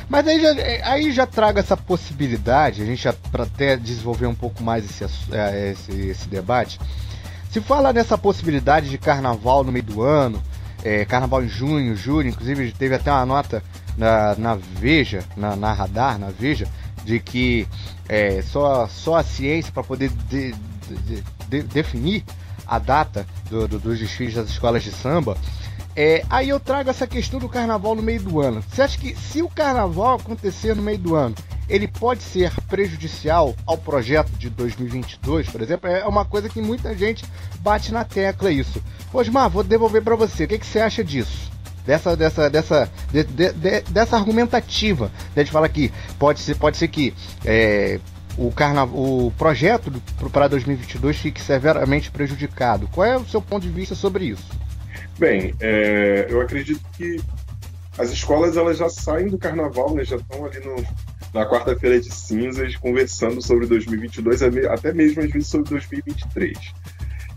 Mas 0.10 0.28
aí 0.28 0.42
já, 0.42 0.50
aí 0.92 1.12
já 1.12 1.26
trago 1.26 1.60
essa 1.60 1.76
possibilidade, 1.78 2.82
a 2.82 2.86
gente 2.86 3.02
já 3.04 3.14
para 3.32 3.44
até 3.44 3.76
desenvolver 3.78 4.26
um 4.28 4.36
pouco 4.36 4.64
mais 4.64 4.84
esse, 4.86 5.04
é, 5.32 5.72
esse, 5.72 5.92
esse 5.92 6.28
debate. 6.28 6.80
Se 7.52 7.62
fala 7.62 7.94
nessa 7.94 8.18
possibilidade 8.18 8.90
de 8.90 8.98
carnaval 8.98 9.64
no 9.64 9.72
meio 9.72 9.86
do 9.86 10.02
ano, 10.02 10.42
é, 10.84 11.06
carnaval 11.06 11.44
em 11.44 11.48
junho, 11.50 11.96
julho, 11.96 12.28
inclusive 12.30 12.72
teve 12.72 12.96
até 12.96 13.12
uma 13.12 13.26
nota 13.26 13.64
na, 13.98 14.36
na 14.36 14.56
Veja, 14.56 15.24
na, 15.36 15.56
na 15.56 15.74
Radar, 15.74 16.20
na 16.20 16.28
Veja, 16.30 16.68
de 17.04 17.20
que 17.20 17.68
é, 18.08 18.42
só, 18.42 18.88
só 18.88 19.16
a 19.16 19.24
ciência 19.24 19.72
para 19.72 19.84
poder 19.84 20.10
de- 20.30 20.54
de- 20.54 21.24
de- 21.50 21.64
definir 21.64 22.24
a 22.66 22.78
data 22.80 23.26
do- 23.50 23.68
do- 23.68 23.80
dos 23.80 23.98
desfiles 23.98 24.36
das 24.36 24.50
escolas 24.50 24.84
de 24.84 24.92
samba. 24.92 25.38
É, 26.00 26.24
aí 26.30 26.50
eu 26.50 26.60
trago 26.60 26.92
essa 26.92 27.08
questão 27.08 27.40
do 27.40 27.50
carnaval 27.50 27.96
no 27.96 28.04
meio 28.04 28.22
do 28.22 28.40
ano. 28.40 28.64
Você 28.70 28.84
acha 28.84 28.98
que 29.00 29.16
se 29.16 29.42
o 29.42 29.50
carnaval 29.50 30.18
acontecer 30.18 30.76
no 30.76 30.84
meio 30.84 31.00
do 31.00 31.16
ano, 31.16 31.34
ele 31.68 31.88
pode 31.88 32.22
ser 32.22 32.52
prejudicial 32.70 33.56
ao 33.66 33.80
projeto 33.80 34.30
de 34.34 34.48
2022, 34.48 35.50
por 35.50 35.60
exemplo? 35.60 35.90
É 35.90 36.06
uma 36.06 36.24
coisa 36.24 36.48
que 36.50 36.62
muita 36.62 36.96
gente 36.96 37.26
bate 37.62 37.92
na 37.92 38.04
tecla 38.04 38.52
isso. 38.52 38.80
Osmar, 39.12 39.50
vou 39.50 39.64
devolver 39.64 40.04
para 40.04 40.16
você. 40.16 40.44
O 40.44 40.48
que, 40.48 40.60
que 40.60 40.68
você 40.68 40.80
acha 40.80 41.04
disso? 41.04 41.52
Dessa, 41.84 42.16
dessa, 42.16 42.48
dessa, 42.48 42.92
de- 43.12 43.24
de- 43.24 43.54
de- 43.54 43.82
dessa 43.90 44.18
argumentativa, 44.18 45.12
né, 45.36 45.44
de 45.44 45.50
falar 45.50 45.68
que 45.70 45.92
pode 46.20 46.42
ser, 46.42 46.56
pode 46.58 46.78
ser 46.78 46.90
que 46.90 47.12
é, 47.44 48.00
o, 48.38 48.52
carna... 48.52 48.84
o 48.84 49.34
projeto 49.36 49.92
para 50.32 50.48
2022 50.48 51.18
fique 51.18 51.42
severamente 51.42 52.12
prejudicado. 52.12 52.88
Qual 52.92 53.04
é 53.08 53.18
o 53.18 53.26
seu 53.26 53.42
ponto 53.42 53.64
de 53.64 53.72
vista 53.72 53.96
sobre 53.96 54.26
isso? 54.26 54.46
Bem, 55.18 55.54
é, 55.60 56.28
eu 56.30 56.40
acredito 56.42 56.82
que 56.96 57.20
as 57.98 58.12
escolas 58.12 58.56
elas 58.58 58.78
já 58.78 58.90
saem 58.90 59.28
do 59.28 59.38
carnaval, 59.38 59.94
né? 59.96 60.04
Já 60.06 60.18
estão 60.18 60.46
ali 60.46 60.60
no, 60.60 60.76
na 61.34 61.50
quarta-feira 61.50 62.00
de 62.00 62.14
cinzas 62.14 62.76
conversando 62.76 63.42
sobre 63.42 63.66
2022, 63.66 64.44
ame- 64.44 64.68
até 64.68 64.94
mesmo 64.94 65.24
às 65.24 65.32
vezes 65.32 65.48
sobre 65.48 65.70
2023. 65.72 66.56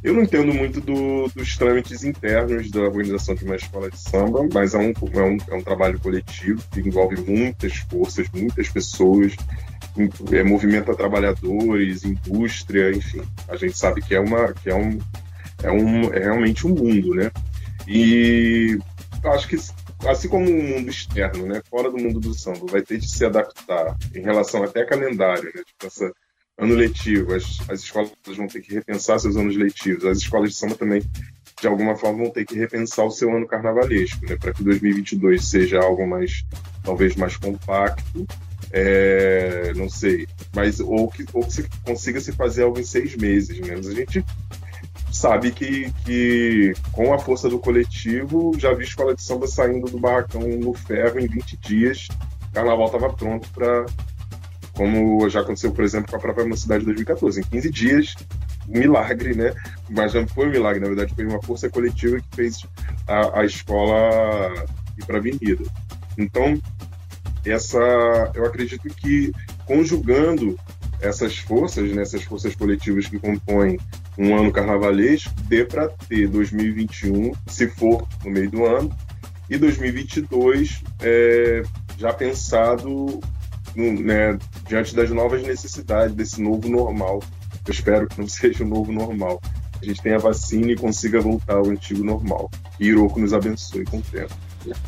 Eu 0.02 0.14
não 0.14 0.22
entendo 0.22 0.52
muito 0.52 0.80
do- 0.80 1.28
dos 1.34 1.56
trâmites 1.56 2.04
internos 2.04 2.70
da 2.70 2.80
organização 2.80 3.34
de 3.34 3.44
uma 3.44 3.56
escola 3.56 3.90
de 3.90 3.98
samba, 3.98 4.46
mas 4.52 4.74
é 4.74 4.78
um, 4.78 4.92
é 5.12 5.22
um, 5.22 5.36
é 5.50 5.54
um 5.54 5.62
trabalho 5.62 5.98
coletivo 6.00 6.62
que 6.72 6.80
envolve 6.80 7.16
muitas 7.26 7.76
forças, 7.76 8.26
muitas 8.34 8.68
pessoas, 8.68 9.34
é, 10.32 10.42
movimenta 10.42 10.94
trabalhadores, 10.94 12.04
indústria, 12.04 12.90
enfim. 12.92 13.22
A 13.48 13.56
gente 13.56 13.76
sabe 13.78 14.00
que 14.02 14.14
é 14.14 14.20
uma 14.20 14.52
que 14.52 14.68
é 14.70 14.74
um 14.74 14.98
é, 15.62 15.70
um, 15.70 16.04
é 16.14 16.18
realmente 16.20 16.66
um 16.66 16.70
mundo, 16.70 17.14
né? 17.14 17.30
E 17.86 18.78
acho 19.24 19.48
que, 19.48 19.56
assim 20.08 20.28
como 20.28 20.48
o 20.48 20.52
mundo 20.52 20.90
externo, 20.90 21.46
né, 21.46 21.60
fora 21.68 21.90
do 21.90 21.98
mundo 21.98 22.20
do 22.20 22.34
samba, 22.34 22.66
vai 22.70 22.82
ter 22.82 22.98
de 22.98 23.08
se 23.08 23.24
adaptar 23.24 23.96
em 24.14 24.20
relação 24.20 24.62
até 24.62 24.84
calendário, 24.84 25.44
né? 25.54 25.62
Tipo, 25.64 25.86
essa 25.86 26.12
ano 26.58 26.74
letivo, 26.74 27.34
as, 27.34 27.58
as 27.70 27.80
escolas 27.80 28.10
vão 28.36 28.46
ter 28.46 28.60
que 28.60 28.74
repensar 28.74 29.18
seus 29.18 29.36
anos 29.36 29.56
letivos, 29.56 30.04
as 30.04 30.18
escolas 30.18 30.50
de 30.50 30.56
samba 30.56 30.74
também, 30.74 31.02
de 31.60 31.66
alguma 31.66 31.96
forma, 31.96 32.24
vão 32.24 32.32
ter 32.32 32.44
que 32.44 32.54
repensar 32.54 33.04
o 33.04 33.10
seu 33.10 33.34
ano 33.34 33.46
carnavalesco, 33.46 34.24
né? 34.26 34.36
Para 34.36 34.52
que 34.52 34.62
2022 34.62 35.44
seja 35.44 35.80
algo 35.80 36.06
mais, 36.06 36.44
talvez 36.82 37.16
mais 37.16 37.36
compacto, 37.36 38.26
é, 38.72 39.72
não 39.74 39.88
sei, 39.88 40.26
mas 40.54 40.80
ou 40.80 41.10
que, 41.10 41.24
ou 41.32 41.42
que 41.42 41.52
se 41.52 41.68
consiga 41.84 42.20
se 42.20 42.32
fazer 42.32 42.62
algo 42.62 42.78
em 42.78 42.84
seis 42.84 43.16
meses, 43.16 43.58
né? 43.60 43.74
A 43.74 43.94
gente 43.94 44.24
sabe 45.10 45.50
que, 45.50 45.92
que 46.04 46.72
com 46.92 47.12
a 47.12 47.18
força 47.18 47.48
do 47.48 47.58
coletivo, 47.58 48.52
já 48.58 48.72
vi 48.72 48.84
escola 48.84 49.14
de 49.14 49.22
samba 49.22 49.46
saindo 49.46 49.90
do 49.90 49.98
barracão 49.98 50.40
no 50.40 50.72
ferro 50.74 51.18
em 51.18 51.26
20 51.26 51.56
dias. 51.56 52.08
O 52.50 52.52
carnaval 52.52 52.86
estava 52.86 53.12
pronto 53.12 53.48
para. 53.50 53.86
Como 54.72 55.28
já 55.28 55.40
aconteceu, 55.40 55.72
por 55.72 55.84
exemplo, 55.84 56.10
com 56.10 56.16
a 56.16 56.20
própria 56.20 56.46
Mocidade 56.46 56.80
de 56.80 56.86
2014. 56.86 57.40
Em 57.40 57.44
15 57.44 57.70
dias, 57.70 58.14
milagre, 58.66 59.34
né? 59.34 59.52
Mas 59.90 60.14
não 60.14 60.26
foi 60.26 60.46
um 60.46 60.50
milagre, 60.50 60.80
na 60.80 60.86
verdade, 60.86 61.14
foi 61.14 61.26
uma 61.26 61.42
força 61.42 61.68
coletiva 61.68 62.18
que 62.18 62.36
fez 62.36 62.64
a, 63.06 63.40
a 63.40 63.44
escola 63.44 64.64
ir 64.96 65.04
para 65.04 65.16
a 65.16 65.18
avenida. 65.18 65.64
Então, 66.16 66.58
essa, 67.44 67.78
eu 68.34 68.46
acredito 68.46 68.88
que 68.88 69.32
conjugando 69.66 70.58
essas 71.00 71.38
forças, 71.38 71.90
né, 71.92 72.02
essas 72.02 72.22
forças 72.22 72.54
coletivas 72.54 73.06
que 73.06 73.18
compõem 73.18 73.78
um 74.20 74.36
ano 74.36 74.52
carnavalesco, 74.52 75.32
dê 75.48 75.64
para 75.64 75.88
ter 75.88 76.28
2021, 76.28 77.32
se 77.46 77.66
for 77.68 78.06
no 78.22 78.30
meio 78.30 78.50
do 78.50 78.66
ano, 78.66 78.94
e 79.48 79.56
2022 79.56 80.82
é, 81.00 81.62
já 81.96 82.12
pensado 82.12 83.18
né, 83.74 84.38
diante 84.68 84.94
das 84.94 85.10
novas 85.10 85.42
necessidades 85.42 86.14
desse 86.14 86.40
novo 86.40 86.68
normal. 86.68 87.22
Eu 87.66 87.72
espero 87.72 88.06
que 88.06 88.20
não 88.20 88.28
seja 88.28 88.62
o 88.62 88.68
novo 88.68 88.92
normal. 88.92 89.40
A 89.80 89.86
gente 89.86 90.02
tenha 90.02 90.18
vacina 90.18 90.70
e 90.70 90.76
consiga 90.76 91.18
voltar 91.18 91.54
ao 91.54 91.70
antigo 91.70 92.04
normal. 92.04 92.50
E 92.78 92.88
Iroko 92.88 93.18
nos 93.18 93.32
abençoe 93.32 93.86
com 93.86 93.96
o 93.96 94.02
tempo. 94.02 94.34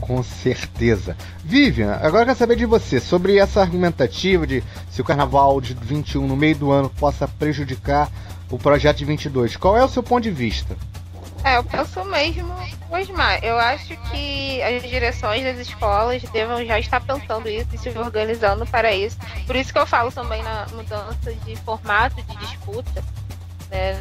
Com 0.03 0.23
certeza. 0.23 1.17
Vivian, 1.43 1.93
agora 1.95 2.27
quero 2.27 2.39
saber 2.39 2.57
de 2.57 2.67
você 2.67 3.01
sobre 3.01 3.39
essa 3.39 3.63
argumentativa 3.63 4.47
de 4.47 4.63
se 4.91 5.01
o 5.01 5.05
carnaval 5.05 5.59
de 5.63 5.73
21 5.73 6.27
no 6.27 6.37
meio 6.37 6.57
do 6.57 6.71
ano 6.71 6.91
possa 6.91 7.27
prejudicar 7.27 8.11
o 8.53 8.59
projeto 8.59 8.99
de 8.99 9.05
22. 9.05 9.57
Qual 9.57 9.77
é 9.77 9.85
o 9.85 9.89
seu 9.89 10.03
ponto 10.03 10.23
de 10.23 10.31
vista? 10.31 10.77
É, 11.43 11.57
eu 11.57 11.65
penso 11.65 12.05
mesmo, 12.05 12.55
Osmar. 12.89 13.43
Eu 13.43 13.59
acho 13.59 13.97
que 14.11 14.63
as 14.63 14.83
direções 14.83 15.43
das 15.43 15.59
escolas 15.59 16.23
devam 16.25 16.65
já 16.65 16.79
estar 16.79 17.01
pensando 17.01 17.49
isso 17.49 17.69
e 17.73 17.79
se 17.79 17.89
organizando 17.99 18.65
para 18.67 18.93
isso. 18.95 19.17
Por 19.47 19.57
isso 19.57 19.73
que 19.73 19.79
eu 19.79 19.87
falo 19.87 20.13
também 20.13 20.43
na 20.43 20.67
mudança 20.73 21.33
de 21.45 21.57
formato 21.57 22.23
de 22.23 22.37
disputa 22.37 23.03
né, 23.71 24.01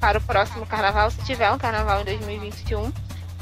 para 0.00 0.18
o 0.18 0.22
próximo 0.22 0.66
carnaval, 0.66 1.10
se 1.10 1.22
tiver 1.24 1.52
um 1.52 1.58
carnaval 1.58 2.00
em 2.00 2.04
2021 2.04 2.92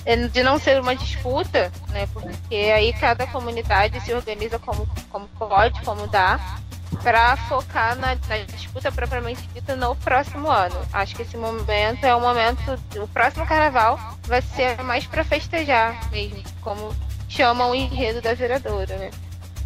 é, 0.04 0.16
de 0.16 0.42
não 0.42 0.58
ser 0.58 0.80
uma 0.80 0.94
disputa, 0.96 1.70
né? 1.90 2.08
Porque 2.12 2.54
aí 2.54 2.92
cada 2.92 3.26
comunidade 3.26 4.00
se 4.00 4.12
organiza 4.12 4.58
como, 4.58 4.88
como 5.10 5.28
pode, 5.38 5.80
como 5.82 6.06
dá, 6.06 6.58
para 7.02 7.36
focar 7.36 7.96
na, 7.96 8.16
na, 8.28 8.38
disputa 8.46 8.90
propriamente 8.92 9.46
dita 9.54 9.74
no 9.76 9.94
próximo 9.96 10.50
ano. 10.50 10.76
Acho 10.92 11.14
que 11.16 11.22
esse 11.22 11.36
momento 11.36 12.04
é 12.04 12.14
o 12.14 12.20
momento. 12.20 12.78
O 12.96 13.08
próximo 13.08 13.46
carnaval 13.46 13.98
vai 14.24 14.42
ser 14.42 14.82
mais 14.82 15.06
para 15.06 15.24
festejar 15.24 16.10
mesmo, 16.10 16.42
como 16.60 16.94
chamam 17.28 17.70
o 17.70 17.74
enredo 17.74 18.20
da 18.20 18.34
vereadora, 18.34 18.96
né? 18.96 19.10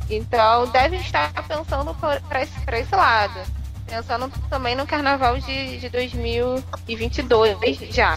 Então 0.08 0.66
devem 0.68 1.00
estar 1.00 1.32
pensando 1.46 1.94
para 1.94 2.42
esse, 2.42 2.54
esse 2.72 2.94
lado. 2.94 3.40
Pensando 3.86 4.30
também 4.48 4.74
no 4.74 4.86
carnaval 4.86 5.38
de, 5.38 5.78
de 5.78 5.88
2022 5.88 7.78
já 7.90 8.16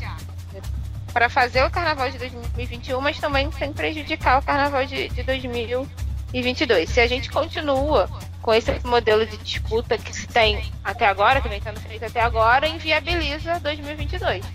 para 1.17 1.29
fazer 1.29 1.63
o 1.63 1.71
carnaval 1.71 2.11
de 2.11 2.19
2021, 2.19 3.01
mas 3.01 3.19
também 3.19 3.51
sem 3.53 3.73
prejudicar 3.73 4.39
o 4.39 4.45
carnaval 4.45 4.85
de, 4.85 5.09
de 5.09 5.23
2022. 5.23 6.89
Se 6.89 6.99
a 6.99 7.07
gente 7.07 7.31
continua 7.31 8.07
com 8.47 8.53
esse 8.53 8.71
modelo 8.87 9.25
de 9.25 9.35
disputa 9.39 9.97
que 9.97 10.15
se 10.15 10.25
tem 10.25 10.71
até 10.81 11.05
agora, 11.05 11.41
que 11.41 11.49
vem 11.49 11.61
sendo 11.61 11.81
feito 11.81 12.05
até 12.05 12.21
agora, 12.21 12.65
inviabiliza 12.65 13.59
2022. 13.59 14.45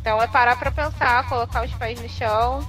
Então 0.00 0.22
é 0.22 0.26
parar 0.26 0.56
para 0.56 0.70
pensar, 0.70 1.28
colocar 1.28 1.62
os 1.62 1.70
pés 1.74 2.00
no 2.00 2.08
chão, 2.08 2.66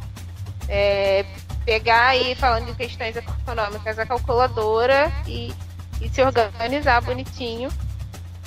é, 0.68 1.26
pegar 1.64 2.08
aí, 2.08 2.36
falando 2.36 2.66
de 2.66 2.76
questões 2.76 3.16
econômicas, 3.16 3.98
a 3.98 4.06
calculadora 4.06 5.10
e, 5.26 5.56
e 6.02 6.10
se 6.10 6.22
organizar 6.22 7.00
bonitinho 7.02 7.70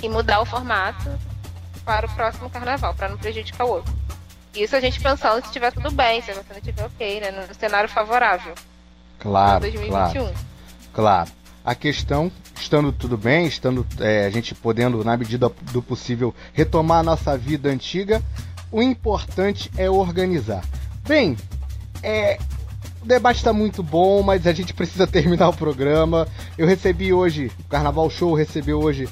e 0.03 0.07
mudar 0.07 0.43
o 0.43 0.45
formato 0.45 1.11
para 1.87 2.05
o 2.05 2.14
próximo 2.14 2.51
carnaval, 2.51 2.93
para 2.93 3.09
não 3.09 3.16
prejudicar 3.16 3.64
o 3.64 3.71
outro. 3.71 3.95
Isso 4.55 4.77
a 4.77 4.81
gente 4.81 5.01
pensando 5.01 5.41
se 5.41 5.47
estiver 5.47 5.73
tudo 5.73 5.91
bem, 5.91 6.21
se 6.21 6.33
a 6.33 6.35
vacina 6.35 6.59
estiver 6.59 6.85
ok, 6.85 7.21
né? 7.21 7.31
No 7.31 7.55
cenário 7.55 7.89
favorável. 7.89 8.55
Claro, 9.18 9.61
2021. 9.61 10.23
claro. 10.23 10.35
Claro. 10.93 11.39
A 11.65 11.75
questão, 11.75 12.33
estando 12.59 12.91
tudo 12.91 13.19
bem, 13.19 13.47
estando 13.47 13.87
é, 13.99 14.27
a 14.27 14.31
gente 14.31 14.55
podendo, 14.55 15.05
na 15.05 15.17
medida 15.17 15.51
do 15.73 15.83
possível, 15.83 16.35
retomar 16.53 17.01
a 17.01 17.03
nossa 17.03 17.37
vida 17.37 17.69
antiga, 17.69 18.23
o 18.73 18.83
importante 18.83 19.71
é 19.77 19.91
organizar. 19.91 20.65
Bem, 21.07 21.37
é, 22.03 22.39
o 23.03 23.07
debate 23.07 23.39
está 23.39 23.53
muito 23.53 23.83
bom, 23.83 24.23
mas 24.23 24.47
a 24.47 24.53
gente 24.53 24.73
precisa 24.75 25.07
terminar 25.09 25.49
o 25.49 25.57
programa. 25.57 26.27
Eu 26.57 26.67
recebi 26.67 27.13
hoje, 27.13 27.51
o 27.61 27.65
Carnaval 27.65 28.09
Show 28.11 28.35
recebeu 28.35 28.81
hoje 28.81 29.09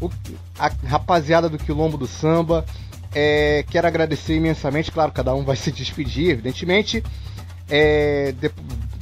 o, 0.00 0.10
a 0.58 0.70
rapaziada 0.86 1.48
do 1.48 1.58
Quilombo 1.58 1.96
do 1.96 2.06
Samba. 2.06 2.64
É, 3.12 3.64
quero 3.68 3.86
agradecer 3.86 4.36
imensamente, 4.36 4.92
claro, 4.92 5.12
cada 5.12 5.34
um 5.34 5.44
vai 5.44 5.56
se 5.56 5.72
despedir, 5.72 6.30
evidentemente. 6.30 7.02
É, 7.68 8.32
de, 8.32 8.50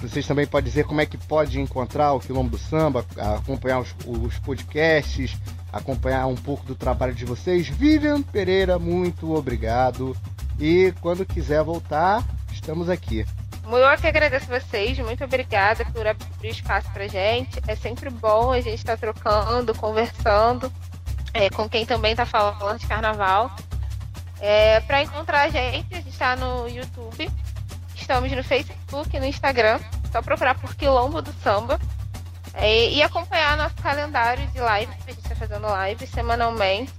vocês 0.06 0.26
também 0.26 0.46
podem 0.46 0.68
dizer 0.68 0.84
como 0.84 1.00
é 1.00 1.06
que 1.06 1.18
pode 1.18 1.60
encontrar 1.60 2.12
o 2.12 2.20
Quilombo 2.20 2.50
do 2.50 2.58
Samba, 2.58 3.04
acompanhar 3.36 3.80
os, 3.80 3.94
os, 4.06 4.38
podcasts, 4.38 5.36
acompanhar 5.72 6.26
um 6.26 6.36
pouco 6.36 6.64
do 6.64 6.74
trabalho 6.74 7.14
de 7.14 7.24
vocês. 7.24 7.68
Vivian 7.68 8.22
Pereira, 8.22 8.78
muito 8.78 9.34
obrigado. 9.34 10.16
E 10.58 10.94
quando 11.00 11.26
quiser 11.26 11.62
voltar, 11.62 12.24
estamos 12.52 12.88
aqui. 12.88 13.26
Eu 13.70 13.98
que 13.98 14.06
agradeço 14.06 14.46
vocês, 14.46 14.98
muito 14.98 15.22
obrigada 15.22 15.84
por 15.86 16.06
abrir 16.06 16.48
espaço 16.48 16.90
pra 16.90 17.06
gente. 17.06 17.60
É 17.66 17.76
sempre 17.76 18.08
bom 18.08 18.50
a 18.50 18.60
gente 18.60 18.78
estar 18.78 18.96
tá 18.96 19.12
trocando, 19.12 19.74
conversando 19.74 20.72
é, 21.34 21.50
com 21.50 21.68
quem 21.68 21.84
também 21.84 22.12
está 22.12 22.24
falando 22.24 22.78
de 22.78 22.86
carnaval. 22.86 23.50
É, 24.40 24.80
para 24.80 25.02
encontrar 25.02 25.42
a 25.42 25.48
gente, 25.48 25.92
a 25.92 25.96
gente 25.96 26.08
está 26.08 26.36
no 26.36 26.68
YouTube, 26.68 27.28
estamos 28.08 28.32
no 28.32 28.42
Facebook 28.42 29.14
e 29.14 29.20
no 29.20 29.26
Instagram. 29.26 29.78
Só 30.10 30.22
procurar 30.22 30.54
por 30.54 30.74
Quilombo 30.74 31.20
do 31.20 31.30
Samba. 31.42 31.78
É, 32.54 32.90
e 32.90 33.02
acompanhar 33.02 33.56
nosso 33.58 33.76
calendário 33.76 34.44
de 34.48 34.58
live, 34.58 34.90
a 34.90 35.10
gente 35.10 35.20
está 35.20 35.36
fazendo 35.36 35.68
live 35.68 36.06
semanalmente, 36.06 36.92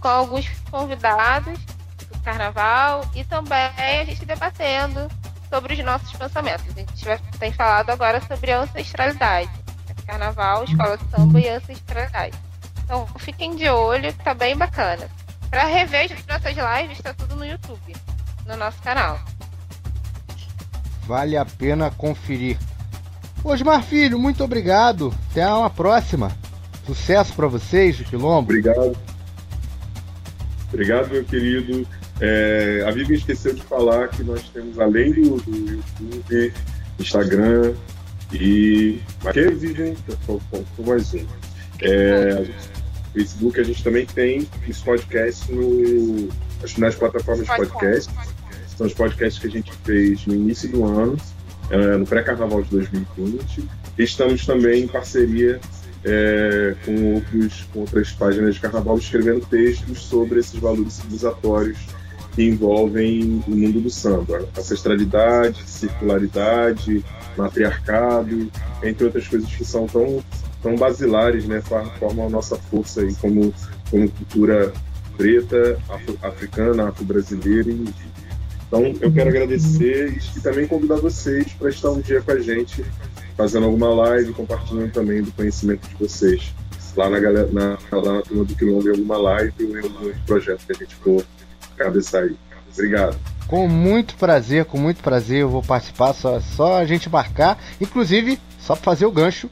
com 0.00 0.08
alguns 0.08 0.48
convidados 0.70 1.58
do 2.08 2.18
carnaval 2.20 3.04
e 3.14 3.22
também 3.24 3.68
a 3.76 4.04
gente 4.04 4.24
debatendo 4.24 5.10
sobre 5.50 5.74
os 5.74 5.84
nossos 5.84 6.10
pensamentos. 6.12 6.64
A 6.68 6.80
gente 6.80 7.04
vai, 7.04 7.18
tem 7.38 7.52
falado 7.52 7.90
agora 7.90 8.20
sobre 8.20 8.52
ancestralidade. 8.52 9.50
Carnaval, 10.06 10.64
escola 10.64 10.96
de 10.96 11.10
samba 11.10 11.40
e 11.40 11.48
ancestralidade. 11.48 12.38
Então 12.84 13.06
fiquem 13.18 13.56
de 13.56 13.68
olho, 13.68 14.12
que 14.12 14.24
tá 14.24 14.32
bem 14.32 14.56
bacana. 14.56 15.10
Para 15.50 15.64
rever 15.64 16.12
as 16.12 16.26
nossas 16.26 16.54
lives, 16.56 16.98
está 16.98 17.12
tudo 17.12 17.34
no 17.34 17.44
YouTube, 17.44 17.96
no 18.46 18.56
nosso 18.56 18.80
canal. 18.80 19.18
Vale 21.06 21.36
a 21.36 21.44
pena 21.44 21.90
conferir. 21.90 22.56
Osmar 23.42 23.82
Filho, 23.82 24.18
muito 24.18 24.42
obrigado. 24.42 25.12
Até 25.30 25.46
uma 25.46 25.68
próxima. 25.68 26.32
Sucesso 26.86 27.32
para 27.34 27.46
vocês 27.46 27.98
do 27.98 28.04
Quilombo. 28.04 28.50
Obrigado. 28.50 28.96
Obrigado, 30.72 31.10
meu 31.10 31.24
querido. 31.24 31.86
É, 32.20 32.84
a 32.86 32.90
Vivian 32.90 33.16
esqueceu 33.16 33.54
de 33.54 33.62
falar 33.62 34.08
que 34.08 34.22
nós 34.22 34.42
temos, 34.50 34.78
além 34.78 35.12
do, 35.12 35.36
do 35.36 35.72
YouTube, 35.72 36.52
Instagram 36.98 37.74
e. 38.32 39.00
Aqui 39.24 39.40
é 39.40 39.50
Vivian, 39.50 39.94
faltou 40.26 40.64
mais 40.86 41.12
um. 41.14 41.26
É, 41.82 42.46
Facebook, 43.12 43.60
a 43.60 43.64
gente 43.64 43.82
também 43.82 44.06
tem 44.06 44.48
os 44.68 44.80
podcasts 44.80 45.48
no, 45.48 46.28
nas 46.78 46.94
plataformas 46.94 47.46
de 47.46 47.56
podcast. 47.56 48.12
São 48.76 48.86
os 48.86 48.94
podcasts 48.94 49.40
que 49.40 49.46
a 49.46 49.50
gente 49.50 49.72
fez 49.84 50.26
no 50.26 50.34
início 50.34 50.70
do 50.70 50.84
ano, 50.84 51.16
é, 51.70 51.96
no 51.96 52.06
pré-carnaval 52.06 52.62
de 52.62 52.70
2020. 52.70 53.68
Estamos 53.98 54.44
também 54.44 54.84
em 54.84 54.88
parceria 54.88 55.60
é, 56.04 56.74
com, 56.84 57.14
outros, 57.14 57.66
com 57.72 57.80
outras 57.80 58.12
páginas 58.12 58.56
de 58.56 58.60
carnaval, 58.60 58.98
escrevendo 58.98 59.46
textos 59.46 59.98
sobre 60.00 60.40
esses 60.40 60.58
valores 60.58 60.94
civilizatórios 60.94 61.78
que 62.34 62.42
envolvem 62.42 63.42
o 63.46 63.50
mundo 63.50 63.80
do 63.80 63.90
samba, 63.90 64.46
ancestralidade, 64.58 65.62
circularidade, 65.64 67.04
matriarcado, 67.36 68.50
entre 68.82 69.04
outras 69.04 69.28
coisas 69.28 69.48
que 69.54 69.64
são 69.64 69.86
tão 69.86 70.22
tão 70.64 70.76
basilares, 70.76 71.44
né, 71.44 71.62
formam 71.98 72.26
a 72.26 72.30
nossa 72.30 72.56
força 72.56 73.02
aí 73.02 73.14
como, 73.16 73.54
como 73.90 74.10
cultura 74.10 74.72
preta, 75.14 75.78
afro, 75.90 76.18
africana, 76.22 76.88
afro-brasileira 76.88 77.70
Então, 78.74 78.92
eu 79.00 79.12
quero 79.12 79.30
agradecer 79.30 80.18
e 80.36 80.40
também 80.40 80.66
convidar 80.66 80.96
vocês 80.96 81.52
para 81.52 81.70
estar 81.70 81.90
um 81.92 82.00
dia 82.00 82.20
com 82.20 82.32
a 82.32 82.40
gente, 82.40 82.84
fazendo 83.36 83.66
alguma 83.66 83.94
live, 83.94 84.32
compartilhando 84.32 84.90
também 84.90 85.22
do 85.22 85.30
conhecimento 85.30 85.86
de 85.86 85.94
vocês. 85.94 86.52
Lá 86.96 87.08
na, 87.08 87.20
galera, 87.20 87.48
na, 87.52 87.78
lá 87.92 88.14
na 88.14 88.22
turma 88.22 88.44
do 88.44 88.54
Quilombo, 88.56 88.88
em 88.88 88.90
alguma 88.90 89.16
live 89.16 89.52
ou 89.60 89.78
em 89.78 89.80
algum 89.80 90.12
projeto 90.26 90.66
que 90.66 90.72
a 90.72 90.74
gente 90.74 90.94
for 90.96 91.24
cabeçar 91.76 92.24
aí. 92.24 92.36
Obrigado. 92.72 93.16
Com 93.46 93.68
muito 93.68 94.16
prazer, 94.16 94.64
com 94.64 94.76
muito 94.76 95.00
prazer 95.00 95.42
eu 95.42 95.48
vou 95.48 95.62
participar, 95.62 96.12
só, 96.12 96.40
só 96.40 96.76
a 96.76 96.84
gente 96.84 97.08
marcar. 97.08 97.62
Inclusive, 97.80 98.40
só 98.58 98.74
para 98.74 98.84
fazer 98.84 99.06
o 99.06 99.12
gancho, 99.12 99.48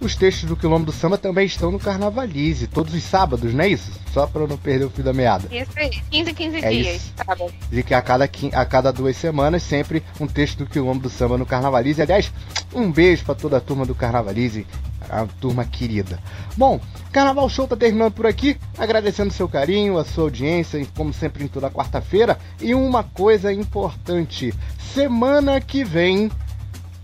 os 0.00 0.14
textos 0.14 0.48
do 0.48 0.56
Quilombo 0.56 0.86
do 0.86 0.92
Samba 0.92 1.18
também 1.18 1.46
estão 1.46 1.70
no 1.72 1.78
Carnavalize, 1.78 2.66
todos 2.66 2.94
os 2.94 3.02
sábados, 3.02 3.52
não 3.52 3.64
é 3.64 3.68
isso? 3.68 3.90
Só 4.12 4.26
para 4.26 4.46
não 4.46 4.56
perder 4.56 4.84
o 4.84 4.90
fio 4.90 5.02
da 5.04 5.12
meada. 5.12 5.48
Isso 5.54 5.70
aí, 5.76 5.90
15, 6.10 6.34
15 6.34 6.56
É 6.64 6.70
dias, 6.70 6.96
isso. 6.96 7.12
bom. 7.36 7.50
De 7.70 7.82
que 7.82 7.94
a 7.94 8.00
cada, 8.02 8.28
a 8.52 8.64
cada 8.64 8.92
duas 8.92 9.16
semanas, 9.16 9.62
sempre 9.62 10.02
um 10.20 10.26
texto 10.26 10.58
do 10.58 10.66
Quilombo 10.66 11.02
do 11.02 11.10
Samba 11.10 11.36
no 11.36 11.44
Carnavalize. 11.46 12.00
Aliás, 12.00 12.32
um 12.72 12.90
beijo 12.92 13.24
para 13.24 13.34
toda 13.34 13.56
a 13.56 13.60
turma 13.60 13.84
do 13.84 13.94
Carnavalize, 13.94 14.66
a 15.08 15.26
turma 15.40 15.64
querida. 15.64 16.18
Bom, 16.56 16.80
Carnaval 17.12 17.48
Show 17.48 17.66
tá 17.66 17.76
terminando 17.76 18.12
por 18.12 18.26
aqui, 18.26 18.56
agradecendo 18.76 19.32
seu 19.32 19.48
carinho, 19.48 19.98
a 19.98 20.04
sua 20.04 20.24
audiência, 20.24 20.84
como 20.96 21.12
sempre 21.12 21.44
em 21.44 21.48
toda 21.48 21.70
quarta-feira. 21.70 22.38
E 22.60 22.74
uma 22.74 23.02
coisa 23.02 23.52
importante: 23.52 24.54
semana 24.94 25.60
que 25.60 25.82
vem 25.82 26.30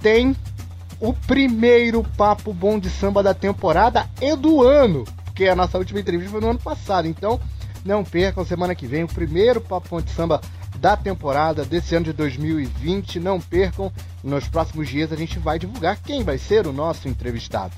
tem 0.00 0.36
o 1.00 1.12
primeiro 1.12 2.02
papo 2.16 2.52
bom 2.52 2.78
de 2.78 2.90
samba 2.90 3.22
da 3.22 3.34
temporada 3.34 4.08
e 4.20 4.34
do 4.36 4.62
ano, 4.62 5.04
porque 5.24 5.46
a 5.48 5.56
nossa 5.56 5.78
última 5.78 6.00
entrevista 6.00 6.32
foi 6.32 6.40
no 6.40 6.50
ano 6.50 6.58
passado. 6.58 7.06
Então, 7.08 7.40
não 7.84 8.04
percam 8.04 8.44
semana 8.44 8.74
que 8.74 8.86
vem 8.86 9.04
o 9.04 9.08
primeiro 9.08 9.60
papo 9.60 9.88
bom 9.90 10.00
de 10.00 10.10
samba 10.10 10.40
da 10.76 10.96
temporada 10.96 11.64
desse 11.64 11.94
ano 11.94 12.06
de 12.06 12.12
2020. 12.12 13.20
Não 13.20 13.40
percam. 13.40 13.92
Nos 14.22 14.48
próximos 14.48 14.88
dias 14.88 15.12
a 15.12 15.16
gente 15.16 15.38
vai 15.38 15.58
divulgar 15.58 16.00
quem 16.00 16.24
vai 16.24 16.38
ser 16.38 16.66
o 16.66 16.72
nosso 16.72 17.08
entrevistado. 17.08 17.74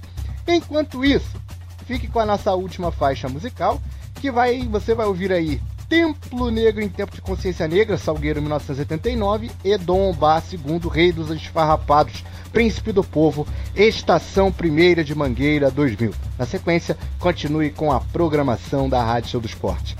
Enquanto 0.47 1.05
isso, 1.05 1.41
fique 1.87 2.07
com 2.07 2.21
a 2.21 2.27
nossa 2.27 2.55
última 2.55 2.93
faixa 2.93 3.29
musical, 3.29 3.81
que 4.21 4.31
vai 4.31 4.67
você 4.69 4.95
vai 4.95 5.07
ouvir 5.07 5.33
aí 5.33 5.61
Templo 5.89 6.51
Negro 6.51 6.83
em 6.83 6.89
Tempo 6.89 7.15
de 7.15 7.21
Consciência 7.21 7.67
Negra, 7.69 7.97
Salgueiro 7.97 8.41
1979, 8.41 9.51
e 9.65 9.77
Dom 9.77 10.13
Bar 10.13 10.43
II, 10.53 10.89
Rei 10.89 11.13
dos 11.13 11.31
Esfarrapados, 11.31 12.25
Príncipe 12.47 12.93
do 12.93 13.05
Povo, 13.05 13.47
Estação 13.75 14.51
Primeira 14.51 15.05
de 15.05 15.15
Mangueira 15.15 15.71
2000. 15.71 16.13
Na 16.39 16.47
sequência, 16.47 16.97
continue 17.19 17.71
com 17.71 17.93
a 17.93 18.01
programação 18.01 18.89
da 18.89 19.03
Rádio 19.03 19.31
Show 19.31 19.41
do 19.41 19.47
Esporte. 19.47 19.97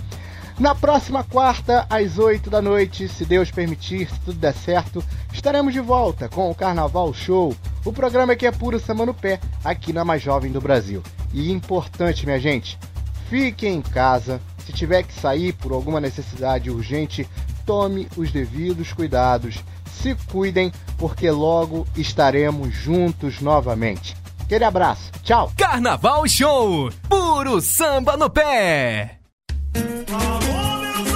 Na 0.59 0.75
próxima 0.75 1.23
quarta, 1.23 1.87
às 1.91 2.19
8 2.19 2.49
da 2.49 2.63
noite, 2.63 3.09
se 3.09 3.27
Deus 3.27 3.51
permitir, 3.51 4.09
se 4.09 4.19
tudo 4.21 4.39
der 4.39 4.55
certo, 4.55 5.05
estaremos 5.31 5.75
de 5.75 5.81
volta 5.81 6.31
com 6.31 6.51
o 6.51 6.55
Carnaval 6.55 7.13
Show, 7.13 7.55
o 7.85 7.93
programa 7.93 8.35
que 8.35 8.47
é 8.47 8.51
puro 8.51 8.81
samba 8.81 9.05
no 9.05 9.13
pé, 9.13 9.39
aqui 9.63 9.93
na 9.93 10.03
mais 10.03 10.23
jovem 10.23 10.51
do 10.51 10.61
Brasil. 10.61 11.03
E 11.31 11.53
importante, 11.53 12.25
minha 12.25 12.41
gente, 12.41 12.79
fique 13.29 13.67
em 13.67 13.83
casa. 13.83 14.41
Se 14.65 14.73
tiver 14.73 15.03
que 15.03 15.13
sair 15.13 15.53
por 15.53 15.73
alguma 15.73 16.01
necessidade 16.01 16.71
urgente, 16.71 17.29
tome 17.67 18.09
os 18.17 18.33
devidos 18.33 18.95
cuidados. 18.95 19.63
Se 20.03 20.15
cuidem, 20.31 20.73
porque 20.99 21.31
logo 21.31 21.87
estaremos 21.97 22.73
juntos 22.75 23.41
novamente. 23.41 24.17
Aquele 24.41 24.65
abraço. 24.65 25.11
Tchau. 25.23 25.53
Carnaval 25.57 26.27
Show, 26.29 26.91
puro 27.09 27.61
samba 27.61 28.17
no 28.17 28.31
pé. 28.31 29.19
Alô, 30.09 31.16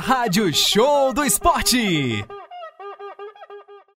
Rádio 0.00 0.50
Show 0.52 1.12
do 1.12 1.22
Esporte. 1.22 2.24